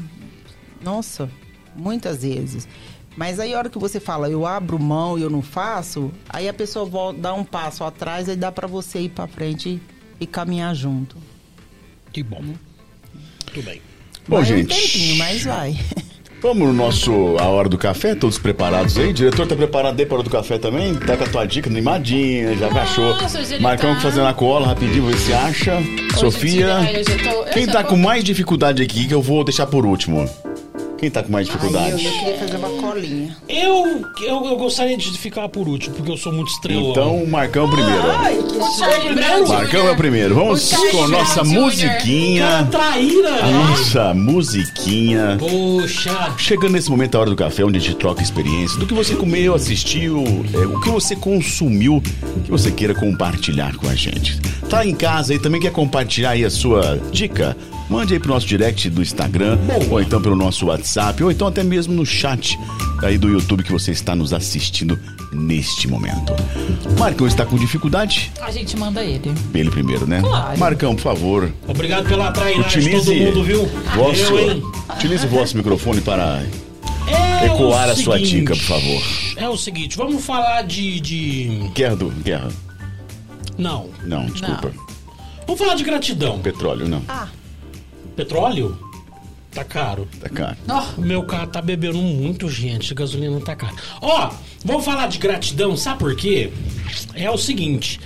[0.83, 1.31] Nossa,
[1.75, 2.69] muitas vezes.
[3.17, 6.49] Mas aí a hora que você fala, eu abro mão e eu não faço, aí
[6.49, 9.81] a pessoa volta, dá um passo atrás e dá pra você ir pra frente
[10.21, 11.17] e, caminhar junto.
[12.13, 12.43] Que bom.
[13.47, 13.81] Tudo bem.
[14.29, 14.65] Bom, vai gente.
[14.73, 15.79] um tempinho, mas vai.
[16.43, 19.11] Vamos no nosso A Hora do Café, todos preparados aí?
[19.13, 20.95] diretor tá preparado aí para a Hora do Café também?
[20.95, 23.17] Tá com a tua dica animadinha, já baixou.
[23.51, 24.01] ele Marcão tá.
[24.03, 25.73] fazendo a cola rapidinho, ver se acha.
[26.19, 26.77] Sofia.
[26.81, 29.43] Hoje hoje eu tô- eu Quem tá tô- com mais dificuldade aqui, que eu vou
[29.43, 30.29] deixar por último?
[30.99, 32.05] Quem tá com mais eu, dificuldade?
[32.05, 33.37] eu queria fazer uma colinha.
[33.49, 36.91] Eu, eu, eu gostaria de ficar por último, porque eu sou muito estrelão.
[36.91, 38.11] Então, o Marcão é primeiro.
[38.11, 39.49] Ai, que O Charlie Brown Jr.
[39.49, 40.35] Marcão é o primeiro.
[40.35, 42.67] Vamos O com a nossa musiquinha.
[42.71, 43.45] Traíra!
[43.45, 45.37] A nossa musiquinha.
[45.39, 48.95] Poxa, Chegando nesse momento a hora do café, onde a gente troca experiência do que
[48.95, 50.25] você comeu, assistiu,
[50.55, 52.03] é, o que você consumiu,
[52.45, 54.41] que você queira compartilhar com a gente.
[54.71, 57.57] Tá em casa e também quer compartilhar aí a sua dica?
[57.89, 59.59] Mande aí pro nosso direct do Instagram,
[59.89, 62.59] ou então pelo nosso WhatsApp, ou então até mesmo no chat
[63.03, 64.99] aí do YouTube que você está nos assistindo
[65.33, 66.33] neste momento.
[66.99, 68.33] Marcão está com dificuldade?
[68.41, 69.33] A gente manda ele.
[69.55, 70.21] Ele primeiro, né?
[70.21, 70.59] Claro.
[70.59, 73.67] Marcão, por favor, obrigado pela trairagem de todo mundo, viu?
[73.95, 74.63] vosso, Eu,
[74.97, 76.43] utilize o vosso microfone para
[77.07, 79.03] É ecoar a sua dica, por favor.
[79.37, 80.99] É o seguinte, vamos falar de.
[81.01, 81.71] de...
[81.75, 82.09] Guerra do.
[82.11, 82.49] Guerra.
[83.57, 83.91] Não.
[84.05, 84.73] Não, desculpa.
[85.47, 86.41] Vamos falar de gratidão.
[86.41, 87.03] Petróleo, não.
[88.17, 88.79] Petróleo?
[89.53, 90.09] Tá caro.
[90.21, 90.57] Tá caro.
[90.99, 92.93] O meu carro tá bebendo muito, gente.
[92.93, 93.75] A gasolina tá cara.
[94.01, 94.31] Ó,
[94.65, 96.53] vamos falar de gratidão, sabe por quê?
[97.15, 98.01] É o seguinte.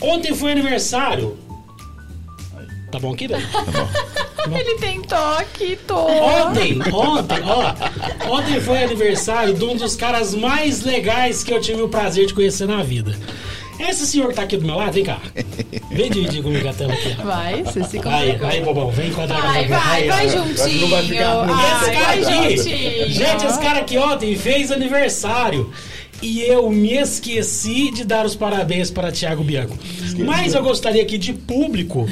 [0.00, 1.36] Ontem foi aniversário.
[2.90, 3.46] Tá bom aqui, velho?
[4.50, 6.06] Ele tem toque, tô.
[6.06, 8.30] Ontem, ontem, ó.
[8.34, 12.32] Ontem foi aniversário de um dos caras mais legais que eu tive o prazer de
[12.32, 13.14] conhecer na vida.
[13.78, 15.18] Esse senhor que tá aqui do meu lado, vem cá.
[15.90, 17.14] Vem dividir comigo a tela aqui.
[17.22, 18.02] Vai, você se Aí,
[18.32, 18.48] complicou.
[18.48, 20.30] aí, bobão, vem enquadrar Vai, com a vai, vai ó.
[20.30, 20.80] juntinho.
[20.80, 23.08] não vai ficar- Ai, Esse cara vai aqui, juntinho.
[23.10, 25.70] gente, esse cara aqui ontem fez aniversário.
[26.20, 29.76] E eu me esqueci de dar os parabéns para Tiago Bianco.
[30.18, 32.08] Mas eu gostaria aqui de público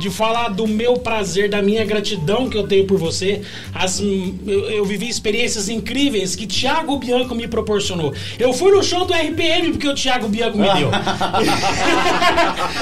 [0.00, 3.42] de falar do meu prazer, da minha gratidão que eu tenho por você.
[3.72, 8.12] As, eu, eu vivi experiências incríveis que Tiago Bianco me proporcionou.
[8.38, 10.90] Eu fui no show do RPM porque o Tiago Bianco me deu.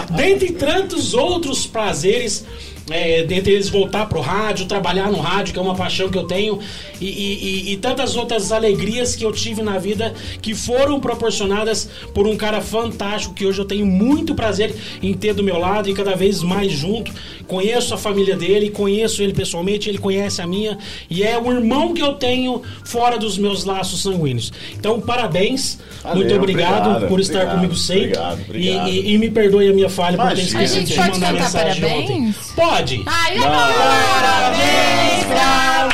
[0.17, 2.45] Dentre tantos outros prazeres
[2.91, 6.25] é, dentre eles voltar pro rádio, trabalhar no rádio, que é uma paixão que eu
[6.25, 6.59] tenho,
[7.01, 12.27] e, e, e, tantas outras alegrias que eu tive na vida que foram proporcionadas por
[12.27, 15.95] um cara fantástico que hoje eu tenho muito prazer em ter do meu lado e
[15.95, 17.13] cada vez mais junto.
[17.47, 20.79] Conheço a família dele, conheço ele pessoalmente, ele conhece a minha,
[21.11, 24.53] e é o irmão que eu tenho fora dos meus laços sanguíneos.
[24.75, 28.05] Então, parabéns, Valeu, muito obrigado, obrigado por estar obrigado, comigo sempre.
[28.05, 28.89] Obrigado, obrigado.
[28.89, 32.11] E, e, me perdoe a minha falha por ter esquecido de mandar mensagem parabéns?
[32.11, 32.35] ontem.
[32.55, 33.03] Pode pode.
[33.07, 35.89] Ai, parabéns pra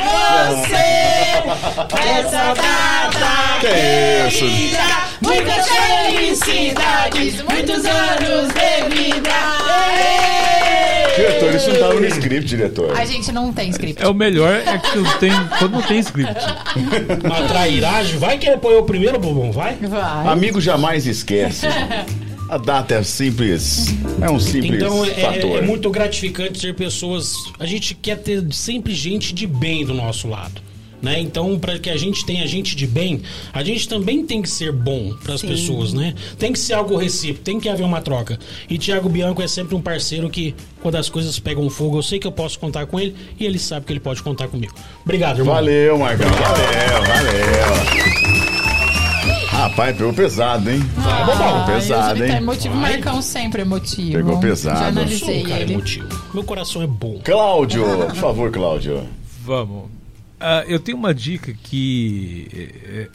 [0.48, 0.98] você
[2.08, 4.78] essa data querida.
[5.20, 9.28] Muitas felicidades, muitos anos de vida.
[11.16, 12.96] Diretor, isso não tava no script, diretor.
[12.96, 14.00] A gente não tem script.
[14.00, 16.32] É o melhor é que tem, quando não tem script.
[17.24, 19.74] Uma trairagem, vai querer pôr o primeiro, Bubum, vai?
[19.74, 20.28] Vai.
[20.28, 21.66] Amigo jamais esquece.
[22.48, 23.94] A data é simples.
[24.22, 25.56] É um simples então, é, fator.
[25.56, 27.34] É, é muito gratificante ter pessoas.
[27.58, 30.62] A gente quer ter sempre gente de bem do nosso lado.
[31.00, 31.20] Né?
[31.20, 33.22] Então, para que a gente tenha gente de bem,
[33.52, 36.12] a gente também tem que ser bom para as pessoas, né?
[36.36, 38.36] Tem que ser algo recíproco, tem que haver uma troca.
[38.68, 42.18] E Tiago Bianco é sempre um parceiro que, quando as coisas pegam fogo, eu sei
[42.18, 44.74] que eu posso contar com ele e ele sabe que ele pode contar comigo.
[45.04, 45.54] Obrigado, irmão.
[45.54, 46.28] Valeu, Marcão.
[46.28, 48.37] Valeu, valeu.
[49.58, 50.80] Rapaz, pegou pesado, hein?
[50.98, 52.30] Ah, pegou pesado, hein?
[52.30, 52.92] Tá emotivo, Vai.
[52.92, 54.12] Marcão sempre emotivo.
[54.12, 54.78] Pegou pesado.
[54.78, 55.72] Já analisei um cara ele.
[55.72, 56.24] emotivo.
[56.32, 57.20] Meu coração é bom.
[57.24, 59.02] Cláudio, por favor, Cláudio.
[59.42, 59.86] Vamos.
[59.86, 62.46] Uh, eu tenho uma dica que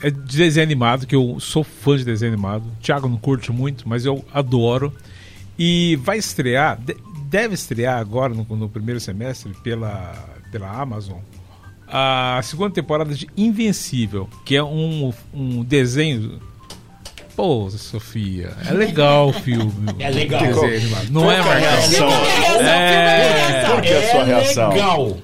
[0.01, 2.65] é, é de desenho animado, que eu sou fã de desenho animado.
[2.81, 4.93] Thiago não curte muito, mas eu adoro.
[5.57, 6.77] E vai estrear,
[7.27, 10.13] deve estrear agora no, no primeiro semestre pela,
[10.51, 11.19] pela Amazon
[11.95, 16.41] a segunda temporada de Invencível, que é um, um desenho.
[17.35, 19.93] Pô, Sofia, é legal o filme.
[19.99, 20.41] É legal.
[20.41, 22.09] Desenho, não é, é reação?
[22.59, 23.65] É...
[23.69, 24.71] Por que a sua reação?
[24.71, 25.17] É legal.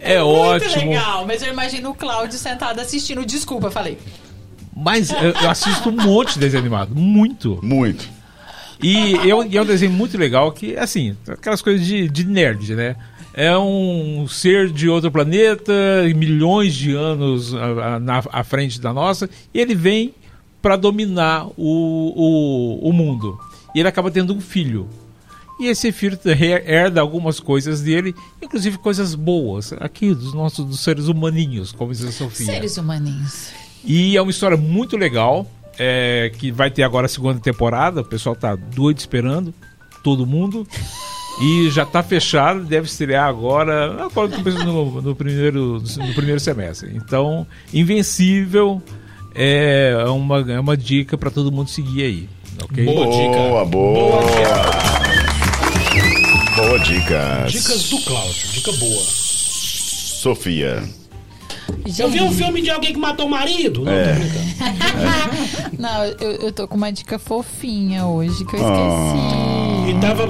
[0.00, 0.92] É, é ótimo.
[0.92, 3.24] legal, mas eu imagino o Cláudio sentado assistindo.
[3.26, 3.98] Desculpa, falei.
[4.74, 6.94] Mas eu, eu assisto um monte de desenho animado.
[6.94, 7.58] Muito.
[7.62, 8.08] Muito.
[8.82, 12.74] E, eu, e é um desenho muito legal que, assim, aquelas coisas de, de nerd,
[12.74, 12.96] né?
[13.38, 15.72] É um ser de outro planeta,
[16.16, 20.12] milhões de anos à, na, à frente da nossa, e ele vem
[20.60, 23.38] para dominar o, o, o mundo.
[23.72, 24.88] E ele acaba tendo um filho.
[25.60, 26.18] E esse filho
[26.66, 28.12] herda algumas coisas dele,
[28.42, 32.46] inclusive coisas boas, aqui dos nossos dos seres humaninhos, como diz a Sofia.
[32.46, 33.50] Seres humaninhos.
[33.84, 35.48] E é uma história muito legal,
[35.78, 39.54] é, que vai ter agora a segunda temporada, o pessoal tá doido esperando,
[40.02, 40.66] todo mundo.
[41.40, 44.28] E já está fechado, deve estrear agora, agora
[44.64, 46.90] no, no, primeiro, no primeiro semestre.
[46.94, 48.82] Então, Invencível
[49.34, 52.28] é uma, é uma dica para todo mundo seguir aí.
[52.64, 52.84] Okay?
[52.84, 53.36] Boa dica.
[53.36, 54.20] Boa, boa.
[56.56, 57.46] Boa dica.
[57.48, 59.04] Dicas do Cláudio, dica boa.
[60.20, 60.82] Sofia.
[61.86, 62.02] Gente.
[62.02, 63.84] Eu vi um filme de alguém que matou o marido.
[63.84, 64.16] Não, é.
[65.78, 68.66] Não, eu, eu tô com uma dica fofinha hoje que eu esqueci.
[68.66, 69.88] Oh.
[69.88, 70.28] E tava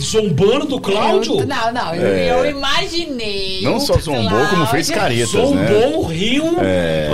[0.00, 1.40] zombando do Cláudio?
[1.40, 2.32] Eu, não, não, eu, é.
[2.32, 3.60] eu, imaginei.
[3.62, 4.50] Não só zombou, Cláudio.
[4.50, 5.68] como fez caretas, zombou, né?
[5.68, 6.56] Zombou, riu.
[6.60, 7.10] É.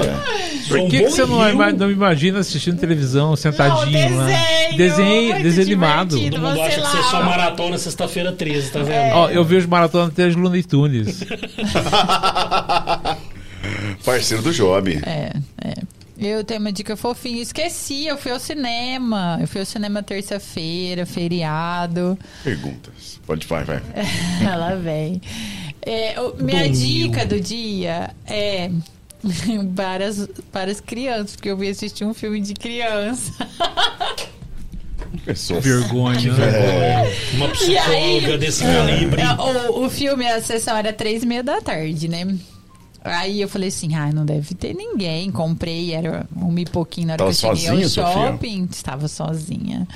[0.69, 4.27] Por que, que você não, não imagina assistindo televisão, sentadinho não, lá?
[4.77, 6.19] Desenho, desenho animado.
[6.19, 6.91] Todo mundo acha lá.
[6.91, 8.93] que você só maratona sexta-feira 13, tá vendo?
[8.93, 9.13] É.
[9.15, 11.23] Ó, eu vejo maratona até as Looney Tunes.
[14.05, 15.01] Parceiro do Job.
[15.05, 15.75] É, é.
[16.17, 17.43] Eu tenho uma dica fofinha.
[17.43, 19.39] Esqueci, eu fui ao cinema.
[19.41, 22.19] Eu fui ao cinema terça-feira, feriado.
[22.43, 23.21] Perguntas.
[23.27, 23.83] Pode, vai, vai.
[24.41, 25.21] Ela vem.
[25.83, 28.71] É, minha dica do dia é
[29.75, 33.33] para as, para as crianças, porque eu vim assistir um filme de criança.
[35.25, 35.61] Pessoa.
[35.61, 36.31] Vergonha.
[36.33, 37.35] É.
[37.35, 39.23] Uma psicóloga aí, desse calibre.
[39.73, 42.37] O, o filme, a sessão era três e meia da tarde, né?
[43.05, 45.31] Aí eu falei assim, ah, não deve ter ninguém.
[45.31, 48.61] Comprei, era um e pouquinho na hora Tava que eu cheguei sozinha, ao shopping.
[48.63, 48.69] Sofia?
[48.71, 49.89] Estava sozinha.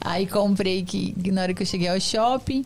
[0.00, 2.64] Aí comprei que na hora que eu cheguei ao shopping,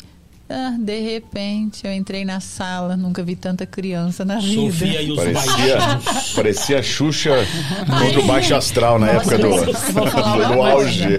[0.54, 4.70] Ah, de repente, eu entrei na sala, nunca vi tanta criança na vida.
[4.70, 5.78] Sofia e os Parecia,
[6.34, 7.30] parecia a Xuxa
[7.86, 11.18] contra o Baixo Astral na época do, do auge.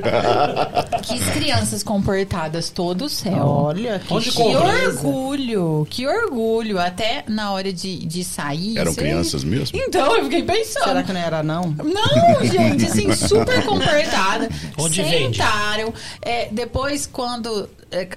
[1.01, 3.43] Que crianças comportadas todo o céu.
[3.43, 6.80] Olha, que Onde Que orgulho, que orgulho.
[6.80, 8.77] Até na hora de, de sair.
[8.77, 9.76] Eram crianças mesmo?
[9.80, 10.84] Então, eu fiquei pensando.
[10.84, 11.76] Será que não era, não?
[11.84, 14.47] Não, gente, assim, super comportada.
[14.77, 15.03] Onde?
[15.03, 15.91] Sentaram.
[16.22, 17.68] É, depois, quando é,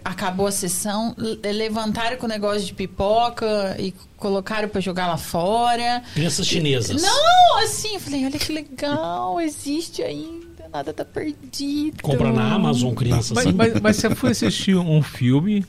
[0.04, 5.16] acabou a sessão, le- levantaram com o negócio de pipoca e colocaram pra jogar lá
[5.16, 6.02] fora.
[6.14, 7.02] Crianças chinesas.
[7.02, 12.02] Não, assim, eu falei, olha que legal, existe ainda, nada tá perdido.
[12.02, 13.32] Compra na Amazon, crianças.
[13.32, 15.64] Mas, mas, mas você foi assistir um filme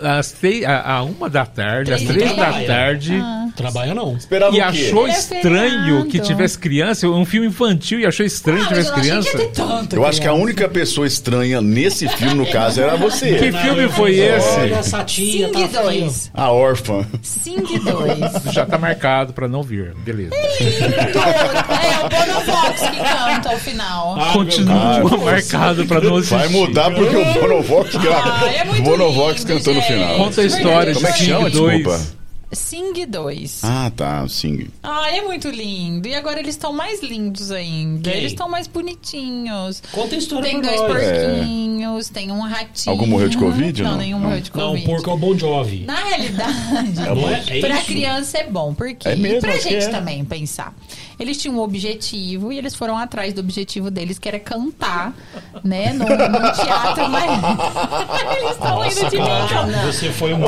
[0.00, 2.66] às três, a, a uma da tarde, às Três três da da manhã.
[3.56, 4.16] Trabalha não.
[4.16, 4.84] Esperava E o quê?
[4.84, 9.00] achou estranho que tivesse criança, um filme infantil e achou estranho Ah, que tivesse que
[9.00, 9.28] criança.
[9.28, 12.96] ia ter tanta Eu acho que a única pessoa estranha nesse filme, no caso, era
[12.96, 13.36] você.
[13.36, 14.58] Que filme foi esse?
[14.58, 15.82] Olha, essa tia tá Sing fria.
[15.82, 16.30] 2.
[16.34, 17.06] A órfã.
[17.22, 18.52] Sing 2.
[18.52, 19.94] Já tá marcado pra não vir.
[20.04, 20.34] Beleza.
[20.34, 24.16] é o Bonovox que canta ao final.
[24.18, 26.34] Ah, Continua Ah, marcado pra não assistir.
[26.36, 29.92] Vai mudar porque o Bonovox, Ah, é Bonovox lindo, cantou no gente.
[29.92, 30.16] final.
[30.16, 31.24] Conta a história é que de?
[31.24, 31.52] Sing 2.
[31.84, 32.23] Desculpa.
[32.54, 33.60] Sing 2.
[33.64, 34.66] Ah, tá, sim.
[34.82, 36.06] Ah, é muito lindo.
[36.08, 38.10] E agora eles estão mais lindos ainda.
[38.10, 38.20] Quem?
[38.20, 39.82] Eles estão mais bonitinhos.
[39.92, 40.92] Conta a história Tem dois nós.
[40.92, 42.92] porquinhos, tem um ratinho.
[42.94, 43.98] Algum morreu de Covid, Não, não?
[43.98, 44.24] nenhum Não.
[44.28, 44.84] morreu de Não, Covid.
[44.84, 45.84] o porco é o Bon Jovi.
[45.86, 47.42] Na realidade, Não é?
[47.48, 47.86] É pra isso?
[47.86, 49.88] criança é bom, porque É mesmo, e pra gente é.
[49.88, 50.74] também pensar.
[51.18, 55.14] Eles tinham um objetivo e eles foram atrás do objetivo deles, que era cantar,
[55.62, 57.30] né, num, num teatro, mas
[58.36, 59.48] eles estão indo de mim.
[59.48, 60.44] Cara, você foi um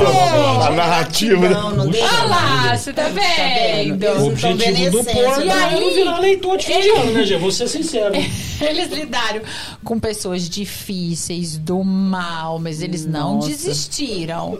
[0.61, 1.47] A narrativa.
[1.49, 3.97] Não, não Olha lá, você tá Tá vendo?
[3.97, 4.03] vendo?
[4.03, 6.89] Eles O objetivo vendo do porco E é aí- não virar leitor de fim de
[6.89, 7.37] ano, né, Gê?
[7.37, 8.13] Vou ser sincero.
[8.61, 9.41] Eles lidaram
[9.83, 13.47] com pessoas difíceis, do mal, mas eles não Nossa.
[13.49, 14.59] desistiram.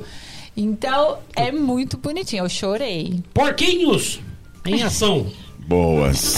[0.55, 2.43] Então, é muito bonitinho.
[2.45, 3.21] Eu chorei.
[3.33, 4.19] Porquinhos
[4.65, 5.27] em ação.
[5.67, 6.35] Boas.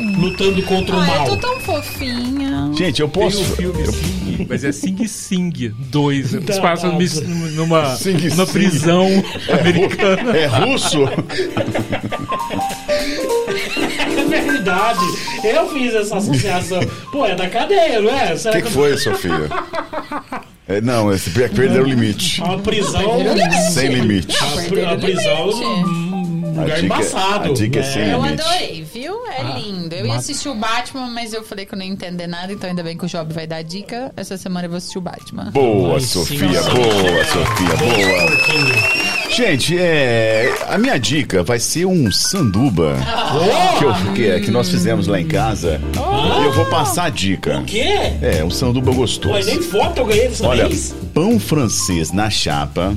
[0.00, 1.26] Lutando contra o Ai, mal.
[1.26, 2.70] eu tô tão fofinha.
[2.76, 3.40] Gente, eu Tem posso.
[3.40, 6.34] o filme Sing, mas é Sing Sing 2.
[6.34, 9.06] Eles Tá, passam numa, numa, Sing numa prisão
[9.60, 10.36] americana.
[10.36, 10.98] É russo?
[12.88, 15.00] É verdade.
[15.44, 16.80] Eu fiz essa associação.
[17.12, 18.32] Pô, é da cadeia, não é?
[18.34, 19.48] O Será que, que foi, Sofia?
[20.68, 22.40] É, não, esse per- perdeu o limite.
[22.44, 23.02] A prisão.
[23.72, 24.36] Sem limite.
[24.40, 25.50] A, pri- a prisão
[26.50, 27.50] num A lugar dica- embaçado.
[27.50, 28.42] a dica é sem Eu limite.
[28.42, 29.26] adorei, viu?
[29.26, 29.94] É Ah, lindo.
[29.94, 32.68] Eu ia assistir o Batman, mas eu falei que eu não ia entender nada, então
[32.68, 34.12] ainda bem que o Job vai dar dica.
[34.16, 35.50] Essa semana eu vou assistir o Batman.
[35.52, 36.38] Boa, Ai, Sofia.
[36.38, 36.70] sim, sim.
[36.74, 37.76] Boa, Sofia.
[37.76, 38.26] Boa.
[38.30, 39.19] Porquinho.
[39.34, 42.96] Gente, é, a minha dica vai ser um sanduba
[43.78, 45.80] que, eu- que, é- que nós fizemos lá em casa.
[45.94, 47.58] E eu vou passar a dica.
[47.60, 47.84] O quê?
[48.20, 49.46] É, um sanduba gostoso.
[49.46, 50.94] nem foto eu ganhei dessa Olha, vez.
[51.14, 52.92] pão francês na chapa.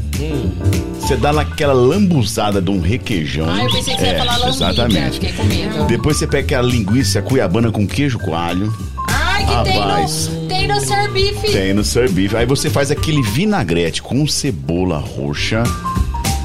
[1.00, 3.48] Você dá lá aquela lambuzada de um requeijão.
[3.50, 4.50] Ah, eu pensei que você ia É, falar lambida.
[4.56, 5.14] Exatamente.
[5.20, 5.86] Fiquei com medo.
[5.86, 8.74] Depois você pega aquela linguiça cuiabana com queijo coalho.
[9.08, 10.30] Ai, que Rapaz.
[10.50, 11.42] tem no, tem no Beef.
[11.42, 12.34] Tem no Beef.
[12.36, 15.64] Aí você faz aquele vinagrete com cebola roxa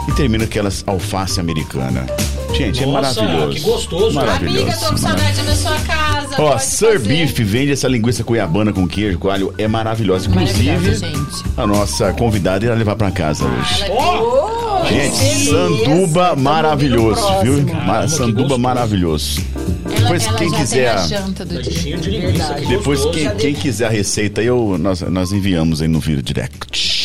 [0.08, 2.06] e termina aquelas alface americana.
[2.54, 3.54] Gente, é Nossa, maravilhoso.
[3.54, 4.14] que gostoso.
[4.14, 4.62] Maravilhoso.
[4.62, 6.42] Amiga, tô com saudade da sua casa.
[6.42, 6.98] Ó, Sir.
[6.98, 9.52] Beef vende essa linguiça cuiabana com queijo coalho.
[9.58, 10.28] É maravilhosa.
[10.28, 11.44] Inclusive, gente.
[11.56, 13.82] a nossa convidada irá levar pra casa hoje.
[13.84, 14.48] Ela- Ó,
[14.80, 17.66] Oh, Gente, sanduba Tamo maravilhoso, viu?
[17.66, 19.40] Caramba, sanduba maravilhoso.
[19.84, 21.96] Depois, ela quem já quiser- a janta do dia.
[21.98, 22.54] De linguiça.
[22.66, 26.97] Depois, quem, quem quiser a receita, eu, nós, nós enviamos aí no vídeo direct.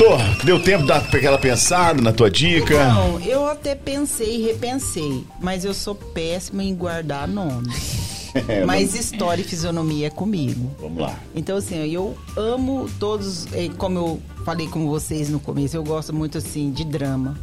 [0.00, 0.16] Tô,
[0.46, 2.88] deu tempo de dar aquela pensada na tua dica?
[2.88, 8.00] Não, eu até pensei e repensei, mas eu sou péssima em guardar nomes.
[8.46, 10.70] É, mas história e fisionomia é comigo.
[10.80, 11.18] Vamos lá.
[11.34, 16.14] Então, assim, eu amo todos, eh, como eu falei com vocês no começo, eu gosto
[16.14, 17.36] muito, assim, de drama,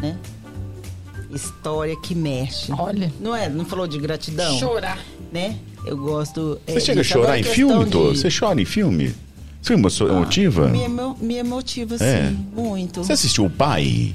[0.00, 0.16] né?
[1.34, 2.70] História que mexe.
[2.70, 3.12] Olha.
[3.18, 3.48] Não é?
[3.48, 4.56] Não falou de gratidão?
[4.56, 5.00] Chorar.
[5.32, 5.56] Né?
[5.84, 6.60] Eu gosto...
[6.64, 8.12] Você eh, chega a chorar em questão filme, Tô?
[8.12, 9.12] de- Você chora em filme?
[9.62, 10.68] Filme emo- emotiva?
[10.68, 12.32] Me, emo- me emotiva, sim, É.
[12.54, 13.02] muito.
[13.04, 14.14] Você assistiu O Pai?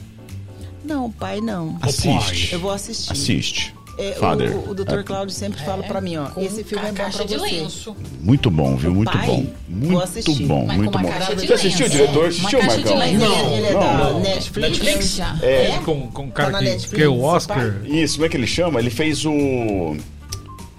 [0.84, 1.78] Não, pai, não.
[1.82, 2.54] Assiste.
[2.54, 3.12] Eu vou assistir.
[3.12, 3.74] Assiste.
[3.98, 4.56] É, Father.
[4.56, 5.04] o, o Dr.
[5.06, 7.46] Cláudio sempre fala pra mim, ó, Com esse filme é bom caixa pra de você.
[7.46, 7.96] lenço.
[8.22, 8.94] Muito bom, viu?
[8.94, 9.46] Muito Pai, bom.
[9.70, 10.46] Muito assistir.
[10.46, 11.10] bom, Mas muito bom.
[11.10, 11.98] Você assistiu, lenço.
[11.98, 12.24] diretor?
[12.24, 13.02] Uma Assistiu, Marcão?
[13.04, 14.20] Ele, Não, ele é não, da não.
[14.20, 14.70] Netflix?
[14.80, 15.16] Netflix?
[15.16, 15.38] Já.
[15.42, 15.80] É.
[15.86, 17.74] Com, com Tá cara na que, que é o Oscar.
[17.86, 18.80] Isso, como é que ele chama?
[18.80, 19.96] Ele fez o.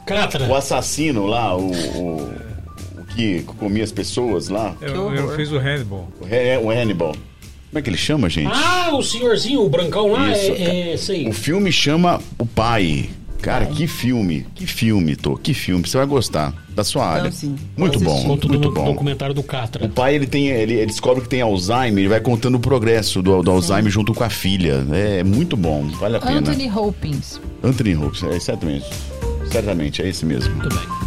[0.07, 0.47] Cratra.
[0.47, 1.71] O assassino lá, o.
[1.71, 2.46] o, o
[3.17, 4.77] que comia as pessoas lá.
[4.81, 6.09] Eu, eu fiz o Hannibal.
[6.21, 7.13] O, He- o Hannibal.
[7.13, 8.51] Como é que ele chama, gente?
[8.53, 10.53] Ah, o senhorzinho, o brancão lá, Isso.
[10.53, 11.29] é, é sei.
[11.29, 13.11] O filme chama O Pai.
[13.43, 15.87] Cara, que filme, que filme, Tô, que filme.
[15.87, 17.31] Você vai gostar da sua área.
[17.31, 17.55] sim.
[17.77, 18.25] Muito bom.
[18.25, 18.85] Conto do muito no- bom.
[18.87, 19.85] documentário do Catra.
[19.85, 23.23] O pai, ele tem, ele, ele descobre que tem Alzheimer, ele vai contando o progresso
[23.23, 24.85] do, do Alzheimer junto com a filha.
[24.93, 26.39] É muito bom, vale a pena.
[26.39, 27.41] Anthony Hopkins.
[27.63, 28.87] Anthony Hopkins, é exatamente.
[29.53, 30.55] Certamente, é esse mesmo.
[30.57, 31.06] Muito bem.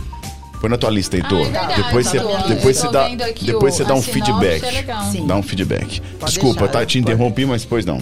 [0.59, 1.39] Põe na tua lista, Ah, Heitor.
[1.39, 4.63] é verdade, depois você, tá depois Eu você dá, depois você dá um sinopse, feedback.
[4.65, 5.03] é legal.
[5.11, 5.25] Sim.
[5.27, 6.01] Dá um feedback.
[6.19, 6.79] Pode Desculpa, deixar, tá?
[6.85, 6.99] Te pode.
[6.99, 7.99] interrompi, mas depois não.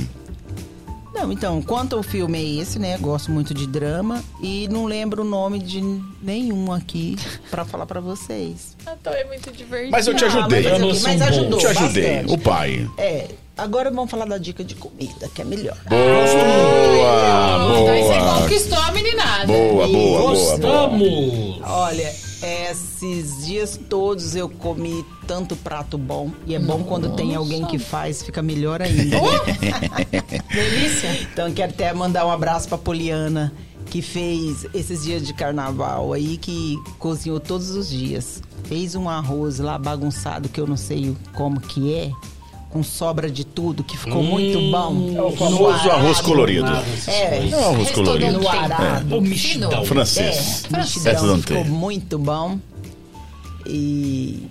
[1.13, 2.95] Não, então, quanto ao filme é esse, né?
[2.99, 5.81] Gosto muito de drama e não lembro o nome de
[6.21, 7.15] nenhum aqui
[7.49, 8.75] pra falar pra vocês.
[8.81, 9.91] Então é muito divertido.
[9.91, 10.63] Mas eu te Ah, ajudei.
[10.63, 11.21] mas, ok, mas são bons.
[11.27, 11.59] ajudou.
[11.59, 12.03] Te ajudei.
[12.17, 12.33] bastante.
[12.33, 12.89] O pai.
[12.99, 13.27] É,
[13.57, 15.75] agora vamos falar da dica de comida, que é melhor.
[15.89, 17.79] Boa!
[17.81, 18.41] Então você Boa!
[18.41, 19.47] conquistou a meninada.
[19.47, 20.29] Boa, boa, boa, boa.
[20.29, 21.61] Gostamos!
[21.63, 26.31] Olha, esses dias todos eu comi tanto prato bom.
[26.45, 29.17] E é bom quando tem alguém que faz, fica melhor ainda.
[30.53, 31.27] Delícia.
[31.31, 33.53] Então quero até mandar um abraço pra Poliana,
[33.89, 38.41] que fez esses dias de carnaval aí, que cozinhou todos os dias.
[38.63, 42.11] Fez um arroz lá bagunçado, que eu não sei como que é,
[42.69, 45.13] com sobra de tudo, que ficou muito bom.
[45.15, 46.67] É o famoso arroz colorido.
[47.07, 48.39] É, É o arroz colorido.
[48.39, 49.17] no arado.
[49.17, 49.85] O mexidão.
[49.85, 50.63] Francês.
[50.71, 52.59] É, mexidão, ficou muito bom.
[53.65, 54.47] E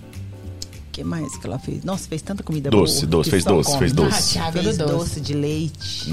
[0.87, 1.83] o que mais que ela fez?
[1.83, 3.09] Nossa, fez tanta comida Doce, boa.
[3.23, 3.79] doce, fez doce, come.
[3.79, 4.33] fez Ah, doce.
[4.33, 4.97] Thiago Fez do doce.
[4.97, 5.21] doce.
[5.21, 6.09] de leite.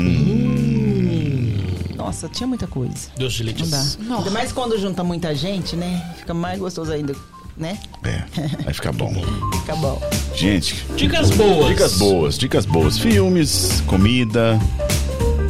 [1.97, 3.09] Nossa, tinha muita coisa.
[3.19, 3.63] Doce de leite.
[3.63, 3.79] Não dá.
[3.79, 4.19] Nossa.
[4.19, 6.15] Ainda mais quando junta muita gente, né?
[6.19, 7.15] Fica mais gostoso ainda,
[7.57, 7.79] né?
[8.05, 8.23] É,
[8.65, 9.13] vai ficar bom.
[9.61, 10.01] Fica bom.
[10.35, 11.69] Gente, Dicas boas.
[11.69, 12.99] dicas boas, dicas boas.
[12.99, 14.59] Filmes, comida,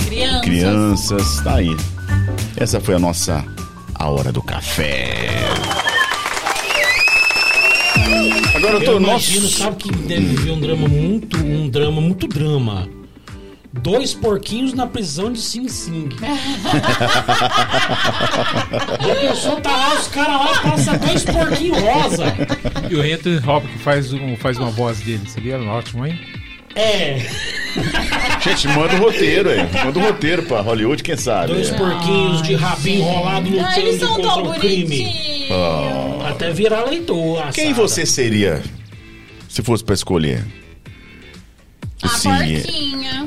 [0.08, 0.40] Crianças.
[0.42, 1.76] crianças, tá aí.
[2.56, 3.44] Essa foi a nossa
[3.94, 5.28] A Hora do Café.
[8.54, 8.92] Agora eu tô...
[8.92, 12.88] Eu imagino, Nossa, sabe que deve viver um drama muito, um drama muito drama.
[13.82, 16.08] Dois porquinhos na prisão de Sing Sing.
[19.00, 22.24] a pessoa tá lá, os caras lá passam dois porquinhos rosa.
[22.88, 26.18] E o Anthony Hopkins faz, um, faz uma voz dele, seria ótimo, hein?
[26.76, 27.20] É,
[28.42, 29.60] gente, manda o roteiro aí.
[29.84, 31.52] Manda o roteiro pra Hollywood, quem sabe.
[31.52, 34.82] dois porquinhos de rabinho enrolado Ah, eles lutando são contra tão o crime.
[34.84, 36.24] bonitinhos.
[36.28, 37.50] Até virar leitor.
[37.52, 37.86] Quem assada.
[37.86, 38.60] você seria
[39.48, 40.44] se fosse pra escolher?
[42.02, 43.26] A Sim, porquinha.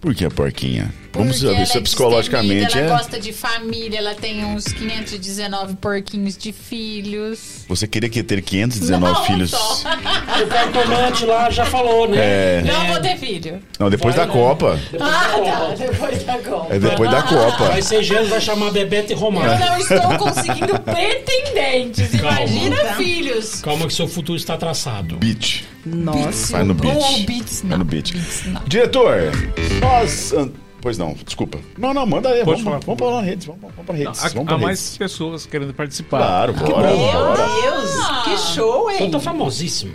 [0.00, 0.92] Por que a porquinha?
[1.12, 2.82] Vamos Porque ela isso é psicologicamente, é?
[2.82, 7.64] Ela gosta de família, ela tem uns 519 porquinhos de filhos.
[7.68, 9.50] Você queria que ter 519 Não, filhos?
[9.50, 9.82] só.
[10.42, 12.16] O cartomante lá já falou, né?
[12.20, 12.62] É.
[12.64, 13.60] Não vou ter filho.
[13.78, 14.40] Não, depois Vai da não.
[14.40, 14.78] Copa.
[14.92, 15.58] Depois Ah, da tá.
[15.58, 15.76] Copa.
[15.76, 16.74] Depois da Copa.
[16.74, 17.64] É depois da Copa.
[17.64, 19.66] Vai ser Gênesis, vai chamar Bebeto e Eu Romário.
[19.66, 22.20] não estou conseguindo pretendentes.
[22.20, 22.40] Calma.
[22.42, 22.94] Imagina Tá.
[22.94, 23.60] filhos.
[23.62, 25.16] Calma que seu futuro está traçado.
[25.16, 25.64] Beat.
[25.84, 26.52] Nossa.
[26.52, 26.94] Vai no beat.
[26.96, 28.12] Ou beats, Vai no beat.
[28.66, 29.32] Diretor,
[29.80, 30.32] nós.
[30.80, 31.58] Pois não, desculpa.
[31.76, 32.36] Não, não, manda aí.
[32.44, 32.78] Pode Vamos, falar.
[32.78, 33.46] vamos pra lá na redes.
[33.46, 34.24] Vamos, vamos pra redes.
[34.24, 34.98] Há, vamos pra há mais redes.
[34.98, 36.18] pessoas querendo participar.
[36.18, 37.46] Claro, bora, Meu bora.
[37.46, 39.10] Deus, que show, Então hein?
[39.10, 39.92] tá famosíssima.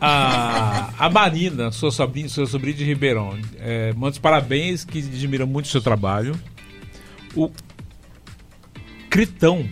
[0.00, 5.44] A, a Marina, sua sobrinha, sua sobrinha de Ribeirão, é, manda os parabéns, que admira
[5.44, 6.38] muito o seu trabalho.
[7.34, 7.50] O
[9.10, 9.68] Critão,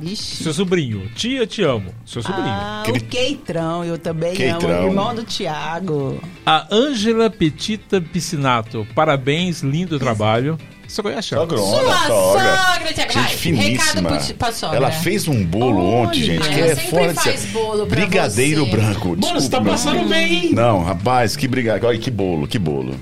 [0.00, 0.42] Vixe.
[0.44, 1.08] seu sobrinho.
[1.14, 1.92] Tia, te amo.
[2.06, 2.46] Seu sobrinho.
[2.48, 4.70] Ah, Cri- o Queitrão, eu também Queitrão.
[4.78, 4.88] amo.
[4.88, 6.20] Irmão do Tiago.
[6.46, 10.58] A Ângela Petita Piscinato, parabéns, lindo trabalho.
[10.86, 11.42] Você conhece ela?
[11.42, 12.56] Sogrona, Sua sogra.
[12.56, 13.12] sogra, Tiago.
[13.12, 14.08] Gente Vai, finíssima.
[14.10, 14.76] Recado pro- pra sogra.
[14.78, 17.96] Ela fez um bolo ontem, gente, que Ela é sempre fora de faz bolo pra
[17.96, 18.70] Brigadeiro você.
[18.70, 19.08] branco.
[19.10, 20.52] Mano, você tá passando bem, hein?
[20.54, 21.88] Não, rapaz, que brigadeiro.
[21.88, 22.94] Olha que bolo, que bolo.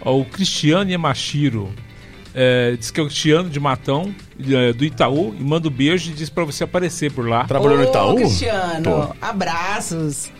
[0.00, 1.72] Ó, O Cristiano Yamashiro
[2.34, 6.10] é, diz que é o Cristiano de Matão, é, do Itaú, e manda um beijo
[6.10, 7.44] e diz pra você aparecer por lá.
[7.44, 8.16] Trabalhou no Itaú?
[8.16, 9.16] Cristiano, Pô.
[9.20, 10.30] abraços.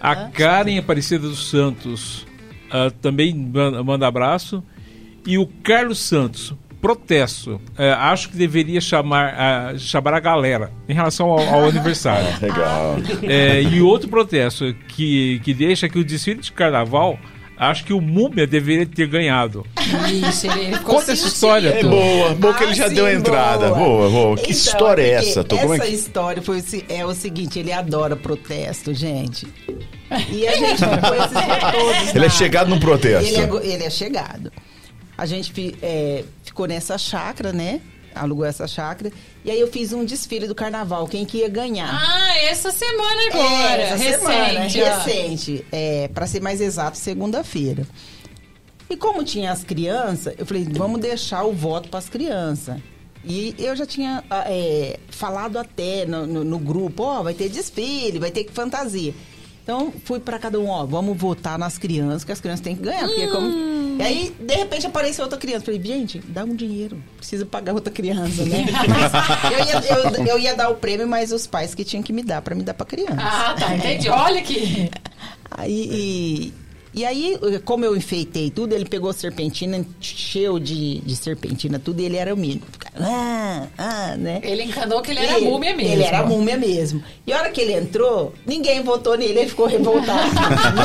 [0.00, 2.26] A Karen Aparecida dos Santos
[2.72, 4.64] ah, também man- manda abraço.
[5.24, 7.60] E o Carlos Santos, protesto.
[7.78, 12.26] É, acho que deveria chamar, ah, chamar a galera em relação ao, ao aniversário.
[12.42, 12.96] Legal.
[13.22, 17.18] É, e outro protesto que, que deixa que o desfile de carnaval,
[17.56, 19.66] acho que o Múmia deveria ter ganhado.
[20.28, 21.90] Isso, ele, Conta essa história, É Tô.
[21.90, 23.70] boa, boa que ele Ah, já sim, deu a entrada.
[23.70, 24.36] Boa, boa.
[24.36, 25.44] Que Então, história é porque essa?
[25.44, 25.94] Tô, é essa que...
[25.94, 29.46] história foi, é o seguinte, ele adora protesto, gente.
[30.30, 33.28] E a gente ficou esses dias todos Ele é chegado num protesto.
[33.28, 34.52] Ele é, ele é chegado.
[35.16, 37.80] A gente é, ficou nessa chácara, né?
[38.14, 39.12] Alugou essa chácara.
[39.44, 41.06] E aí eu fiz um desfile do carnaval.
[41.08, 41.88] Quem que ia ganhar?
[41.92, 43.82] Ah, essa semana agora.
[43.82, 44.72] É, essa recente.
[44.72, 45.66] semana, recente.
[45.72, 47.86] É, para ser mais exato, segunda-feira.
[48.90, 52.78] E como tinha as crianças, eu falei, vamos deixar o voto para as crianças.
[53.24, 57.48] E eu já tinha ah, é, falado até no, no- no grupo, ó, vai ter
[57.48, 59.14] desfile, vai ter fantasia.
[59.62, 62.82] Então, fui para cada um, ó, vamos votar nas crianças, que as crianças têm que
[62.82, 63.06] ganhar.
[63.06, 63.48] Porque como
[63.98, 65.64] E aí, de repente, apareceu outra criança.
[65.64, 67.02] Falei, gente, dá um dinheiro.
[67.16, 68.66] Precisa pagar outra criança, né?
[68.88, 72.12] Mas eu, ia, eu, eu ia dar o prêmio, mas os pais que tinham que
[72.12, 73.16] me dar pra me dar pra criança.
[73.18, 74.08] Ah, tá, entendi.
[74.10, 74.90] Olha aqui.
[75.50, 76.54] Aí, e,
[76.94, 82.04] e aí, como eu enfeitei tudo, ele pegou serpentina, encheu de, de serpentina tudo, e
[82.04, 82.62] ele era o mínimo.
[83.00, 84.40] Ah, ah, né?
[84.42, 85.92] Ele encanou que ele era múmia mesmo.
[85.92, 87.02] Ele era múmia mesmo.
[87.26, 90.28] E a hora que ele entrou, ninguém votou nele, ele ficou revoltado.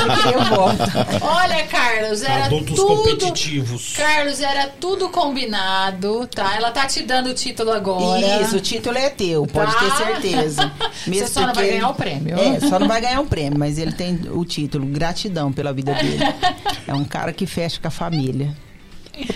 [0.05, 0.77] ele queria voto.
[1.21, 2.95] Olha, Carlos, era Adultos tudo...
[2.95, 3.93] competitivos.
[3.97, 6.55] Carlos, era tudo combinado, tá?
[6.55, 8.41] Ela tá te dando o título agora.
[8.41, 9.79] Isso, o título é teu, pode Tá.
[9.79, 10.71] ter certeza.
[11.05, 12.39] Você só não vai ganhar o prêmio.
[12.39, 15.96] É, só não vai ganhar o prêmio, mas ele tem o título, gratidão pela vida
[16.01, 16.19] dele.
[16.87, 18.55] É um cara que fecha com a família.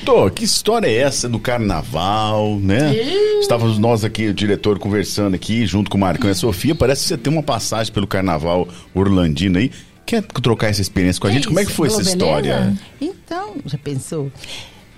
[0.06, 2.94] Tô, que história é essa do carnaval, né?
[3.40, 6.76] Estávamos nós aqui, o diretor, conversando aqui, junto com o Marcão e a Sofia.
[6.76, 9.72] Parece que você tem uma passagem pelo carnaval orlandino aí.
[10.06, 11.48] Quer trocar essa experiência com a Que gente?
[11.48, 11.78] Como é que isso?
[11.78, 12.16] foi essa Beleza?
[12.18, 12.74] história?
[13.00, 14.32] Então, já pensou?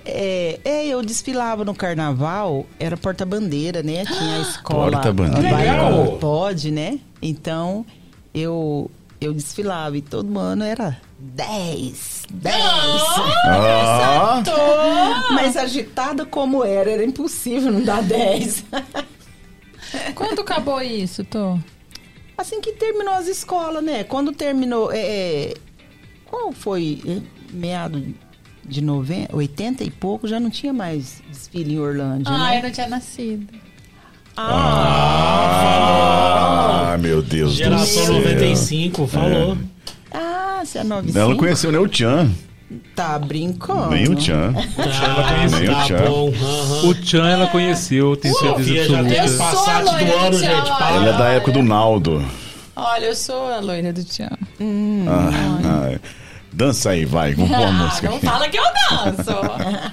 [0.06, 4.03] É, é, eu desfilava no carnaval, era porta-bandeira, né?
[4.06, 4.91] Tinha a escola.
[4.91, 6.18] Porta-bandeira.
[6.19, 6.99] Pode, né?
[7.22, 7.85] Então,
[8.34, 8.91] eu,
[9.22, 12.55] eu desfilava e todo ano era 10, 10.
[13.45, 14.43] Ah,
[15.31, 18.65] Mas agitada como era, era impossível não dar 10.
[20.15, 21.57] Quando acabou isso, Tô?
[22.37, 24.03] Assim que terminou as escolas, né?
[24.03, 24.91] Quando terminou.
[24.91, 25.53] É, é,
[26.25, 27.01] qual foi?
[27.07, 27.21] É,
[27.53, 28.03] Meado
[28.65, 32.57] de 90, 80 e pouco, já não tinha mais desfile em Orlândia, Ah, né?
[32.59, 33.47] eu não tinha nascido.
[35.23, 38.13] ah, meu Deus do Geração céu.
[38.15, 39.57] 95, falou.
[40.14, 41.19] Ah, você é 95?
[41.19, 42.31] Ela não conheceu nem o Tchan,
[42.95, 43.90] Tá brincando.
[43.91, 44.53] nem o Tchan.
[44.53, 46.06] Tá, Nem o tá Tchan.
[46.10, 46.30] bom.
[46.30, 46.88] aham.
[46.88, 49.23] O Tchan ela conheceu, eu tenho certeza Sofia já tem absoluta.
[49.23, 50.69] Eu sou passado do ano, do gente.
[50.81, 52.26] Ela é da época do Naldo.
[52.76, 54.30] Olha, eu sou a loira do Tchan.
[55.07, 55.30] Ah,
[55.95, 55.99] ah,
[56.52, 58.10] dança aí, vai, com Ah, música?
[58.10, 59.91] não fala que eu danço.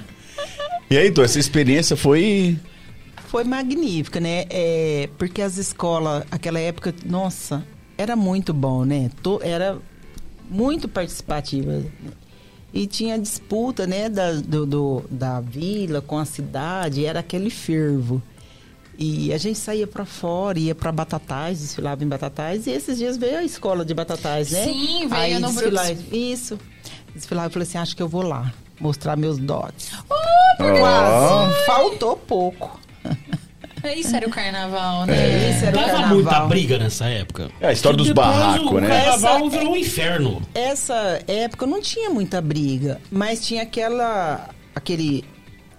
[0.89, 2.57] E aí, Tô, essa experiência foi.
[3.27, 4.45] Foi magnífica, né?
[4.49, 7.63] É, porque as escolas, aquela época, nossa,
[7.97, 9.09] era muito bom, né?
[9.41, 9.77] Era
[10.51, 11.81] muito participativa.
[12.73, 18.21] E tinha disputa, né, da, do, do- da vila com a cidade, era aquele fervo.
[18.97, 23.17] E a gente saía pra fora, ia pra Batatais, desfilava em Batatais, e esses dias
[23.17, 24.65] veio a escola de Batatais, né?
[24.65, 26.05] Sim, veio Aí no desfilar, Brooks.
[26.13, 26.59] Isso.
[27.15, 29.91] Desfilar, eu falei assim, acho que eu vou lá, mostrar meus dotes.
[30.09, 30.15] Ó.
[30.57, 32.79] Quase, faltou pouco.
[33.95, 35.49] Isso era o carnaval, né?
[35.51, 36.15] Isso era o Tava carnaval.
[36.15, 37.49] muita briga nessa época.
[37.59, 38.87] É a história dos barracos, o né?
[38.87, 40.41] carnaval Essa- virou um inferno.
[40.53, 45.23] Essa época não tinha muita briga, mas tinha aquela aquele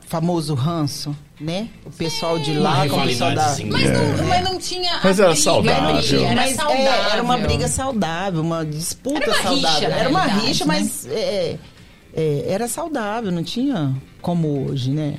[0.07, 1.69] famoso ranço, né?
[1.87, 3.73] O pessoal de Uma lá com o pessoal da rivalidadezinha.
[3.73, 4.17] Mas, É.
[4.17, 4.93] não, mas não tinha.
[4.93, 5.89] a Mas era briga, saudável.
[5.89, 7.11] a briga, Era Mas, é, saudável.
[7.13, 9.81] era uma briga saudável, uma disputa Era uma saudável.
[9.89, 10.75] rixa, era uma rixa, né?
[10.75, 11.59] mas é,
[12.15, 15.15] é, era saudável, não tinha como hoje, né?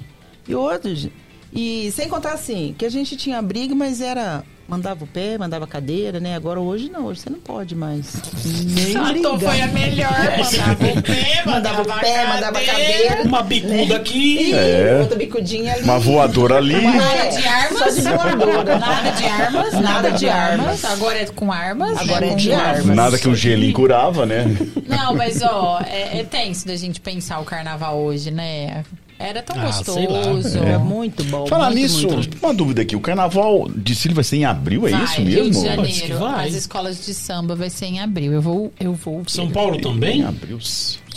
[0.47, 1.11] E hoje,
[1.53, 5.65] e sem contar assim, que a gente tinha briga, mas era mandava o pé, mandava
[5.65, 6.35] a cadeira, né?
[6.35, 8.15] Agora hoje não, hoje você não pode mais.
[8.45, 9.51] Nem A Tô brigar.
[9.51, 10.13] foi a melhor.
[11.45, 13.23] Mandava o pé, Mandava o pé, mandava a cadeira.
[13.23, 14.53] Uma bicuda aqui.
[14.53, 14.99] É.
[15.01, 15.83] outra bicudinha ali.
[15.83, 16.81] Uma voadora ali.
[16.81, 17.79] Nada de armas.
[17.79, 18.79] Só de voadora.
[18.79, 19.73] Nada de armas.
[19.73, 20.85] Nada de armas.
[20.85, 21.97] Agora é com armas.
[21.97, 22.85] Agora é Com de armas.
[22.85, 24.45] Nada que um gelinho curava, né?
[24.87, 28.83] Não, mas ó, é, é tenso da gente pensar o carnaval hoje, né?
[29.19, 30.19] Era tão Ah, sei lá.
[30.27, 30.57] gostoso.
[30.57, 31.47] Era muito bom.
[31.47, 32.37] Falar muito, nisso, muito.
[32.45, 32.95] uma dúvida aqui.
[32.95, 35.63] O carnaval de Sílvia vai ser em abril, é Vai, isso Rio de mesmo?
[35.75, 36.47] Parece que Janeiro, vai.
[36.49, 38.33] as escolas de samba vai ser em abril.
[38.33, 39.19] Eu vou, eu vou.
[39.19, 39.29] ver.
[39.29, 40.23] São Paulo Em também?
[40.23, 40.59] abril.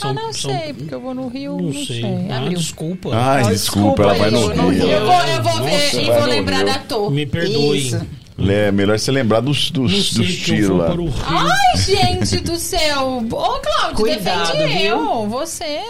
[0.02, 1.84] Ah, não sei, porque eu vou no Rio, Não não, sei.
[1.86, 2.26] sei.
[2.30, 2.58] Ah, Abril.
[2.58, 3.10] desculpa.
[3.14, 4.72] Ai, Ah, desculpa, ela vai no Rio.
[4.88, 6.66] Eu vou, eu vou ver Nossa, e vai vou lembrar Rio.
[6.66, 7.10] da Tô.
[7.10, 7.78] Me perdoe.
[7.78, 8.06] Isso.
[8.38, 10.90] É melhor você lembrar dos, dos, dos tiros lá.
[10.92, 11.10] Rio.
[11.24, 13.24] Ai, gente do céu!
[13.24, 14.88] Ô, Cláudio, Cuidado, defende viu?
[14.96, 15.80] eu, você.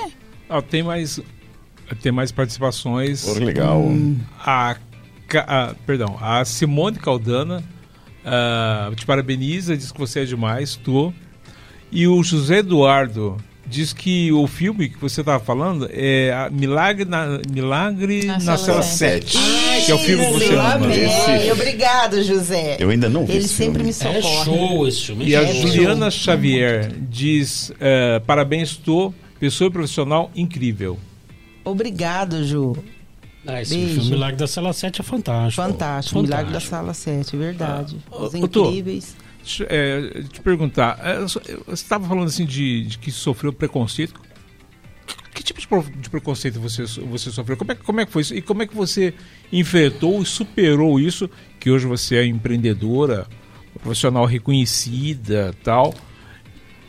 [0.49, 1.19] Ah, tem mais
[2.03, 3.25] tem mais participações.
[3.25, 3.85] Pô, legal.
[4.45, 4.77] A,
[5.29, 7.63] Ca- a- perdão, a Simone Caldana
[8.25, 11.13] ah, te parabeniza, diz que você é demais, tô.
[11.91, 13.37] E o José Eduardo
[13.69, 18.41] diz que o filme que você estava falando é a Milagre na, Milagre Na na,
[18.41, 19.37] Cela Cela 7.
[19.85, 20.95] que é o filme que você ama.
[20.95, 22.77] Esse- Obrigado, José.
[22.79, 23.85] Eu ainda não vi Ele esse sempre filme.
[23.85, 23.93] me É
[24.23, 24.45] socorre.
[24.45, 25.25] show esse filme.
[25.27, 25.67] E é a show.
[25.69, 29.13] Juliana Xavier diz: eh, parabéns, tô.
[29.41, 30.99] Pessoa profissional incrível.
[31.71, 32.77] Obrigado, Ju.
[33.47, 33.95] Ah, esse Beijo.
[33.97, 35.63] filme Milagre da Sala 7 é fantástico.
[35.63, 36.23] Fantástico.
[36.23, 37.97] Milagre da Sala 7, verdade.
[38.11, 38.69] Os ô, Tô.
[38.71, 39.17] incríveis.
[39.39, 41.41] Deixa, é, te perguntar, é, você
[41.73, 44.21] estava falando assim de, de que sofreu preconceito.
[45.07, 47.57] Que, que tipo de, de preconceito você, você sofreu?
[47.57, 48.35] Como é, que- como é que foi isso?
[48.35, 49.15] E como é que você
[49.53, 51.31] enfrentou e superou isso?
[51.61, 53.29] Que hoje você é empreendedora,
[53.81, 55.95] profissional reconhecida tal.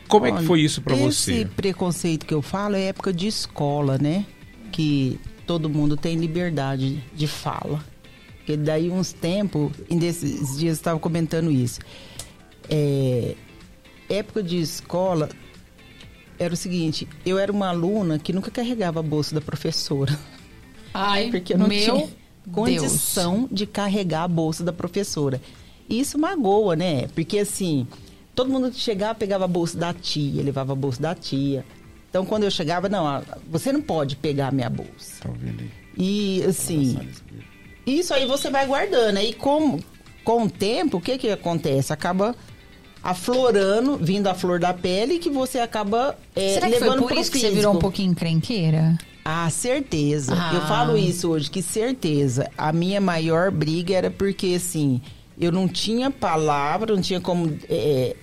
[0.08, 1.04] como é que Olha, foi isso para Esse
[1.44, 1.48] você?
[1.54, 4.24] preconceito que eu falo é época de escola, né?
[4.70, 7.84] Que todo mundo tem liberdade de fala.
[8.38, 11.80] Porque daí uns tempos, em desses dias eu estava comentando isso.
[12.68, 13.34] É,
[14.08, 15.28] época de escola
[16.38, 20.18] era o seguinte, eu era uma aluna que nunca carregava a bolsa da professora.
[20.94, 22.08] Ai, Porque eu não meu tinha
[22.52, 25.40] condição de carregar a bolsa da professora.
[25.88, 27.08] E isso magoa, né?
[27.08, 27.86] Porque assim,
[28.34, 31.64] todo mundo chegava pegava a bolsa da tia, levava a bolsa da tia.
[32.08, 35.22] Então quando eu chegava, não, você não pode pegar a minha bolsa.
[35.22, 35.70] Tá ouvindo aí?
[35.96, 36.98] E assim,
[37.86, 39.16] isso aí você vai guardando.
[39.16, 39.78] Aí com,
[40.24, 41.92] com o tempo, o que que acontece?
[41.92, 42.34] Acaba
[43.02, 47.08] aflorando, vindo a flor da pele, que você acaba é, Será que foi levando por
[47.08, 48.98] pro isso que você virou um pouquinho encrenqueira?
[49.24, 50.34] Ah, certeza.
[50.34, 50.54] Ah.
[50.54, 52.50] Eu falo isso hoje, que certeza.
[52.56, 55.02] A minha maior briga era porque, assim,
[55.38, 57.58] eu não tinha palavra, não tinha como.
[57.68, 58.16] é,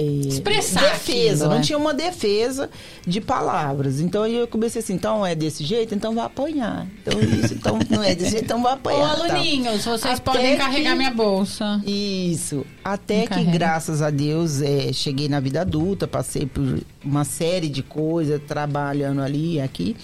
[0.00, 1.60] Expressar defesa, aquilo, não é.
[1.62, 2.70] tinha uma defesa
[3.06, 4.00] de palavras.
[4.00, 6.86] Então eu comecei assim, então é desse jeito, então vai apanhar.
[7.02, 9.16] Então isso, então não é desse jeito, então vai Ô, apanhar.
[9.16, 9.24] tal.
[9.30, 11.80] aluninhos, vocês Até podem que- carregar minha bolsa.
[11.86, 12.64] Isso.
[12.84, 17.68] Até Não que, graças a Deus, é, cheguei na vida adulta, passei por uma série
[17.68, 19.96] de coisas, trabalhando ali e aqui.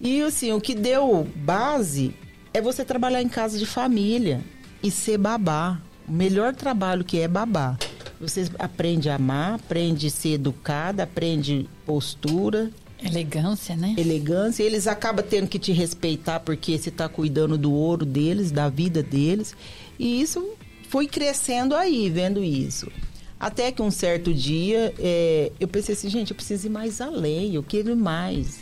[0.00, 2.14] E, assim, o que deu base
[2.52, 4.40] é você trabalhar em casa de família
[4.82, 5.78] e ser babá.
[6.06, 7.78] O melhor trabalho que é babá.
[8.20, 12.70] Você aprende a amar, aprende a ser educada, aprende postura,
[13.02, 13.94] Elegância, né?
[13.98, 14.62] elegância.
[14.62, 19.02] Eles acabam tendo que te respeitar porque você está cuidando do ouro deles, da vida
[19.02, 19.54] deles.
[19.98, 20.54] E isso
[20.88, 22.90] foi crescendo aí, vendo isso.
[23.38, 27.54] Até que um certo dia é, eu pensei assim, gente, eu preciso ir mais além,
[27.54, 28.60] eu quero ir mais.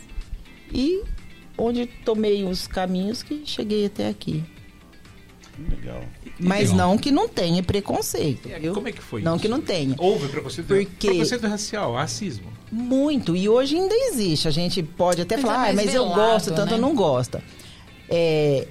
[0.73, 1.03] E
[1.57, 4.43] onde tomei os caminhos que cheguei até aqui.
[5.69, 6.03] Legal.
[6.39, 6.89] Mas legal.
[6.89, 8.49] não que não tenha preconceito.
[8.51, 8.73] É, viu?
[8.75, 9.43] como é que foi Não isso?
[9.43, 9.95] que não tenha.
[9.99, 12.47] Houve preconceito, Porque- preconceito racial, racismo.
[12.71, 13.37] Muito.
[13.37, 14.49] E hoje ainda existe.
[14.49, 16.77] A gente pode até Mas é falar, ah, mais mas eu velado, gosto, tanto né?
[16.77, 17.41] eu não gosto.
[18.09, 18.67] É,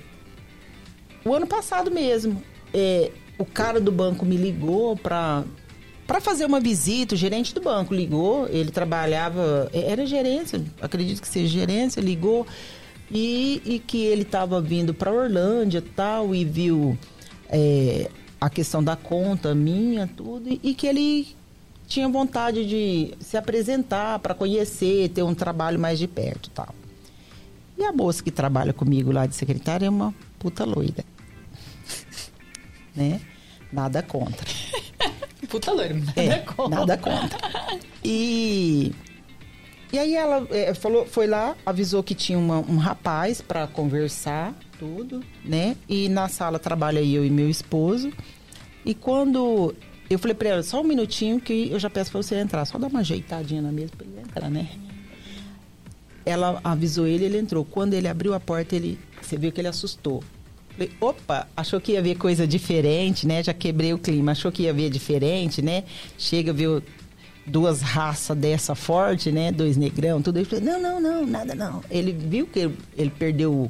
[1.23, 2.41] o ano passado mesmo,
[2.73, 5.43] é, o cara do banco me ligou para
[6.07, 11.21] para fazer uma visita, o gerente do banco ligou, ele trabalhava, é, era gerência, acredito
[11.21, 12.45] que seja gerência, ligou
[13.11, 16.97] e, e que ele estava vindo para Orlândia e tal e viu
[17.49, 18.09] é,
[18.39, 21.27] a questão da conta minha, tudo, e, e que ele
[21.87, 26.73] tinha vontade de se apresentar para conhecer, ter um trabalho mais de perto e tal.
[27.77, 31.03] E a moça que trabalha comigo lá de secretária é uma puta loira.
[32.95, 33.19] né?
[33.71, 34.47] Nada contra.
[35.49, 36.79] Puta loira, nada É, contra.
[36.79, 37.37] nada contra.
[38.03, 38.93] E,
[39.91, 44.53] e aí ela é, falou, foi lá, avisou que tinha uma- um rapaz para conversar,
[44.79, 45.75] tudo, né?
[45.87, 48.11] E na sala trabalha eu e meu esposo.
[48.85, 49.75] E quando
[50.09, 52.77] eu falei para ela, só um minutinho que eu já peço para você entrar, só
[52.77, 54.67] dar uma ajeitadinha na mesa para ele entrar, né?
[56.25, 57.65] Ela avisou ele, ele entrou.
[57.65, 60.23] Quando ele abriu a porta, ele, você viu que ele assustou.
[60.73, 63.43] Falei, opa, achou que ia ver coisa diferente, né?
[63.43, 65.83] Já quebrei o clima, achou que ia ver diferente, né?
[66.17, 66.81] Chega, viu
[67.45, 69.51] duas raças dessa forte, né?
[69.51, 70.37] Dois negrão, tudo.
[70.37, 71.81] Ele falou, não, não, não, nada não.
[71.89, 73.69] Ele viu que ele, ele perdeu o,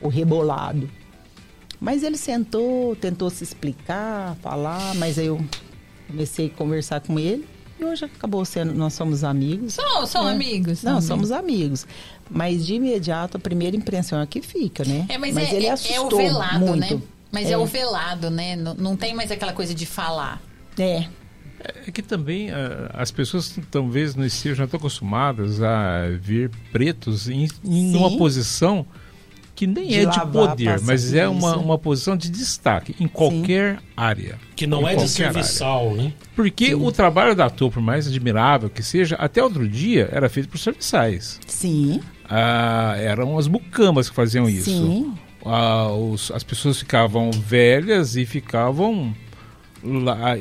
[0.00, 0.88] o rebolado.
[1.80, 5.40] Mas ele sentou, tentou se explicar, falar, mas aí eu
[6.08, 7.46] comecei a conversar com ele.
[7.80, 9.74] E hoje acabou sendo, nós somos amigos.
[9.74, 10.32] São, são É.
[10.32, 10.82] amigos.
[10.82, 11.86] Não, somos amigos.
[12.28, 15.06] Mas de imediato a primeira impressão é que fica, né?
[15.08, 16.96] É, mas, é, ele é- assustou é o velado, muito.
[16.96, 17.02] né?
[17.30, 17.56] Mas é.
[17.56, 18.56] o velado, né?
[18.56, 20.42] Não, não tem mais aquela coisa de falar.
[20.76, 21.06] É.
[21.86, 27.44] É que também ah, as pessoas talvez não estejam tão acostumadas a ver pretos em,
[27.64, 27.96] em Sim.
[27.96, 28.86] uma posição
[29.56, 31.58] que nem De é de poder, mas é uma, isso.
[31.58, 34.38] uma posição de destaque em qualquer área.
[34.54, 35.42] Que não é de qualquer área.
[35.42, 36.12] serviçal, né?
[36.36, 40.48] Porque o trabalho da ator, por mais admirável que seja, até outro dia era feito
[40.48, 41.40] por serviçais.
[41.46, 44.70] Sim, Ah, eram as mucamas que faziam isso.
[44.70, 45.12] sim.
[45.44, 49.12] Ah, os- as pessoas ficavam velhas e ficavam
[49.82, 50.36] lá.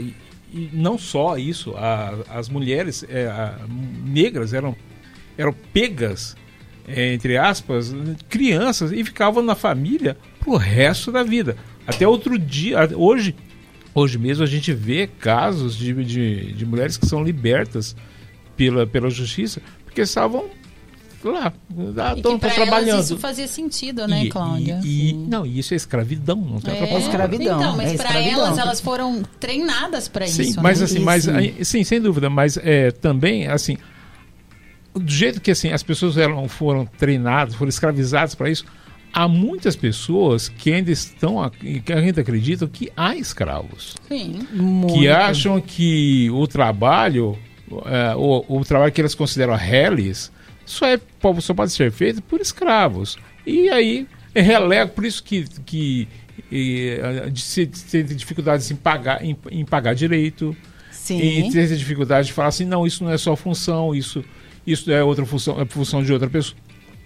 [0.57, 3.59] E, não só isso, a- as mulheres é, a-
[4.05, 4.75] negras eram,
[5.37, 6.35] eram pegas,
[6.87, 7.93] é, entre aspas,
[8.29, 11.55] crianças e ficavam na família pro resto da vida.
[11.85, 13.35] Até outro dia, hoje,
[13.93, 17.95] hoje mesmo a gente vê casos de, de, de mulheres que são libertas
[18.55, 20.45] pela, pela justiça porque estavam
[21.31, 21.53] lá,
[21.95, 22.89] lá E estão que pra trabalhando.
[22.89, 24.79] elas isso fazia sentido, né, E- Cláudia?
[24.83, 26.99] E, e- não, e isso é escravidão, não tem outra É, palavra.
[26.99, 28.31] escravidão, Então, mas é escravidão.
[28.45, 30.61] elas, elas foram treinadas Sim, isso.
[30.61, 30.85] mas né?
[30.85, 31.65] assim, mas Isso.
[31.65, 33.77] sim, sem dúvida, mas é, também assim,
[34.93, 38.65] do jeito que assim as pessoas eram, foram treinadas, foram escravizadas para isso,
[39.13, 44.39] há muitas pessoas que ainda estão, a- que ainda acreditam que há escravos, Sim.
[44.53, 44.93] Muito.
[44.93, 47.37] que acham que o trabalho
[47.85, 50.31] é, o, o trabalho que eles consideram reles
[50.69, 50.99] só, é,
[51.41, 53.17] só pode ser feito por escravos.
[53.45, 54.07] E aí
[54.41, 56.07] relega, por isso que, que
[56.51, 56.99] e,
[57.31, 60.55] de, se, de ter dificuldades em pagar, em, em pagar direito,
[60.91, 61.19] Sim.
[61.19, 64.23] e ter dificuldade de falar assim, não, isso não é só função, isso,
[64.65, 66.57] isso é outra função, é função de outra pessoa,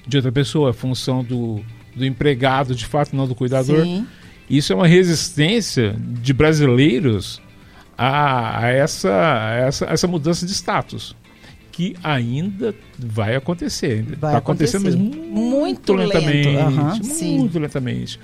[0.05, 1.63] de outra pessoa, é função do,
[1.95, 3.83] do empregado, de fato, não do cuidador.
[3.83, 4.05] Sim.
[4.49, 7.41] Isso é uma resistência de brasileiros
[7.97, 11.15] a, a essa, a essa, a essa mudança de status.
[11.81, 14.03] Que ainda vai acontecer.
[14.03, 15.19] Vai Está acontecendo, mas acontecer.
[15.19, 16.13] muito, Muito lento.
[16.13, 16.47] lentamente.
[16.57, 17.37] Aham, sim.
[17.39, 18.19] muito lentamente.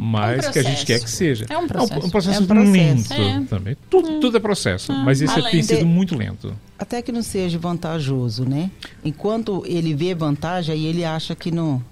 [0.00, 1.44] Mas É um que a gente quer que seja.
[1.48, 2.06] É um processo.
[2.06, 2.70] um processo, É um processo.
[2.72, 3.42] lento É.
[3.48, 3.76] também.
[3.90, 4.92] Tudo, tudo é processo.
[4.92, 6.54] mas esse além tem de- sido muito lento.
[6.78, 8.70] Até que não seja vantajoso, né?
[9.04, 11.82] Enquanto ele vê vantagem, aí ele acha que não.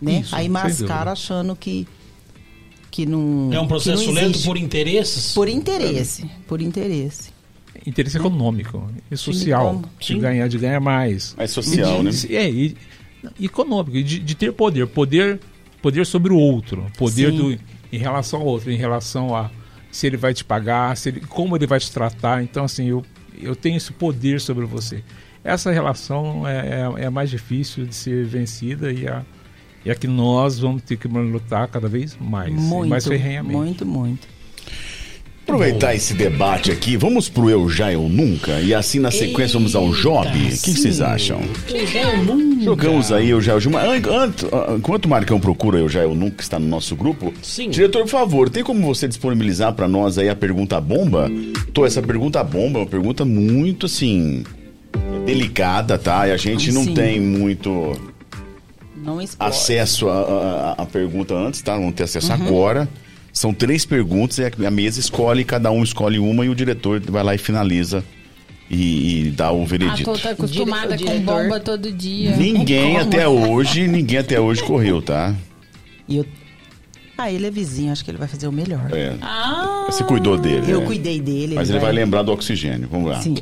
[0.00, 0.22] Né?
[0.22, 1.86] Isso, aí mascara achando que.
[2.90, 3.48] Que não.
[3.52, 5.32] É um processo lento por interesses?
[5.34, 6.28] Por interesse.
[6.48, 7.30] Por interesse.
[7.86, 9.66] Interesse econômico e social.
[9.66, 9.84] como?
[9.98, 11.34] De ganhar, de ganhar mais.
[11.36, 12.10] Mais social, né?
[12.28, 12.76] E- É, e,
[13.40, 15.40] econômico, e de, de ter poder, poder,
[15.80, 17.36] poder sobre o outro, poder Sim.
[17.36, 17.58] do,
[17.92, 19.50] em relação ao outro, em relação a
[19.90, 22.42] se ele vai te pagar, se ele, como ele vai te tratar.
[22.42, 23.04] Então, assim, eu,
[23.40, 25.02] eu tenho esse poder sobre você.
[25.44, 29.22] Essa relação é, é, é mais difícil de ser vencida e a,
[29.84, 32.88] e a que nós vamos ter que lutar cada vez mais, Muito.
[32.88, 33.56] mais ferrenhamente.
[33.56, 34.28] Muito, muito.
[35.44, 39.74] Aproveitar esse debate aqui, vamos pro Eu Já Eu Nunca e assim na sequência vamos
[39.74, 40.28] ao Job.
[40.28, 41.40] O que vocês acham?
[41.68, 42.64] Eu já eu nunca.
[42.64, 43.80] Jogamos aí Eu Já Eu Nunca.
[44.10, 46.94] An- ant- ah, Enquanto o Marcão procura Eu Já Eu Nunca, que está no nosso
[46.94, 47.68] grupo, Sim.
[47.70, 51.30] diretor, por favor, tem como você disponibilizar para nós aí a pergunta bomba?
[51.74, 54.44] Tô, essa pergunta bomba é uma pergunta muito assim
[55.26, 56.28] delicada, tá?
[56.28, 56.94] E a gente não Sim.
[56.94, 58.00] tem muito
[59.38, 61.74] acesso à pergunta antes, tá?
[61.76, 62.46] Vamos ter acesso Uhum.
[62.46, 62.88] agora.
[63.32, 67.22] São três perguntas e a- mesa escolhe, cada um escolhe uma e o diretor vai
[67.22, 68.04] lá e finaliza
[68.70, 70.04] e, e dá o veredito.
[70.12, 72.36] Tô tá acostumada com bomba todo dia.
[72.36, 75.34] Ninguém até hoje, ninguém até hoje correu, tá?
[76.08, 76.26] E eu...
[77.16, 78.90] Ah, ele é vizinho, acho que ele vai fazer o melhor.
[78.92, 79.14] É.
[79.20, 80.70] Ah, Você cuidou dele.
[80.70, 80.86] Eu né?
[80.86, 81.54] cuidei dele.
[81.54, 82.88] Mas ele vai lembrar do oxigênio.
[82.90, 83.20] Vamos lá.
[83.20, 83.34] Sim.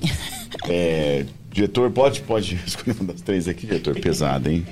[0.68, 3.94] É, diretor, pode, pode escolher uma das três aqui, diretor.
[4.00, 4.66] Pesada, hein?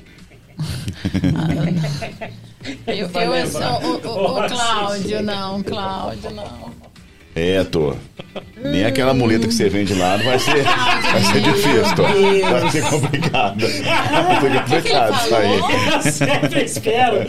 [2.87, 6.79] Eu, eu, sou o, o, o Cláudio, não, Cláudio, não.
[7.35, 7.95] É, tô.
[8.65, 12.03] Nem aquela muleta que você vende lá não vai ser, vai ser difícil, tô.
[12.03, 13.61] Vai ser complicado.
[13.61, 16.13] Vai ser complicado isso aí.
[16.13, 17.27] sempre espero.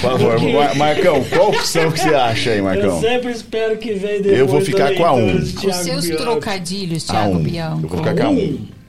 [0.00, 3.00] Por favor, Mar- Marcão, qual opção que você acha aí, Eu Marcão?
[3.00, 5.26] sempre espero que venha depois Eu vou ficar com a um.
[5.26, 7.42] leitura de Os seus trocadilhos, A Thiago um.
[7.42, 7.82] Bianco.
[7.84, 8.34] Eu vou ficar com a um.
[8.34, 8.79] A um.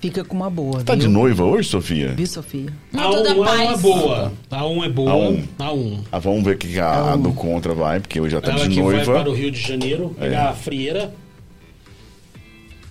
[0.00, 0.84] Fica com uma boa.
[0.84, 1.02] Tá viu?
[1.02, 2.12] de noiva hoje, Sofia?
[2.14, 2.72] Viu, Sofia?
[2.94, 3.80] A Muito da um, a é paz.
[3.82, 4.32] boa.
[4.50, 5.10] A um é boa.
[5.12, 5.44] A um.
[5.58, 6.04] A um.
[6.12, 8.68] Ah, vamos ver o que a, a do contra vai, porque hoje já tá Ela
[8.68, 9.12] de que vai noiva.
[9.20, 10.48] para o Rio de Janeiro, pegar É.
[10.48, 11.12] a frieira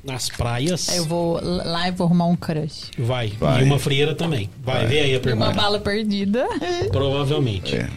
[0.04, 0.90] nas praias.
[0.90, 2.92] Aí eu vou lá e vou arrumar um crush.
[2.98, 3.28] Vai.
[3.40, 3.62] Vai.
[3.62, 4.50] E uma frieira também.
[4.64, 5.52] Vai, vê aí a E uma pergunta.
[5.54, 6.46] bala perdida.
[6.92, 7.76] Provavelmente.
[7.76, 7.90] É.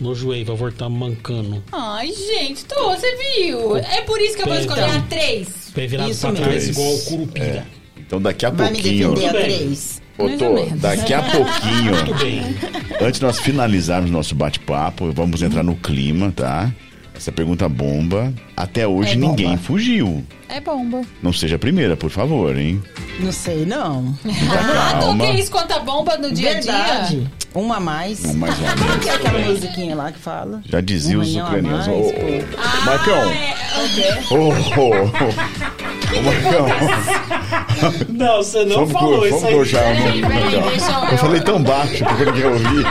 [0.00, 1.62] No joelho, vai voltar mancando.
[1.72, 3.76] Ai, gente, tô, você viu?
[3.76, 5.70] É por isso que eu vou escolher a três.
[5.74, 7.66] Pé virado Isso pra trás, igual o curupira.
[8.08, 9.10] Então daqui a Vai me pouquinho.
[9.14, 9.58] defender a Tudo bem.
[9.58, 10.02] três.
[10.18, 10.80] Ô, Mais Tô, ou menos.
[10.80, 12.56] daqui a pouquinho, Muito bem.
[13.00, 16.72] antes de nós finalizarmos nosso bate-papo, vamos entrar no clima, tá?
[17.14, 18.32] Essa pergunta bomba.
[18.56, 19.26] Até hoje É bomba.
[19.28, 20.24] ninguém fugiu.
[20.48, 21.02] É bomba.
[21.22, 22.82] Não seja a primeira, por favor, hein?
[23.20, 24.16] Não sei, não.
[24.24, 25.24] Ah, calma.
[25.26, 27.16] toquei isso conta bomba no dia a Verdade.
[27.16, 27.30] dia.
[27.54, 28.34] Uma a mais.
[28.34, 30.62] Mais uma Como que é aquela musiquinha lá que fala?
[30.68, 31.86] Já dizia os manhã a ucranianos.
[31.88, 32.20] mais, Ô, pô.
[32.80, 33.30] ô, Marcão!
[33.32, 33.54] É,
[34.30, 34.58] Ô, ô, ô,
[36.18, 36.66] ô, Marcão!
[38.08, 39.64] Não, você não Vamos falou pro- isso vamos aí.
[39.64, 42.84] já, Peraí, peraí, eu- Eu falei tão baixo que ninguém ouvir.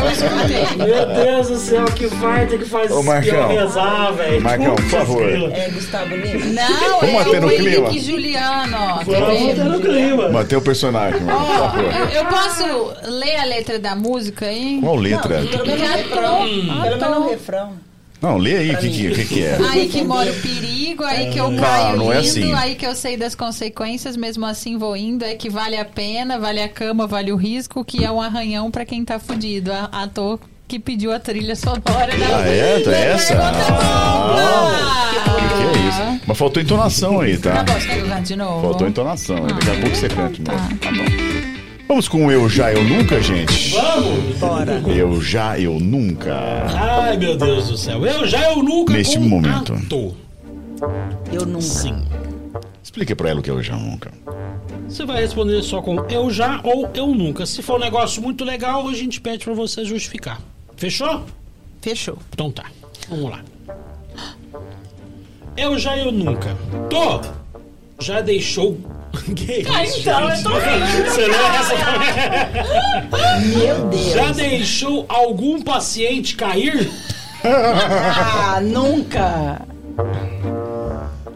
[0.00, 0.86] eu escutei.
[0.86, 3.50] Meu Deus do céu, que farta que faz Ô, Marcão.
[3.52, 4.42] eu rezar, velho.
[4.42, 5.22] Marcão, por favor.
[5.52, 6.44] É Gustavo Lima?
[6.46, 7.88] Não, Vamos é manter no o clima?
[7.88, 8.98] Henrique Juliano, ó.
[8.98, 10.28] Tá Vamos manter no clima.
[10.30, 11.84] Mantém o personagem, mano, por Ó, favor.
[11.84, 14.80] eu, eu posso ler a letra da música aí?
[14.82, 15.42] Qual letra?
[15.42, 16.38] Pelo menos o refrão.
[16.48, 17.72] Pelo menos o refrão.
[18.20, 19.58] Não, lê aí o que, que, que, que é.
[19.70, 22.52] Aí que mora o perigo, aí que eu Não, caio não é indo, assim.
[22.52, 26.38] aí que eu sei das consequências, mesmo assim vou indo, é que vale a pena,
[26.38, 29.72] vale a cama, vale o risco, que é um arranhão pra quem tá fudido.
[29.72, 30.38] A, ator
[30.68, 31.82] que pediu a trilha sonora
[32.16, 32.80] da Ah, é?
[32.80, 33.34] Tá da essa?
[33.34, 35.48] pergunta Ah, bomba.
[35.72, 36.20] que é isso?
[36.26, 37.64] Mas faltou entonação aí, tá?
[37.64, 38.60] Tá bom, você quer que cante de novo?
[38.62, 39.36] Faltou entonação.
[39.38, 39.52] aí.
[39.54, 40.42] Daqui a pouco você canta.
[40.44, 41.29] Tá, tá bom.
[41.90, 43.72] Vamos com o Eu Já, Eu Nunca, gente?
[43.72, 44.38] Vamos?
[44.38, 44.80] Bora.
[44.86, 46.32] Eu Já, Eu Nunca.
[46.72, 48.06] Ai, meu Deus do céu.
[48.06, 48.92] Eu já, eu nunca.
[48.92, 49.72] Neste com momento.
[49.72, 50.14] ator.
[51.32, 51.60] Eu nunca.
[51.62, 52.06] Sim.
[52.80, 54.12] Explica pra ela o que é Eu Já, Eu Nunca.
[54.88, 57.44] Você vai responder só com eu já ou eu nunca.
[57.44, 60.40] Se for um negócio muito legal, a gente pede pra você justificar.
[60.76, 61.24] Fechou?
[61.82, 62.18] Fechou.
[62.32, 62.66] Então tá.
[63.08, 63.40] Vamos lá.
[65.56, 66.56] Eu já, eu nunca.
[66.88, 67.20] Tô.
[68.00, 68.78] Já deixou.
[69.34, 70.44] Que Ah, isso, então, gente?
[70.44, 71.10] eu tô rindo.
[71.10, 73.56] Você leu essa também?
[73.58, 74.12] Meu Deus.
[74.12, 76.88] Já deixou algum paciente cair?
[77.44, 79.62] Ah, nunca.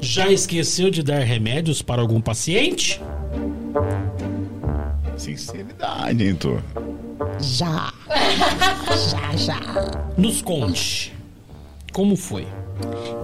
[0.01, 3.01] Já esqueceu de dar remédios para algum paciente?
[5.17, 6.63] Sinceridade, hein, tu?
[7.41, 7.93] Já.
[9.11, 9.61] já, já.
[10.17, 11.13] Nos conte.
[11.93, 12.47] Como foi?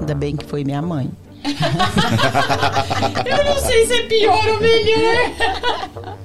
[0.01, 1.10] Ainda bem que foi minha mãe.
[3.27, 6.17] Eu não sei se é pior ou melhor.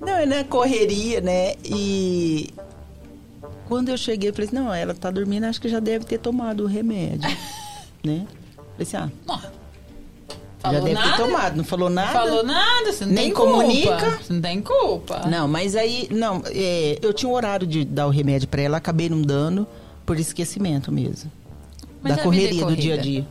[0.00, 1.54] Não, é na correria, né?
[1.64, 2.50] E
[3.66, 6.18] quando eu cheguei, eu falei assim, não, ela tá dormindo, acho que já deve ter
[6.18, 7.28] tomado o remédio.
[8.04, 8.26] né?
[8.76, 11.10] Falei assim, ah, já Falou deve nada?
[11.10, 11.56] ter tomado.
[11.56, 12.12] Não falou nada?
[12.12, 13.98] Falou nada, você não Nem tem comunica?
[13.98, 14.22] culpa.
[14.22, 15.26] Você não tem culpa.
[15.26, 18.78] Não, mas aí, não, é, eu tinha um horário de dar o remédio pra ela,
[18.78, 19.66] acabei não dando
[20.06, 21.30] por esquecimento mesmo.
[22.02, 23.26] Mas da é correria do dia a dia.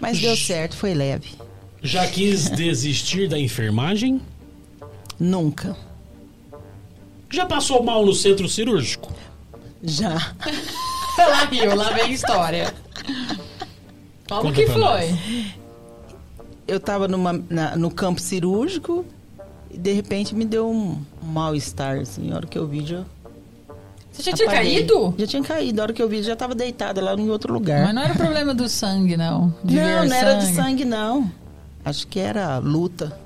[0.00, 1.30] Mas deu certo, foi leve.
[1.82, 4.20] Já quis desistir da enfermagem?
[5.18, 5.76] Nunca.
[7.30, 9.12] Já passou mal no centro cirúrgico?
[9.82, 10.34] Já.
[11.18, 12.74] Lá riu, lá vem a história.
[14.28, 15.48] Como Conta que foi?
[16.66, 19.04] Eu tava numa, na- no campo cirúrgico
[19.70, 22.30] e de repente me deu um, um mal-estar, assim.
[22.32, 23.04] A hora que eu vi, já.
[24.20, 24.74] Você já tinha apaguei.
[24.74, 25.14] caído?
[25.18, 25.80] Já tinha caído.
[25.80, 27.84] A hora que eu vi, já tava deitada lá em outro lugar.
[27.86, 29.54] Mas não era problema do sangue, não.
[29.64, 31.30] De não, não era de sangue, não.
[31.84, 33.18] Acho que era luta.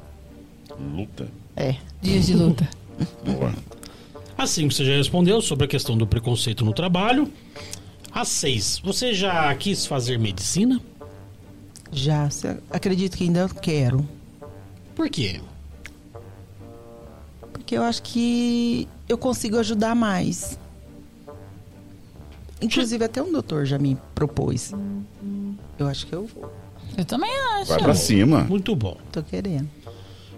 [0.79, 1.29] Luta.
[1.57, 1.77] É.
[2.01, 2.69] Dias de luta.
[3.25, 3.53] Boa.
[4.37, 7.31] Assim, você já respondeu sobre a questão do preconceito no trabalho.
[8.13, 10.81] A seis, você já quis fazer medicina?
[11.93, 12.29] Já.
[12.71, 14.09] Acredito que ainda quero.
[14.95, 15.41] Por quê?
[17.53, 20.59] Porque eu acho que eu consigo ajudar mais.
[22.65, 24.73] Inclusive, até um doutor já me propôs.
[25.79, 26.51] Eu acho que eu vou.
[26.97, 27.31] Eu também
[27.61, 27.69] acho.
[27.69, 28.45] Vai pra cima.
[28.45, 28.97] Muito bom.
[29.13, 29.69] Tô querendo.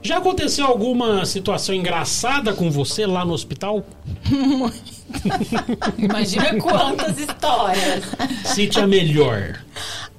[0.03, 3.87] Já aconteceu alguma situação engraçada com você lá no hospital?
[5.97, 8.05] Imagina quantas histórias.
[8.45, 9.65] Cite a melhor.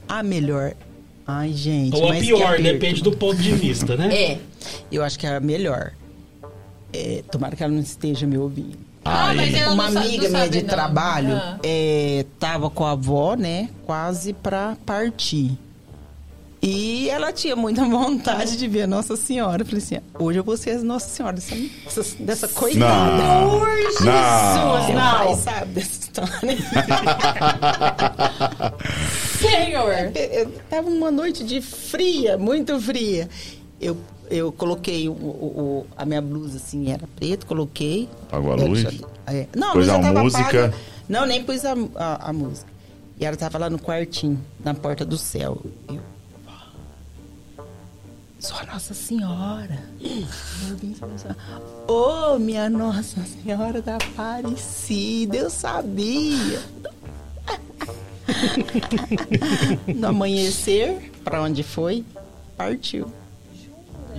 [0.07, 0.75] A melhor.
[1.25, 1.93] Ai, gente.
[1.93, 4.15] Ou a pior, depende do ponto de vista, né?
[4.15, 4.39] É.
[4.89, 5.91] Eu acho que é a melhor.
[6.93, 8.77] É, tomara que ela não esteja me ouvindo.
[9.05, 10.69] Ah, mas ela Uma não amiga não minha de não.
[10.69, 11.57] trabalho Ah.
[11.63, 13.69] é, tava com a avó, né?
[13.85, 15.57] Quase pra partir.
[16.61, 19.61] E ela tinha muita vontade de ver a Nossa Senhora.
[19.61, 23.23] Eu falei assim: hoje eu vou ser a Nossa Senhora dessa, dessa, dessa coitada.
[23.23, 23.59] Não.
[23.59, 23.77] Por Não.
[23.91, 25.37] Jesus, Meu pai não.
[25.37, 26.57] sabe dessa história.
[29.39, 29.93] Senhor.
[30.15, 33.29] Eu- eu Tava uma noite de fria, muito fria.
[33.79, 33.95] Eu,
[34.29, 38.09] eu coloquei o, o- a minha blusa assim, era preta, coloquei.
[38.23, 38.81] Apagou a luz?
[38.81, 38.91] já-
[39.27, 39.47] é.
[39.55, 40.73] Não, Pôs a música?
[41.07, 42.69] Não, nem pus a, a, a música.
[43.19, 45.61] E ela tava lá no quartinho, na porta do céu.
[45.87, 45.99] Eu,
[48.39, 49.79] só Nossa Senhora.
[51.87, 56.59] Ô, minha Nossa Senhora da Aparecida, eu sabia.
[59.95, 62.03] No amanhecer, pra onde foi,
[62.57, 63.11] partiu.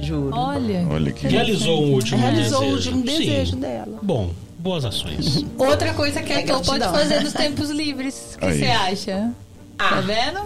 [0.02, 0.34] Juro.
[0.34, 0.86] Olha.
[0.90, 1.26] Olha que.
[1.26, 2.90] Realizou um último Realizou o desejo.
[2.96, 3.60] último desejo Sim.
[3.60, 3.98] dela.
[4.02, 5.44] Bom, boas ações.
[5.58, 8.34] Outra coisa que a É Tô pode fazer nos tempos livres.
[8.36, 8.58] O que Aí.
[8.58, 9.32] você acha?
[9.76, 10.40] Tá vendo?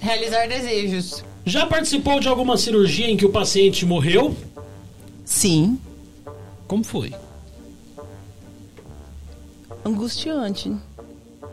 [0.00, 1.24] Realizar desejos.
[1.44, 4.36] Já participou de alguma cirurgia em que o paciente morreu?
[5.24, 5.78] Sim,
[6.66, 7.12] Como foi?
[9.84, 10.72] angustiante.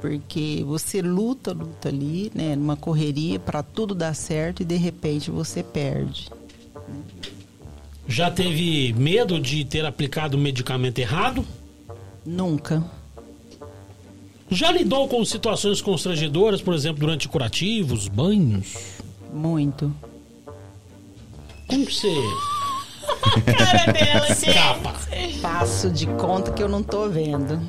[0.02, 5.32] Porque você luta, luta ali, né, numa correria pra tudo dar certo e de repente
[5.32, 6.30] você perde.
[8.08, 11.46] Já teve medo de ter aplicado o medicamento errado?
[12.26, 12.84] Nunca.
[14.50, 18.76] Já lidou com situações constrangedoras, por exemplo, durante curativos, banhos?
[19.34, 19.94] Muito.
[21.68, 22.08] Como você
[23.58, 24.94] Cara dela, escapa?
[25.42, 27.60] Passo de conta que eu não tô vendo.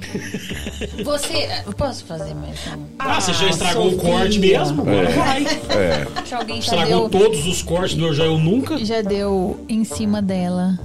[1.05, 1.49] Você.
[1.67, 2.85] Eu posso fazer mais um?
[2.99, 4.11] Ah, você já estragou o Sofia.
[4.11, 4.83] corte mesmo?
[4.83, 5.45] Agora vai.
[5.47, 6.07] É.
[6.23, 8.79] Que alguém já Estragou deu, todos os cortes do Eu Já Eu Nunca?
[8.85, 10.79] já deu em cima dela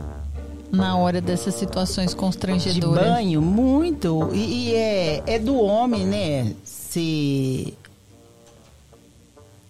[0.72, 3.04] na hora dessas situações De constrangedoras.
[3.04, 4.30] banho, muito.
[4.34, 6.54] E, e é, é do homem, né?
[6.64, 7.74] Se.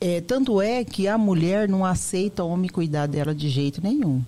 [0.01, 4.21] É, tanto é que a mulher não aceita o homem cuidar dela de jeito nenhum.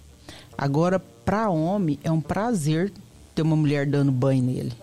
[0.57, 2.91] Agora, para homem, é um prazer
[3.33, 4.73] ter uma mulher dando banho nele.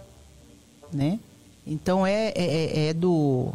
[0.93, 1.19] Né?
[1.67, 3.53] Então, é, é, é- é do.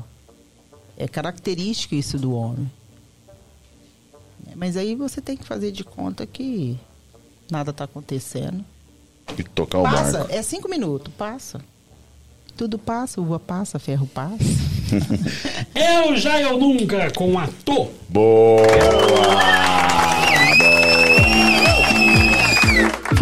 [0.97, 2.69] É característico isso do homem.
[4.55, 6.77] Mas aí você tem que fazer de conta que
[7.49, 8.63] nada está acontecendo.
[9.37, 10.33] E tocar o Passa, barco.
[10.33, 11.59] é cinco minutos, passa.
[12.55, 14.37] Tudo passa, uva passa, ferro passa.
[15.73, 17.87] Eu já eu nunca com a Tô.
[18.09, 18.61] Boa!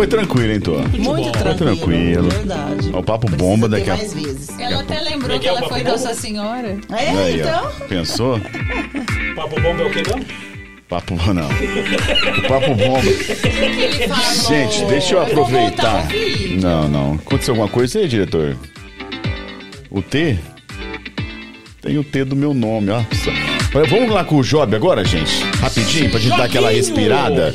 [0.01, 0.79] Foi tranquilo, hein, Tô?
[0.79, 1.31] Muito bom.
[1.31, 1.55] tranquilo.
[1.75, 2.29] tranquilo.
[2.29, 2.89] Verdade.
[2.91, 4.49] O papo Precisa bomba daqui a- mais vezes.
[4.59, 6.15] Ela até lembrou que ela foi Nossa?
[6.15, 6.75] Senhora.
[6.91, 7.45] É, Aí, ó.
[7.45, 7.87] então.
[7.87, 8.41] Pensou?
[9.35, 10.19] Papo bom é o que não?
[10.89, 11.47] Papo não.
[11.47, 13.11] O papo bomba.
[14.49, 16.07] Gente, deixa eu aproveitar.
[16.59, 17.13] Não, não.
[17.13, 18.57] Aconteceu alguma coisa aí, diretor?
[19.91, 20.35] O T?
[21.79, 23.03] Tem o T do meu nome, ó.
[23.87, 25.43] Vamos lá com o Job agora, gente?
[25.61, 27.53] Rapidinho, pra gente dar aquela respirada.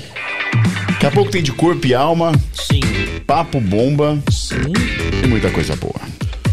[0.96, 2.80] Daqui a pouco tem de corpo e alma, Sim.
[3.26, 4.72] papo bomba Sim.
[5.22, 5.94] e muita coisa boa.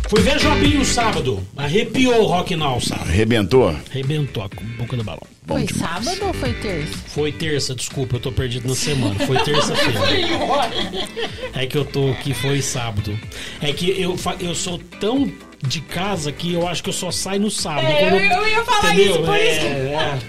[0.09, 1.41] Fui ver Jobinho sábado.
[1.57, 3.09] Arrepiou o Rock Now sábado.
[3.09, 3.69] Arrebentou?
[3.89, 5.21] Arrebentou a boca do balão.
[5.47, 6.05] Bom Foi demais.
[6.05, 6.93] sábado ou foi terça?
[7.07, 9.15] Foi terça, desculpa, eu tô perdido na semana.
[9.25, 9.99] Foi terça-feira.
[11.55, 13.17] É que eu tô aqui, foi sábado.
[13.61, 15.31] É que eu, eu sou tão
[15.65, 17.85] de casa que eu acho que eu só saio no sábado.
[17.87, 19.11] É, Quando- eu ia falar entendeu?
[19.15, 20.19] isso, por é, isso que- é.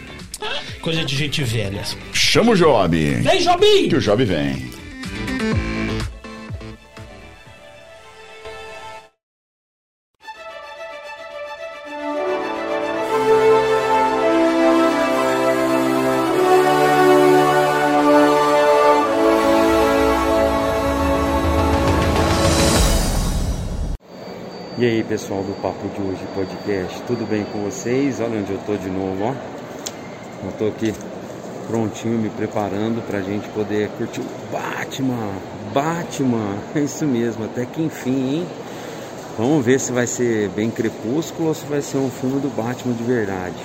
[0.80, 1.82] Coisa de gente velha.
[2.12, 2.96] Chama o Job.
[2.96, 3.88] Vem, Jobinho!
[3.88, 4.74] Que o Job vem.
[24.76, 28.20] E aí pessoal do Papo de Hoje Podcast, tudo bem com vocês?
[28.20, 29.63] Olha onde eu tô de novo, ó.
[30.46, 30.94] Eu tô aqui
[31.66, 35.32] prontinho, me preparando pra gente poder curtir o Batman.
[35.72, 38.46] Batman, é isso mesmo, até que enfim, hein?
[39.36, 42.94] Vamos ver se vai ser bem crepúsculo ou se vai ser um filme do Batman
[42.94, 43.56] de verdade.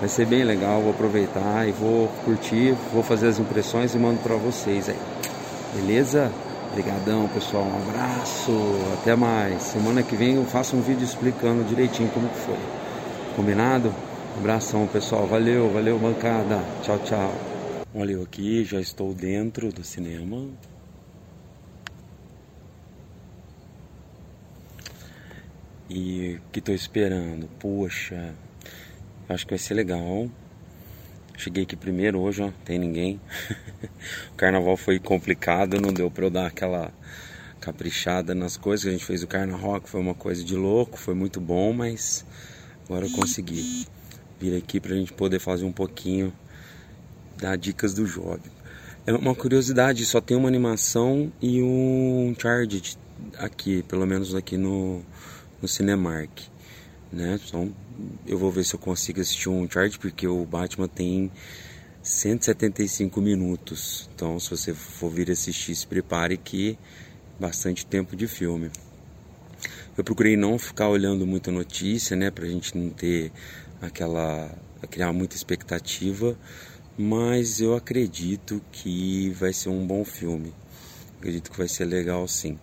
[0.00, 4.18] Vai ser bem legal, vou aproveitar e vou curtir, vou fazer as impressões e mando
[4.18, 4.98] pra vocês aí.
[5.74, 6.30] Beleza?
[6.70, 7.64] Obrigadão, pessoal.
[7.64, 8.50] Um abraço.
[9.00, 9.62] Até mais.
[9.62, 12.58] Semana que vem eu faço um vídeo explicando direitinho como que foi.
[13.36, 13.92] Combinado?
[14.36, 15.26] Abração, pessoal.
[15.26, 16.58] Valeu, valeu, bancada.
[16.82, 17.34] Tchau, tchau.
[17.94, 20.48] Olha eu aqui, já estou dentro do cinema.
[25.88, 27.46] E que estou esperando?
[27.60, 28.34] Poxa,
[29.28, 30.28] acho que vai ser legal.
[31.36, 33.20] Cheguei aqui primeiro hoje, ó, tem ninguém.
[34.32, 36.90] o carnaval foi complicado, não deu pra eu dar aquela
[37.60, 38.86] caprichada nas coisas.
[38.86, 42.24] A gente fez o carnaval, que foi uma coisa de louco, foi muito bom, mas
[42.86, 43.86] agora eu consegui
[44.42, 46.32] vir aqui pra gente poder fazer um pouquinho
[47.38, 48.42] dar dicas do jogo.
[49.06, 52.98] É uma curiosidade, só tem uma animação e um Charged
[53.38, 55.02] aqui, pelo menos aqui no,
[55.60, 56.52] no Cinemark
[57.12, 57.38] né?
[57.46, 57.72] Então,
[58.26, 61.30] eu vou ver se eu consigo assistir um chart porque o Batman tem
[62.02, 64.08] 175 minutos.
[64.14, 66.78] Então, se você for vir assistir, se prepare que
[67.38, 68.70] bastante tempo de filme.
[69.96, 73.30] Eu procurei não ficar olhando muita notícia, né, pra gente não ter
[73.82, 74.50] aquela
[74.90, 76.36] criar muita expectativa,
[76.96, 80.52] mas eu acredito que vai ser um bom filme.
[81.18, 82.58] Acredito que vai ser legal sim.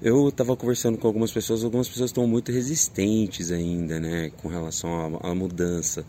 [0.00, 5.18] Eu estava conversando com algumas pessoas, algumas pessoas estão muito resistentes ainda, né, com relação
[5.22, 6.04] à, à mudança.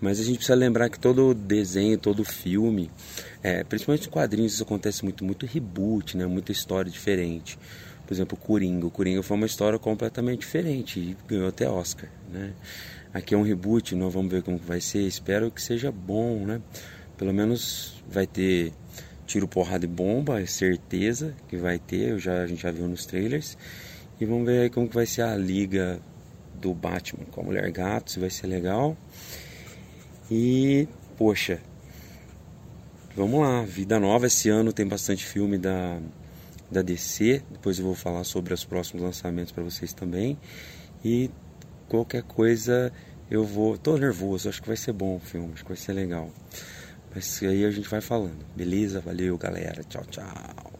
[0.00, 2.90] Mas a gente precisa lembrar que todo desenho, todo filme,
[3.42, 7.58] é, principalmente em quadrinhos, isso acontece muito, muito reboot, né, muita história diferente.
[8.06, 8.86] Por exemplo, o Coringa.
[8.86, 12.52] O Coringa foi uma história completamente diferente e ganhou até Oscar, né.
[13.12, 15.00] Aqui é um reboot, nós vamos ver como vai ser.
[15.00, 16.60] Espero que seja bom, né.
[17.16, 18.72] Pelo menos vai ter
[19.26, 22.88] tiro, porrada e bomba, é certeza que vai ter, eu já, a gente já viu
[22.88, 23.56] nos trailers.
[24.20, 26.00] E vamos ver aí como que vai ser a liga
[26.54, 28.96] do Batman com a Mulher Gato, se vai ser legal.
[30.30, 31.60] E, poxa,
[33.14, 36.00] vamos lá, vida nova esse ano, tem bastante filme da,
[36.70, 40.38] da DC, depois eu vou falar sobre os próximos lançamentos para vocês também.
[41.04, 41.30] E
[41.88, 42.92] qualquer coisa
[43.30, 45.92] eu vou, tô nervoso, acho que vai ser bom o filme, acho que vai ser
[45.92, 46.30] legal.
[47.14, 48.44] Mas aí a gente vai falando.
[48.54, 49.00] Beleza?
[49.00, 49.82] Valeu, galera.
[49.84, 50.72] Tchau, tchau.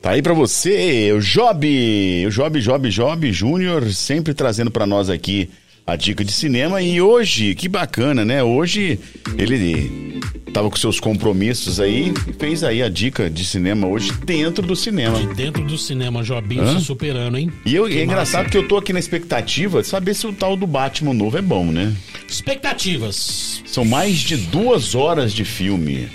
[0.00, 5.08] Tá aí pra você, o Job, o Job, Job, Job Júnior, sempre trazendo pra nós
[5.08, 5.48] aqui
[5.86, 6.80] a dica de cinema.
[6.82, 8.42] E hoje, que bacana, né?
[8.42, 8.98] Hoje
[9.36, 10.20] ele
[10.52, 14.76] tava com seus compromissos aí e fez aí a dica de cinema hoje dentro do
[14.76, 15.18] cinema.
[15.18, 16.78] De dentro do cinema, Jobinho Hã?
[16.78, 17.50] se superando, hein?
[17.64, 18.50] E eu, Que é engraçado massa.
[18.50, 21.42] que eu tô aqui na expectativa de saber se o tal do Batman novo é
[21.42, 21.92] bom, né?
[22.28, 23.62] Expectativas.
[23.66, 26.08] São mais de duas horas de filme.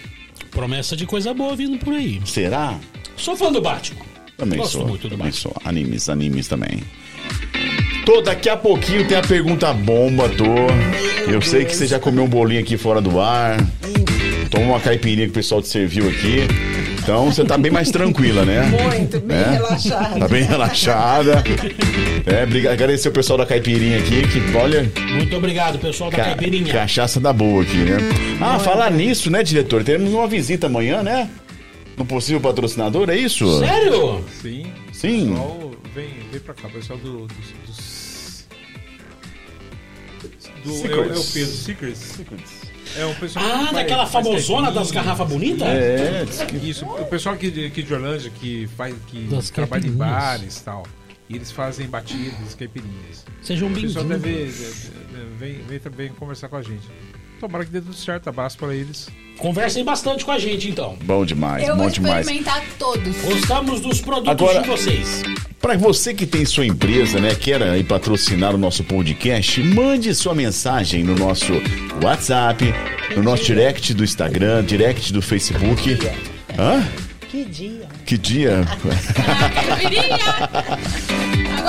[0.52, 2.22] Promessa de coisa boa vindo por aí.
[2.26, 2.80] Será?
[3.16, 4.06] Sou fã do Batman.
[4.38, 4.88] Também Gosto sou.
[4.88, 5.42] muito do também Batman.
[5.42, 5.56] sou.
[5.66, 6.84] Animes, animes também.
[8.08, 10.46] Tô, daqui a pouquinho tem a pergunta bomba, tô.
[11.30, 13.58] Eu sei que você já comeu um bolinho aqui fora do ar.
[14.50, 16.48] Tomou uma caipirinha que o pessoal te serviu aqui.
[17.04, 18.62] Então você tá bem mais tranquila, né?
[18.64, 19.50] Muito, bem É?
[19.52, 20.20] relaxado.
[20.20, 21.44] Tá bem relaxada.
[22.26, 26.24] É, briga- agradecer o pessoal da caipirinha aqui, que olha, Muito obrigado, pessoal da ca-
[26.24, 26.72] Caipirinha.
[26.74, 27.98] cachaça da boa aqui, né?
[28.40, 29.84] Ah, falar nisso, né, diretor?
[29.84, 31.30] Teremos uma visita amanhã, né?
[31.98, 33.60] No possível patrocinador, é isso?
[33.60, 34.24] Sério?
[34.42, 34.66] Sim.
[34.94, 35.26] Sim.
[35.26, 37.12] O pessoal vem, vem pra cá, o pessoal do.
[37.28, 37.28] dos-
[37.66, 37.87] dos-
[40.64, 41.34] do- é, o- é o Secrets.
[41.34, 42.62] Pedro Secrets.
[42.96, 45.68] É um pessoal Ah, daquela faz famosona das garrafas bonitas?
[45.68, 46.26] É,
[46.64, 50.58] Isso, o pessoal aqui de, aqui de Orlândia que faz que Das trabalha em bares
[50.58, 50.84] e tal.
[51.30, 53.26] E eles fazem batidas, caipirinhas.
[53.42, 54.56] Sejam O pessoal bem-vindos.
[54.56, 54.72] deve,
[55.12, 56.88] deve- vem, vem também conversar com a gente.
[57.42, 59.10] Tomara que dê tudo certo, abraço para eles.
[59.38, 60.98] Conversem bastante com a gente, então.
[61.04, 62.22] bom demais, Eu bom vou demais.
[62.26, 63.16] experimentar todos.
[63.18, 65.24] Gostamos dos produtos Agora- de vocês.
[65.62, 70.34] Para você que tem sua empresa, né, quer aí patrocinar o nosso podcast, mande sua
[70.36, 71.54] mensagem no nosso
[72.04, 72.74] WhatsApp,
[73.16, 75.98] no nosso direct do Instagram, direct do Facebook.
[76.58, 76.84] Hã?
[77.30, 77.88] Que dia.
[78.06, 78.62] Que dia?
[79.68, 80.16] Caipirinha!
[80.16, 81.17] Agora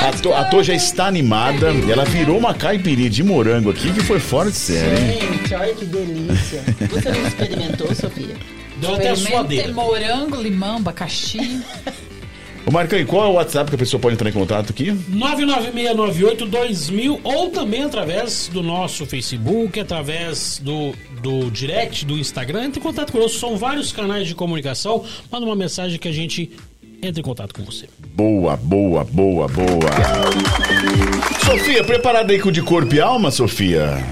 [0.00, 1.68] A To, a To já está animada.
[1.90, 5.18] Ela virou uma caipirinha de morango aqui que foi fora de série, hein?
[5.20, 6.62] Gente, olha que delícia.
[6.88, 8.36] Você não experimentou, Sofia?
[8.80, 9.72] Deu até a suadeira.
[9.72, 11.62] morango, limão, abacaxi.
[12.66, 14.92] Ô Marcão, e qual é o WhatsApp que a pessoa pode entrar em contato aqui?
[15.10, 20.92] 996982000 ou também através do nosso Facebook, através do,
[21.22, 22.66] do direct do Instagram.
[22.66, 25.02] Entre em contato conosco, são vários canais de comunicação.
[25.32, 26.50] Manda uma mensagem que a gente
[27.02, 27.88] entra em contato com você.
[28.14, 29.90] Boa, boa, boa, boa.
[31.44, 34.04] Sofia, preparada aí com o de corpo e alma, Sofia?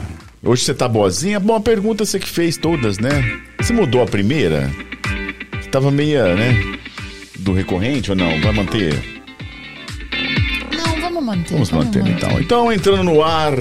[0.43, 1.41] Hoje você tá boazinha?
[1.41, 3.41] Bom, a pergunta você que fez todas, né?
[3.61, 4.71] Você mudou a primeira?
[5.61, 6.55] Você tava meia, né?
[7.41, 8.41] Do recorrente ou não?
[8.41, 8.95] Vai manter?
[10.73, 11.53] Não, vamos manter.
[11.53, 12.41] Vamos manter então.
[12.41, 13.55] Então, entrando no ar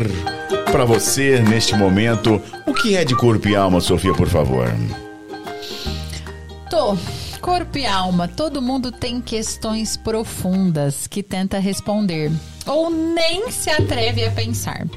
[0.71, 4.71] pra você neste momento, o que é de corpo e alma, Sofia, por favor?
[6.69, 6.95] Tô.
[7.45, 12.31] Corpo e alma, todo mundo tem questões profundas que tenta responder
[12.65, 14.87] ou nem se atreve a pensar.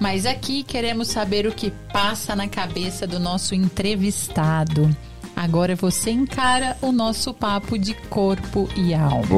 [0.00, 4.90] Mas aqui queremos saber o que passa na cabeça do nosso entrevistado.
[5.36, 9.28] Agora você encara o nosso papo de corpo e alma.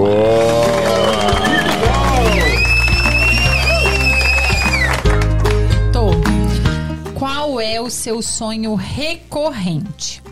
[5.93, 6.13] Tô.
[7.13, 10.23] Qual é o seu sonho recorrente?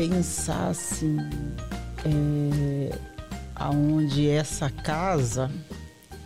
[0.00, 1.18] Pensar assim,
[2.06, 2.98] é,
[3.54, 5.50] aonde essa casa,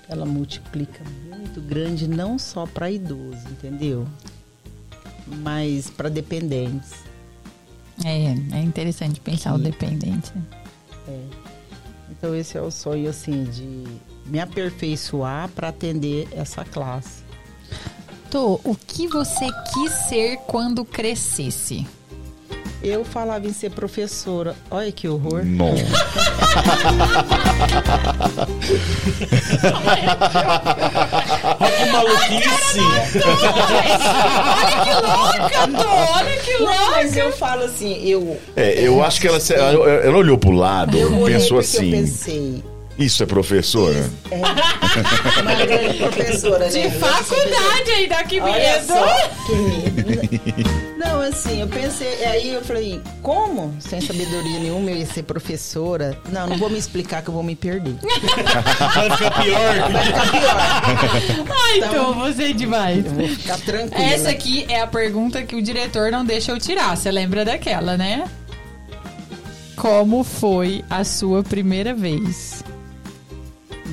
[0.09, 4.07] ela multiplica muito grande, não só para idoso, entendeu?
[5.27, 6.93] Mas para dependentes.
[8.05, 8.27] É,
[8.57, 10.33] é interessante pensar o dependente.
[12.13, 13.85] Então esse é o sonho assim de
[14.27, 17.25] me aperfeiçoar para atender essa classe.
[18.31, 21.85] Tô, o que você quis ser quando crescesse?
[22.85, 24.55] Eu falava em ser professora.
[24.71, 25.43] Olha que horror.
[25.43, 25.75] Não.
[31.61, 32.81] Olha que maluquice!
[34.45, 36.13] Olha que louca, Tô!
[36.13, 37.21] Olha que Não, mas louca!
[37.21, 41.59] eu falo assim, eu É, eu acho que ela, ela, olhou pro lado, eu pensou
[41.59, 42.63] assim: Eu pensei,
[42.99, 44.09] Isso é professora?
[44.31, 46.91] uma grande professora, De né?
[46.91, 48.87] faculdade ainda, que medo!
[48.87, 49.07] só,
[49.47, 50.71] que medo.
[50.97, 53.75] Não, assim, eu pensei, aí eu falei, como?
[53.81, 56.17] Sem sabedoria nenhuma eu ia ser professora?
[56.31, 57.97] Não, não vou me explicar que eu vou me perder.
[58.01, 59.91] Vai ficar pior.
[59.91, 61.47] Vai ficar pior.
[61.65, 63.05] Ai, Tô, você é demais.
[63.11, 64.05] Vou ficar tranquila.
[64.05, 66.97] Essa aqui é a pergunta que o diretor não deixa eu tirar.
[66.97, 68.25] Você lembra daquela, né?
[69.77, 72.63] Como foi a sua primeira vez?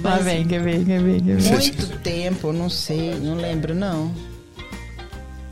[0.03, 1.51] Lá Mas- vem, quer ver, quer ver, quer ver.
[1.51, 4.11] Muito tempo, eu não sei, não lembro não.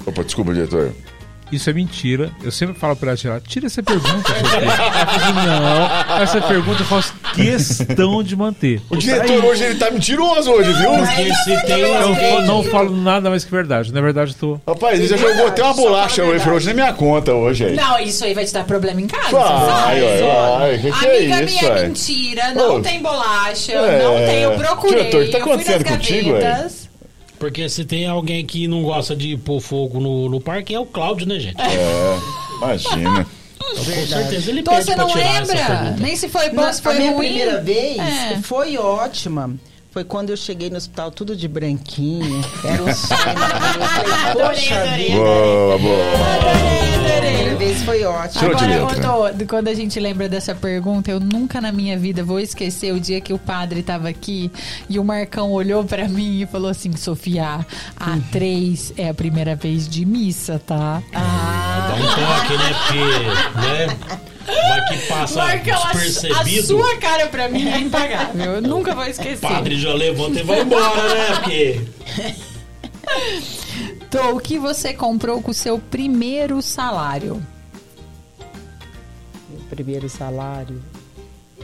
[0.06, 0.92] Opa, desculpa, diretor.
[1.52, 2.32] Isso é mentira.
[2.44, 3.42] Eu sempre falo pra ela tirar.
[3.42, 4.32] Tira essa pergunta.
[4.32, 8.82] Ela fala assim, não, essa pergunta eu faço questão de manter.
[8.90, 10.92] O diretor hoje ele tá mentiroso hoje, viu?
[10.92, 13.94] Porque se tem Eu não falo nada mais que verdade.
[13.94, 14.72] Na verdade, eu tô.
[14.72, 17.66] Rapaz, ele já jogou até uma bolacha fala a hoje, hoje na minha conta hoje
[17.66, 17.76] aí.
[17.76, 19.30] Não, isso aí vai te dar problema em casa.
[19.32, 20.78] Vai, vai, vai.
[20.80, 21.88] Que que é Amiga isso, minha é vai?
[21.88, 24.98] mentira, não Ô, tem bolacha, é, não tem, eu procurei.
[25.00, 26.89] diretor, o que tá eu fui acontecendo nas contigo, gavetas.
[27.40, 30.86] Porque se tem alguém que não gosta de pôr fogo no, no parque, é o
[30.86, 31.56] Cláudio, né, gente?
[31.62, 32.18] É,
[32.58, 33.26] imagina.
[33.60, 35.96] Com certeza ele Então pede você não lembra?
[36.00, 37.28] Nem se foi bom, se foi a minha ruim.
[37.28, 38.40] primeira vez É.
[38.44, 39.52] foi ótima.
[40.00, 42.42] Foi quando eu cheguei no hospital tudo de branquinho.
[42.64, 43.20] Era um sonho.
[44.32, 45.16] Poxa vida.
[45.18, 46.06] Boa, boa.
[47.20, 48.46] Primeira vez foi ótimo.
[48.46, 49.12] Agora, letra.
[49.14, 53.00] Otô, quando a gente lembra dessa pergunta, eu nunca na minha vida vou esquecer o
[53.00, 54.50] dia que o padre estava aqui
[54.88, 57.66] e o Marcão olhou pra mim e falou assim: Sofia,
[58.00, 61.04] a três é a primeira vez de missa, tá?
[61.12, 62.74] Dá um toque, né?
[62.88, 64.20] Porque, né?
[64.50, 66.68] Vai que passa Marcão, a, a despercebido.
[66.68, 68.56] sua cara pra mim é impagável.
[68.56, 69.40] Eu nunca vou O esquecer.
[69.48, 71.36] padre já levanta e vai embora, né?
[71.40, 71.82] Porque
[74.10, 77.42] Tô, o que você comprou com o seu primeiro salário?
[79.50, 80.82] Meu primeiro salário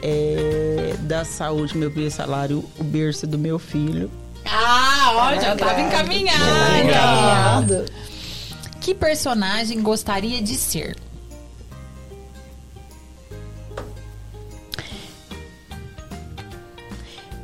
[0.02, 4.10] é da saúde, meu primeiro salário, o berço do meu filho.
[4.44, 6.42] Ah, ó, já tava encaminhado.
[6.80, 7.84] Obrigado.
[8.80, 10.96] Que personagem gostaria de ser?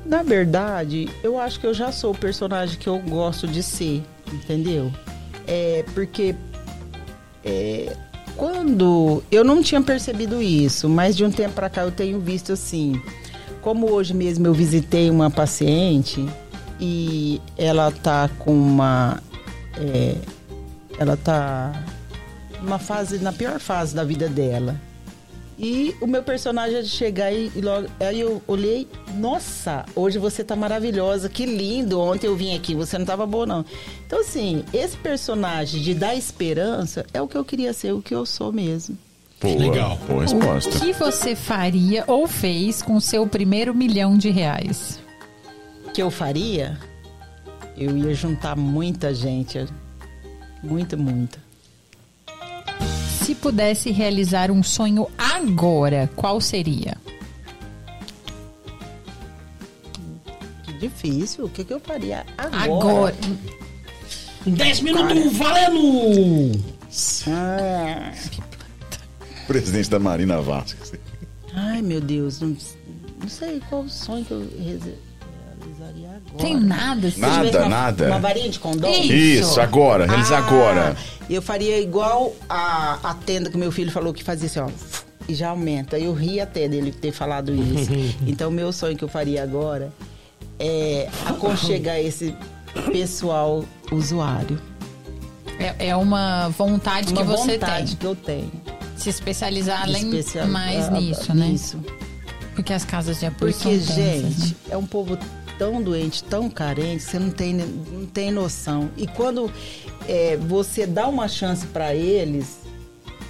[0.04, 4.02] Na verdade, eu acho que eu já sou o personagem que eu gosto de ser,
[4.32, 4.92] entendeu?
[5.46, 6.34] É porque
[7.44, 7.96] é,
[8.36, 12.52] quando eu não tinha percebido isso, mas de um tempo pra cá eu tenho visto
[12.52, 13.00] assim,
[13.60, 16.26] como hoje mesmo eu visitei uma paciente
[16.80, 19.22] e ela tá com uma
[19.78, 20.16] é,
[20.98, 21.72] ela tá
[22.60, 24.76] numa fase na pior fase da vida dela.
[25.64, 27.86] E o meu personagem é de chegar e, e logo.
[28.00, 32.00] Aí eu olhei, nossa, hoje você tá maravilhosa, que lindo.
[32.00, 33.64] Ontem eu vim aqui, você não tava boa, não.
[34.04, 38.12] Então, assim, esse personagem de dar esperança é o que eu queria ser, o que
[38.12, 38.98] eu sou mesmo.
[39.40, 39.98] Boa, Legal.
[40.08, 40.80] Boa O resposta.
[40.80, 45.00] que você faria ou fez com o seu primeiro milhão de reais?
[45.86, 46.76] O que eu faria?
[47.76, 49.64] Eu ia juntar muita gente.
[50.60, 51.41] Muita, muita.
[53.32, 56.98] Se pudesse realizar um sonho agora, qual seria?
[60.62, 61.46] Que difícil.
[61.46, 62.74] O que, que eu faria agora?
[62.74, 63.16] Agora.
[64.44, 66.62] 10 minutos valendo!
[67.26, 68.12] Ah,
[69.46, 70.92] Presidente da Marina Vasquez.
[71.54, 72.38] ai, meu Deus.
[72.38, 72.54] Não,
[73.18, 74.46] não sei qual o sonho que eu
[75.92, 76.38] realizaria agora.
[76.44, 77.20] Tem nada assim.
[77.20, 78.06] Nada, uma, nada.
[78.06, 78.90] Uma varinha de condom?
[78.90, 79.12] Isso.
[79.12, 80.96] Isso, agora, realiza Ah, agora.
[81.28, 84.68] Eu faria igual a, a tenda que meu filho falou que fazia assim, ó.
[85.28, 85.98] E já aumenta.
[85.98, 87.90] Eu ri até dele ter falado isso.
[88.26, 89.92] então, o meu sonho que eu faria agora
[90.58, 92.34] é aconchegar esse
[92.90, 94.60] pessoal usuário.
[95.58, 97.96] É, é uma vontade Uma que você vontade tem.
[97.96, 98.50] que eu tenho.
[98.96, 101.48] Se especializar além Especial- mais ah, nisso, né?
[101.48, 101.78] Isso.
[102.54, 104.30] Porque as casas de apoio Porque, são tensas, né?
[104.38, 105.16] gente, é um povo
[105.62, 108.90] tão doente, tão carente, você não tem, não tem noção.
[108.96, 109.48] E quando
[110.08, 112.56] é, você dá uma chance para eles,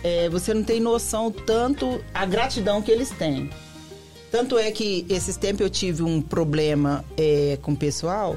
[0.02, 3.50] é, você não tem noção tanto a gratidão que eles têm.
[4.30, 8.34] Tanto é que esses tempos eu tive um problema é, com o pessoal.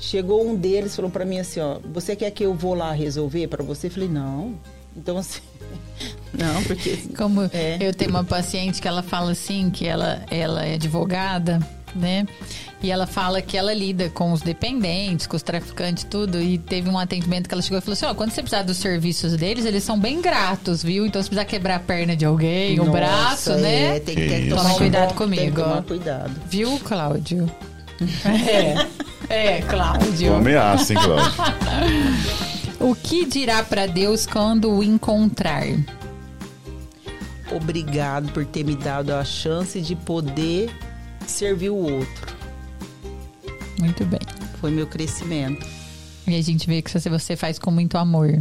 [0.00, 3.46] Chegou um deles falou para mim assim, ó, você quer que eu vou lá resolver
[3.46, 3.86] para você?
[3.86, 4.58] Eu falei, não.
[4.96, 5.42] Então assim,
[6.34, 7.78] não, porque Como É.
[7.80, 11.60] eu tenho uma paciente que ela fala assim, que ela, ela é advogada,
[11.94, 12.26] né?
[12.82, 16.40] E ela fala que ela lida com os dependentes, com os traficantes, tudo.
[16.40, 18.78] E teve um atendimento que ela chegou e falou assim: ó, quando você precisar dos
[18.78, 21.06] serviços deles, eles são bem gratos, viu?
[21.06, 24.00] Então se precisar quebrar a perna de alguém, o Nossa, braço, é, né?
[24.00, 24.56] tem que, tem que Isso.
[24.56, 26.40] tomar Toma cuidado Tem comigo, que tomar cuidado.
[26.48, 27.50] Viu, Cláudio?
[29.28, 30.30] É, é, Cláudio.
[30.30, 31.32] Uma ameaça, hein, Cláudio?
[32.80, 35.62] O que dirá pra Deus quando o encontrar?
[37.54, 40.68] Obrigado por ter me dado a chance de poder
[41.24, 42.41] servir o outro.
[43.82, 44.20] Muito bem.
[44.60, 45.66] Foi meu crescimento.
[46.26, 48.40] E a gente vê que você- você faz com muito amor.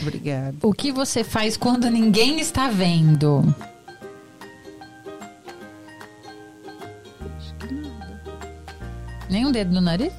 [0.00, 0.56] Obrigado.
[0.62, 3.44] O que você faz quando ninguém está vendo?
[9.30, 10.12] Nem um dedo no nariz?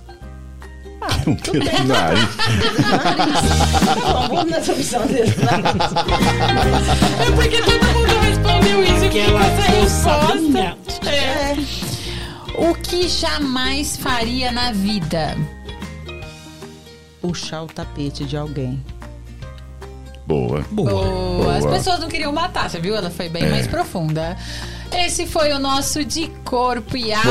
[1.26, 2.30] Um dedo no nariz.
[4.30, 5.34] Vamos nessa opção dele.
[7.20, 9.06] É porque todo mundo respondeu isso.
[9.06, 9.42] Aquela
[9.82, 10.78] coçadinha.
[11.08, 11.56] É.
[12.62, 15.38] O que jamais faria na vida?
[17.22, 18.84] Puxar o tapete de alguém.
[20.28, 20.64] Boa.
[20.70, 21.56] Boa.
[21.58, 21.76] As Boa.
[21.78, 22.96] pessoas não queriam matar, você viu?
[22.96, 24.38] Ela foi bem mais profunda.
[24.94, 27.30] Esse foi o nosso de corpo e alma.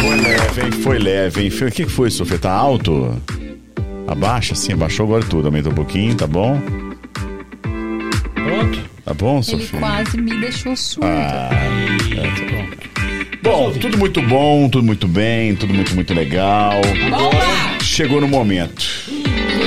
[0.00, 0.72] Foi leve, hein?
[0.82, 1.50] Foi leve, hein?
[1.50, 2.38] Foi- O que que foi, Sofia?
[2.38, 3.20] Tá alto?
[4.06, 5.46] Abaixa, sim, abaixou agora tudo.
[5.46, 6.60] Aumenta um pouquinho, tá bom?
[9.04, 9.78] Tá bom, Ele Sofia?
[9.80, 11.08] quase me deixou surda.
[11.50, 12.94] Aí, pronto.
[13.42, 16.80] Bom, tudo muito bom, tudo muito bem, tudo muito, muito legal.
[17.10, 17.78] Lá!
[17.82, 18.82] Chegou no momento.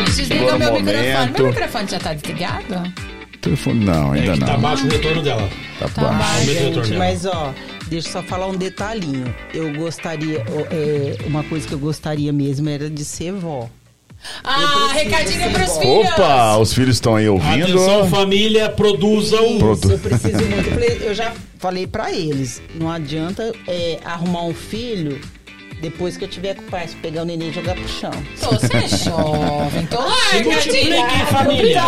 [0.05, 1.13] Desliga o meu no microfone.
[1.13, 1.37] momento.
[1.43, 2.93] Meu microfone já tá desligado?
[3.39, 4.59] Telefone, não, É ainda que tá não.
[4.59, 5.49] baixo o retorno dela.
[5.79, 6.17] Tá Tá baixo.
[6.19, 6.45] baixo.
[6.45, 6.97] Gente, dela.
[6.97, 7.53] mas ó,
[7.87, 9.33] Deixa eu só falar um detalhinho.
[9.53, 10.39] Eu gostaria,
[10.71, 13.69] é, uma coisa que eu gostaria mesmo era de ser vó.
[14.43, 16.09] Ah, recadinho ser pros filhos.
[16.09, 17.63] Opa, os filhos estão aí ouvindo.
[17.63, 19.57] Atenção, família, produzam.
[19.57, 19.91] Pronto.
[19.91, 20.69] Eu preciso muito.
[21.01, 25.19] Eu já falei pra eles, não adianta é, arrumar um filho
[25.81, 28.11] depois que eu tiver com o pai, pegar o neném e jogar pro chão.
[28.39, 31.81] Tô, você é jovem, tô larga multipliquem, família.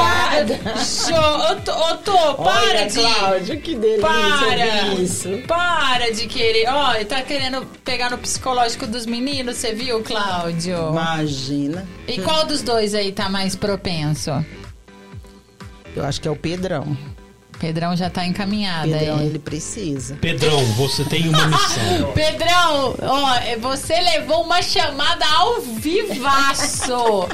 [0.78, 2.99] Jo, ô, Tô, ô, Tô, para Olha, de...
[2.99, 4.94] Cláudio, que delícia Para!
[4.95, 5.30] isso.
[5.48, 6.68] Para de querer.
[6.70, 10.90] Ó, ele tá querendo pegar no psicológico dos meninos, você viu, Cláudio?
[10.90, 11.88] Imagina.
[12.07, 14.32] E qual dos dois aí tá mais propenso?
[15.95, 16.98] Eu acho que é o Pedrão.
[17.60, 19.26] Pedrão já tá encaminhado Pedrão, aí.
[19.26, 20.16] ele precisa.
[20.16, 22.11] Pedrão, você tem uma missão.
[22.16, 27.28] Pedrão, ó, você levou uma chamada ao vivaço.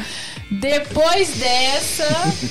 [0.52, 2.06] Depois dessa.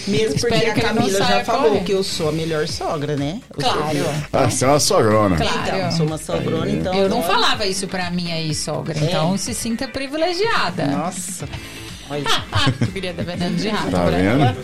[0.09, 1.85] Mesmo porque a Camila já falou correndo.
[1.85, 3.41] que eu sou a melhor sogra, né?
[3.57, 3.99] Eu sou- Claro.
[4.33, 5.37] Ah, você é uma sogrona.
[5.37, 5.61] Claro.
[5.77, 6.93] Então, sou uma sogrona, então.
[6.95, 8.99] Eu não falava isso pra mim aí, sogra.
[8.99, 9.05] É.
[9.05, 10.87] Então se sinta privilegiada.
[10.87, 11.49] Nossa.
[12.11, 12.25] Olha.
[12.81, 13.91] Eu queria dar veneno de rato.
[13.91, 14.57] Tá vendo?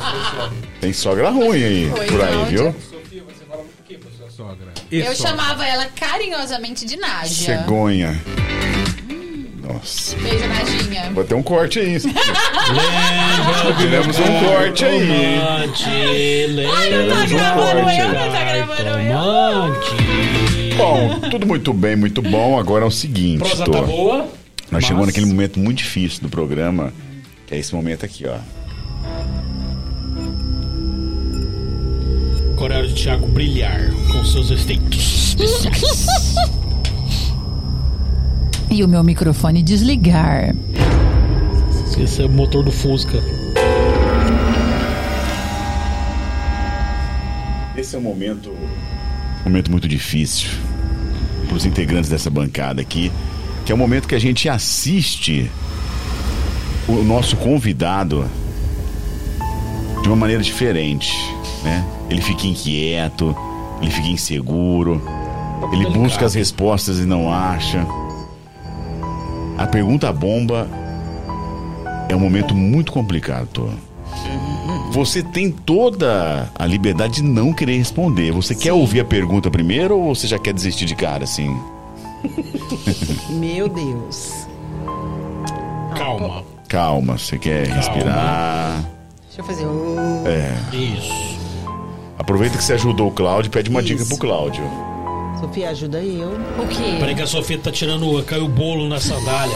[0.80, 2.74] Tem sogra ruim aí, por aí, viu?
[2.90, 4.66] Sofia, você fala por que pra sua sogra?
[4.90, 7.28] Eu chamava ela carinhosamente de Nádia.
[7.58, 8.20] Cegonha.
[9.62, 10.16] Nossa.
[10.16, 11.10] Beijo, Nadinha.
[11.12, 11.98] Vai ter um corte aí.
[11.98, 15.38] Lembra Teremos um corte aí.
[15.38, 15.84] Tomate,
[16.76, 18.82] Ai, não tá um gravando corte eu, não tá gravando
[20.70, 20.76] eu.
[20.76, 22.58] Bom, tudo muito bem, muito bom.
[22.58, 23.70] Agora é o seguinte, Prosa Tô.
[23.72, 24.16] tá boa.
[24.18, 24.28] Nós
[24.70, 26.92] mas- chegamos naquele momento muito difícil do programa,
[27.46, 28.36] que é esse momento aqui, ó.
[32.62, 36.34] Horário de Thiago brilhar com seus efeitos especiais.
[38.70, 40.54] E o meu microfone desligar.
[41.98, 43.18] Esse é o motor do Fusca.
[47.76, 48.50] Esse é um momento.
[49.40, 50.50] Um momento muito difícil
[51.48, 53.10] para os integrantes dessa bancada aqui,
[53.66, 55.50] que é o momento que a gente assiste
[56.86, 58.24] o nosso convidado
[60.02, 61.12] de uma maneira diferente,
[61.64, 61.84] né?
[62.08, 63.36] Ele fica inquieto,
[63.82, 65.02] ele fica inseguro,
[65.72, 67.84] ele busca as respostas e não acha.
[69.60, 70.66] A pergunta bomba
[72.08, 73.70] é um momento muito complicado.
[74.90, 78.32] Você tem toda a liberdade de não querer responder.
[78.32, 81.54] Você quer ouvir a pergunta primeiro ou você já quer desistir de cara, assim?
[83.28, 84.46] Meu Deus.
[85.94, 86.42] Calma.
[86.66, 88.82] Calma, você quer respirar.
[89.26, 90.26] Deixa eu fazer um.
[90.26, 90.74] É.
[90.74, 91.38] Isso.
[92.18, 94.08] Aproveita que você ajudou o Cláudio e pede uma dica Isso.
[94.08, 94.64] pro Cláudio.
[95.40, 96.28] Sofia, ajuda eu.
[96.58, 96.96] O quê?
[96.98, 98.22] Peraí que a Sofia tá tirando.
[98.24, 99.54] Caiu o bolo na sandália.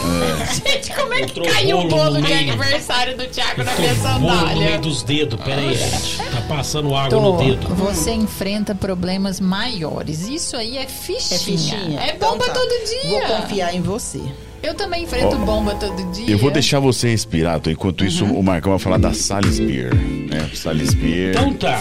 [0.65, 2.51] Gente, como é que Entrou caiu o bolo no de meio.
[2.53, 4.77] aniversário do Thiago na minha Entrou bolo no meio sandália?
[4.79, 5.39] dos dedos.
[5.41, 6.17] Pera aí, gente.
[6.17, 7.67] Tá passando água Tô, no dedo.
[7.75, 10.27] você enfrenta problemas maiores.
[10.27, 11.35] Isso aí é fichinha.
[11.35, 11.99] É fichinha.
[12.01, 12.53] É Então bomba tá.
[12.53, 13.27] todo dia.
[13.27, 14.21] Vou confiar em você.
[14.65, 16.27] Eu também enfrento Ó, bomba todo dia.
[16.27, 17.69] Eu vou deixar você respirar, Tô.
[17.69, 19.93] Enquanto isso, o Marcão vai falar da Salles Beer.
[19.93, 20.49] Né?
[20.55, 21.35] Salles Beer.
[21.35, 21.79] Então tá.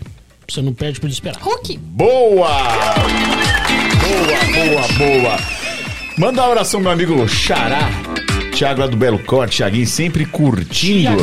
[0.48, 1.42] Você não perde por esperar.
[1.42, 1.78] Hulk.
[1.78, 2.50] Boa!
[4.00, 5.67] Boa, boa, boa.
[6.18, 8.17] Manda um abração, meu amigo Xará.
[8.58, 11.16] Thiago lá do Belo Corte, Thiaguinho sempre curtindo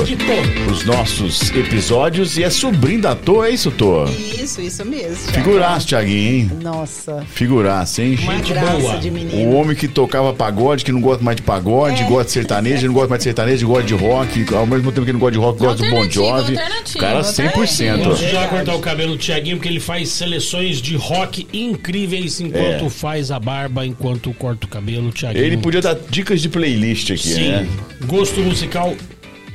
[0.70, 4.04] os nossos episódios e é sobrinho da Tô, é isso, Tô?
[4.04, 5.16] Isso, isso mesmo.
[5.32, 6.50] Figuraço, Thiaguinho, hein?
[6.62, 8.16] Nossa, Figuraço, hein?
[8.22, 8.98] uma Gente graça boa.
[8.98, 12.06] de O homem que tocava pagode, que não gosta mais de pagode, É.
[12.06, 15.12] gosta de sertanejo, não gosta mais de sertanejo, gosta de rock, ao mesmo tempo que
[15.12, 16.52] não gosta de rock, gosta do Bon Jovi.
[16.52, 17.24] O cara alternativo.
[17.24, 18.04] 100%.
[18.04, 22.84] Posso já cortar o cabelo do Tiaguinho, porque ele faz seleções de rock incríveis enquanto
[22.86, 22.90] É.
[22.90, 25.10] faz a barba, enquanto corta o cabelo.
[25.10, 25.44] Tiaguinho.
[25.44, 27.68] Ele podia dar dicas de playlist aqui, Sim, né?
[28.06, 28.94] gosto musical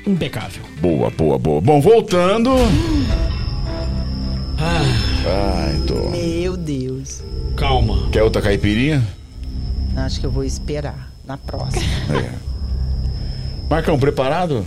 [0.05, 0.63] impecável.
[0.81, 1.61] Boa, boa, boa.
[1.61, 2.51] Bom, voltando.
[4.57, 6.09] Ai, tô.
[6.09, 7.23] Meu Deus.
[7.55, 8.09] Calma.
[8.11, 9.05] Quer outra caipirinha?
[9.95, 11.85] Acho que eu vou esperar na próxima.
[12.09, 12.49] É.
[13.69, 14.65] Marcão, preparado?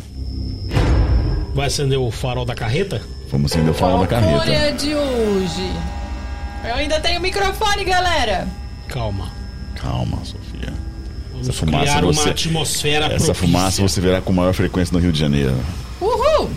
[1.55, 3.03] Vai acender o farol da carreta?
[3.31, 4.45] Vamos acender o farol da carreta.
[4.45, 5.73] Folha de hoje.
[6.65, 8.47] Eu ainda tenho microfone, galera.
[8.87, 9.33] Calma.
[9.75, 10.42] Calma, Sofia.
[11.43, 13.35] Essa fumaça criar você- uma atmosfera Essa propícia.
[13.35, 15.55] fumaça você verá com maior frequência no Rio de Janeiro.
[16.01, 16.49] Uhul!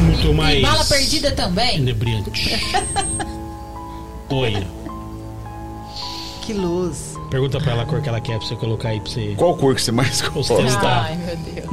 [0.00, 1.78] muito mais E bala perdida também.
[1.78, 2.30] inebriante.
[4.30, 4.66] Oi.
[6.42, 7.16] Que luz.
[7.30, 9.34] Pergunta pra ela a cor que ela quer pra você colocar aí pra você.
[9.36, 10.54] Qual cor que você mais gosta?
[10.82, 11.68] Ai, meu Deus.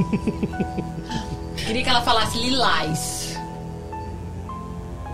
[1.66, 3.36] Queria que ela falasse lilás.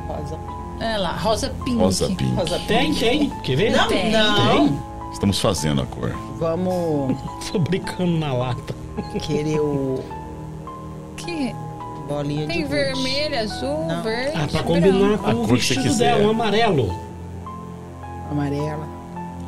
[0.08, 0.38] Rosa.
[0.80, 1.78] É lá, rosa pink.
[1.78, 2.24] Rosa Pink.
[2.34, 3.30] Rosa Tem, tem.
[3.42, 3.70] Quer ver?
[3.72, 4.12] Não, Tem.
[4.12, 4.85] não.
[5.12, 6.10] Estamos fazendo a cor.
[6.38, 7.16] Vamos
[7.50, 8.74] Tô brincando na lata.
[9.22, 10.02] querer o
[11.16, 11.54] Que
[12.08, 12.74] bolinha de tem gude.
[12.74, 14.02] vermelho, azul, Não.
[14.02, 14.32] verde.
[14.34, 14.66] Ah, pra branco.
[14.68, 16.14] combinar A com o cor que você vestido quiser.
[16.14, 16.94] dela, um amarelo.
[18.30, 18.86] Amarela.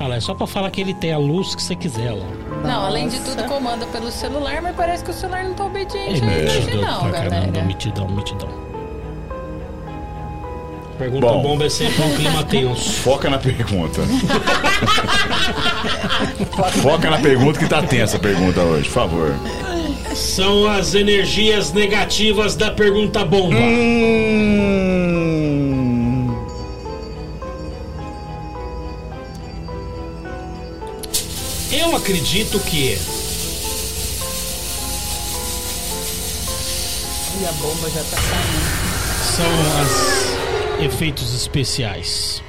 [0.00, 2.26] Olha lá, é só pra falar que ele tem a luz que você quiser lá.
[2.64, 6.22] Não, além de tudo, comanda pelo celular, mas parece que o celular não tá obediente
[6.22, 7.64] É, a gente, mitidão não, caramba, galera.
[7.64, 8.48] mitidão, mitidão.
[10.98, 11.42] Pergunta Bom.
[11.42, 12.90] bomba é sempre um clima tenso.
[13.02, 14.02] Foca na pergunta.
[16.82, 19.34] Foca na pergunta que tá tensa a pergunta hoje, por favor.
[20.14, 23.56] São as energias negativas da pergunta bomba.
[23.56, 24.58] Hum...
[31.70, 32.98] Eu acredito que
[37.40, 38.66] E a bomba já tá saindo.
[39.36, 39.46] são
[39.82, 40.47] os
[40.80, 42.42] efeitos especiais.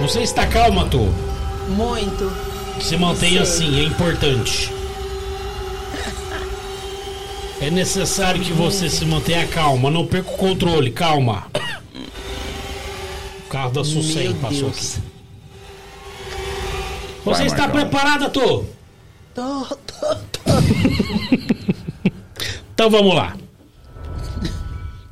[0.00, 1.06] Você está calma, Tô?
[1.68, 2.30] Muito.
[2.80, 4.72] Se mantenha assim, é importante.
[7.60, 11.46] É necessário que você se mantenha calma, não perca o controle, calma.
[13.46, 14.98] O carro da Sucem passou Deus.
[14.98, 15.06] aqui.
[17.24, 17.80] Você Vai, está Marcão.
[17.80, 18.64] preparada, Tô?
[19.34, 20.40] Tô, tô, tô.
[22.74, 23.34] Então vamos lá.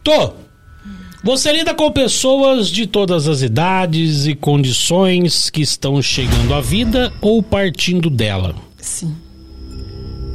[0.05, 0.35] Tô.
[1.22, 7.10] Você lida com pessoas de todas as idades e condições que estão chegando à vida
[7.22, 8.55] ou partindo dela.
[8.76, 9.16] Sim.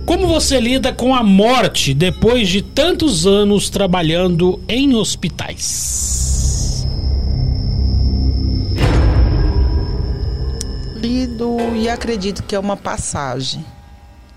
[0.07, 6.87] Como você lida com a morte depois de tantos anos trabalhando em hospitais?
[10.95, 13.63] Lido e acredito que é uma passagem.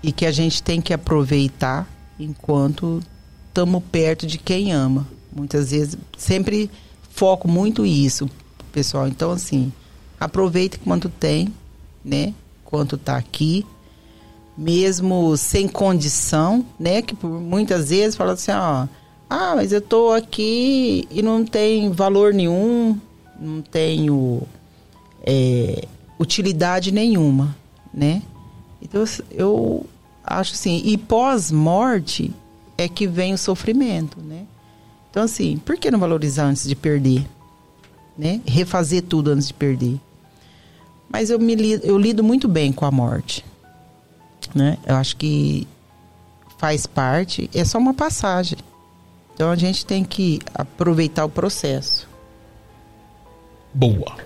[0.03, 1.87] E que a gente tem que aproveitar
[2.19, 3.01] enquanto
[3.47, 5.07] estamos perto de quem ama.
[5.35, 6.69] Muitas vezes, sempre
[7.09, 8.29] foco muito isso,
[8.71, 9.07] pessoal.
[9.07, 9.71] Então, assim,
[10.19, 11.53] aproveita quanto tem,
[12.03, 12.33] né?
[12.63, 13.65] Quanto tá aqui.
[14.57, 17.01] Mesmo sem condição, né?
[17.01, 18.87] Que por muitas vezes fala assim, ó.
[19.29, 22.95] Ah, mas eu tô aqui e não tem valor nenhum,
[23.39, 24.43] não tenho
[25.25, 25.87] é,
[26.19, 27.55] utilidade nenhuma,
[27.91, 28.21] né?
[28.79, 29.85] Então eu
[30.23, 32.31] acho assim, e pós-morte
[32.77, 34.45] é que vem o sofrimento, né?
[35.13, 37.23] Então assim, por que não valorizar antes de perder,
[38.17, 38.41] né?
[38.47, 39.99] Refazer tudo antes de perder.
[41.07, 43.45] Mas eu me lido, eu lido muito bem com a morte,
[44.55, 44.79] né?
[44.83, 45.67] Eu acho que
[46.57, 48.57] faz parte, é só uma passagem.
[49.35, 52.09] Então a gente tem que aproveitar o processo.
[53.71, 54.17] Boa.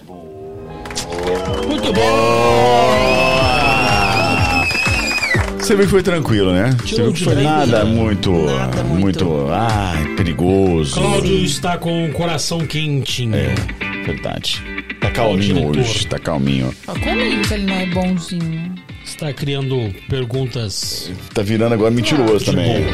[1.67, 3.26] Muito bom.
[5.67, 6.77] Você viu que foi tranquilo, né?
[6.79, 7.91] Você viu que foi bem, nada né?
[7.93, 9.47] muito, Nada muito, muito.
[9.51, 10.93] ai, perigoso.
[10.93, 13.35] Cláudio está com o coração quentinho.
[13.35, 13.53] É,
[14.05, 14.63] verdade.
[15.01, 16.73] Tá calminho hoje, tá calminho.
[16.87, 18.75] Ó, comigo que ele não é bonzinho.
[19.03, 21.11] Está criando perguntas.
[21.33, 22.85] Tá virando agora mentiroso de também.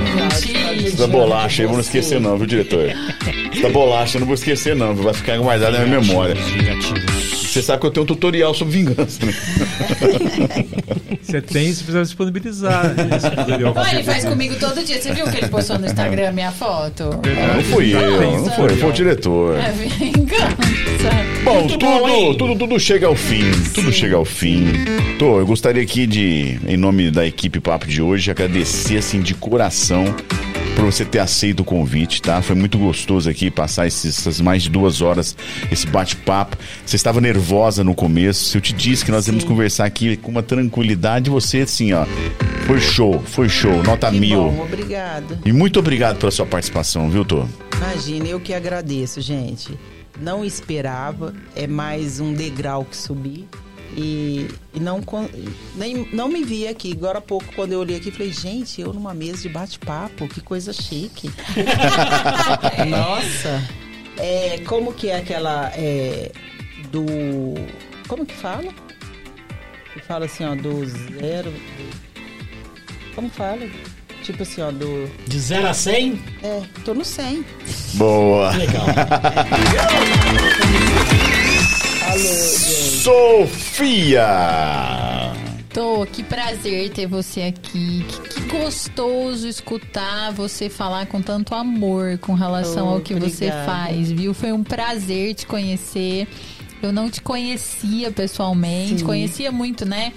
[0.88, 2.90] Essa bolacha aí, eu não esquecer não, viu, diretor?
[3.56, 6.34] Essa bolacha eu não vou esquecer não, vai ficar guardada na minha memória.
[6.34, 7.33] Negativos.
[7.54, 9.32] Você sabe que eu tenho um tutorial sobre vingança, né?
[11.22, 13.74] Você tem, você precisa disponibilizar esse tutorial.
[13.76, 15.02] Olha, ele faz comigo todo dia.
[15.02, 17.06] Você viu que ele postou no Instagram minha foto?
[17.06, 19.58] Não fui eu, não foi, foi o diretor.
[19.58, 20.73] É vingança.
[21.44, 23.44] Bom, Muito tudo, bom, tudo, tudo chega ao fim.
[23.74, 24.66] Tudo chega ao fim.
[25.20, 29.34] Tô, eu gostaria aqui de, em nome da equipe Papo de hoje, agradecer assim de
[29.34, 30.06] coração
[30.76, 32.42] por você ter aceito o convite, tá?
[32.42, 35.36] Foi muito gostoso aqui passar esses- essas mais de duas horas,
[35.72, 36.58] esse bate-papo.
[36.86, 38.56] Você estava nervosa no começo.
[38.58, 41.30] Eu te disse que nós íamos conversar aqui com uma tranquilidade.
[41.30, 42.06] Você, assim, ó,
[42.66, 44.44] foi show, foi show, nota Que mil.
[44.50, 45.40] bom, obrigada.
[45.46, 47.46] E muito obrigado pela sua participação, viu, Tô?
[47.78, 49.78] Imagina, eu que agradeço, gente.
[50.20, 53.48] Não esperava, é mais um degrau que subi.
[53.96, 55.02] E, e não,
[55.76, 56.92] nem, não me vi aqui.
[56.94, 60.42] Agora há pouco, quando eu olhei aqui, falei, gente, eu numa mesa de bate-papo, que
[60.42, 61.30] coisa chique.
[62.90, 63.62] Nossa!
[64.18, 65.72] É, como que é aquela.
[65.76, 66.32] é,
[66.92, 67.06] do.
[68.08, 68.72] Como que fala?
[69.94, 71.54] Que fala assim, ó, do zero.
[73.16, 73.68] como fala?
[74.24, 75.10] Tipo assim, ó, do.
[75.28, 77.44] De 0 a 100, É, tô no 100.
[77.96, 78.52] Boa.
[78.56, 78.86] legal.
[82.10, 83.04] Alô, gente.
[83.04, 84.28] Sofia!
[85.74, 88.06] Tô, que prazer ter você aqui.
[88.08, 93.48] Que, que gostoso escutar você falar com tanto amor com relação Oh, ao que você
[93.48, 93.66] obrigada.
[93.66, 94.34] faz, viu?
[94.34, 96.28] Foi um prazer te conhecer.
[96.82, 99.06] Eu não te conhecia pessoalmente, Sim.
[99.06, 100.14] conhecia muito, né?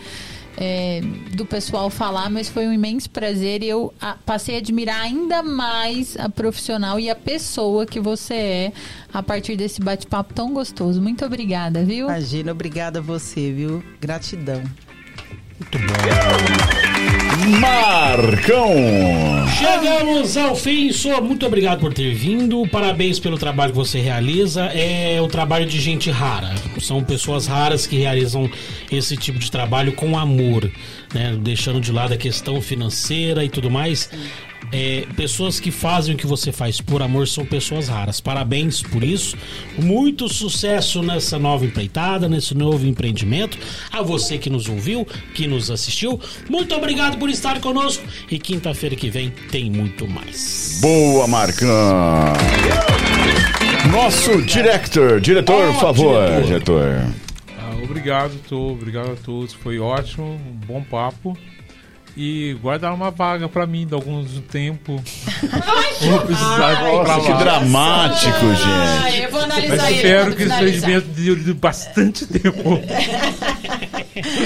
[0.56, 1.00] É,
[1.34, 5.42] do pessoal falar, mas foi um imenso prazer e eu a- passei a admirar ainda
[5.42, 8.72] mais a profissional e a pessoa que você é
[9.12, 11.00] a partir desse bate-papo tão gostoso.
[11.00, 12.06] Muito obrigada, viu?
[12.06, 13.82] Imagina, obrigada a você, viu?
[14.00, 14.62] Gratidão.
[17.60, 18.73] Marcão!
[19.58, 22.66] Chegamos ao fim, Sô, muito obrigado por ter vindo.
[22.68, 24.65] Parabéns pelo trabalho que você realiza.
[24.66, 26.55] É o trabalho de gente rara.
[26.81, 28.50] São pessoas raras que realizam
[28.90, 30.70] esse tipo de trabalho com amor,
[31.12, 31.36] né?
[31.39, 34.08] Deixando de lado a questão financeira e tudo mais.
[34.78, 38.20] É, pessoas que fazem o que você faz por amor são pessoas raras.
[38.20, 39.34] Parabéns por isso.
[39.78, 43.56] Muito sucesso nessa nova empreitada, nesse novo empreendimento.
[43.90, 48.05] A você que nos ouviu, que nos assistiu, muito obrigado por estar conosco.
[48.30, 50.78] E quinta-feira que vem tem muito mais.
[50.82, 52.34] Boa, Marcão!
[53.90, 56.44] Nosso director, diretor, por favor, diretor.
[56.44, 57.14] diretor.
[57.58, 59.55] Ah, obrigado, tô, obrigado a todos.
[59.55, 61.34] Foi ótimo, um bom papo.
[62.16, 65.02] E guardar uma vaga pra mim de alguns tempo.
[66.00, 69.04] Vou precisar de Nossa, que dramático, gente.
[69.04, 70.90] Ah, eu vou analisar Mas ele espero que esse finalizar.
[70.90, 72.80] experimento dure bastante tempo.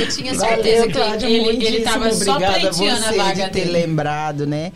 [0.00, 3.66] Eu tinha certeza que Cláudia, ele, ele muitíssimo tava só pleiteando a vaga de ter
[3.66, 3.72] dele.
[3.72, 4.72] lembrado, né?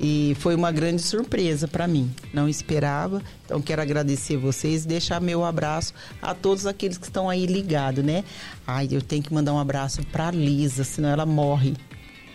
[0.00, 2.10] E foi uma grande surpresa para mim.
[2.32, 3.20] Não esperava.
[3.44, 8.02] Então quero agradecer vocês e deixar meu abraço a todos aqueles que estão aí ligados,
[8.04, 8.24] né?
[8.66, 11.74] Ai, eu tenho que mandar um abraço para Lisa, senão ela morre.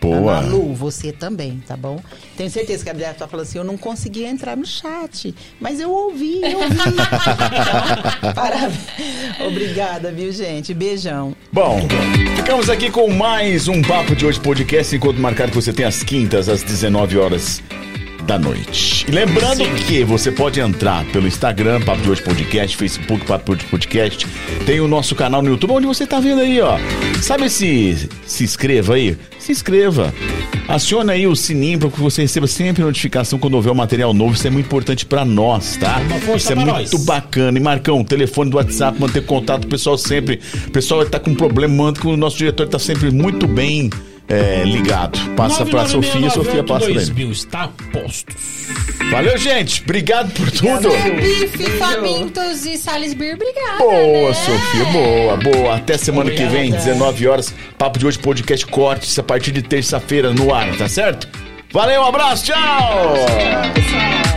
[0.03, 0.39] Boa.
[0.39, 2.01] A Malu, você também, tá bom?
[2.35, 5.79] Tenho certeza que a Adriana tá falando assim, eu não conseguia entrar no chat, mas
[5.79, 6.77] eu ouvi, eu ouvi.
[8.35, 8.79] Parabéns.
[9.47, 10.73] Obrigada, viu, gente?
[10.73, 11.33] Beijão.
[11.51, 11.79] Bom,
[12.35, 16.03] ficamos aqui com mais um Papo de Hoje podcast, enquanto marcado que você tem às
[16.03, 17.61] quintas, às 19 horas
[18.23, 19.05] da noite.
[19.07, 23.63] E lembrando que você pode entrar pelo Instagram, Papo de Hoje Podcast, Facebook, Papo de
[23.63, 24.27] Hoje Podcast,
[24.65, 26.77] tem o nosso canal no YouTube, onde você tá vendo aí, ó.
[27.21, 29.17] Sabe esse se inscreva aí?
[29.37, 30.13] Se inscreva.
[30.67, 34.33] Aciona aí o sininho para que você receba sempre notificação quando houver um material novo.
[34.33, 36.01] Isso é muito importante para nós, tá?
[36.35, 37.05] Isso é muito nós.
[37.05, 37.57] bacana.
[37.57, 40.39] E Marcão, o telefone do WhatsApp, manter contato com o pessoal sempre.
[40.67, 43.89] O pessoal tá com problema, manda que o nosso diretor tá sempre muito bem
[44.27, 45.19] é, ligado.
[45.35, 47.05] Passa pra Sofia, Sofia passa pra ele.
[47.05, 48.35] 2000 está postos.
[49.11, 49.81] Valeu, gente.
[49.83, 50.89] Obrigado por tudo.
[50.89, 53.77] Bife, famintos e Salisbury, obrigada.
[53.77, 54.33] Boa, né?
[54.33, 55.75] Sofia, boa, boa.
[55.75, 56.83] Até semana que vem, Obrigada.
[56.83, 57.55] 19 horas.
[57.77, 61.27] Papo de hoje, podcast cortes a partir de terça-feira no ar, tá certo?
[61.71, 63.13] Valeu, um abraço, tchau!
[63.73, 64.32] Pessoal.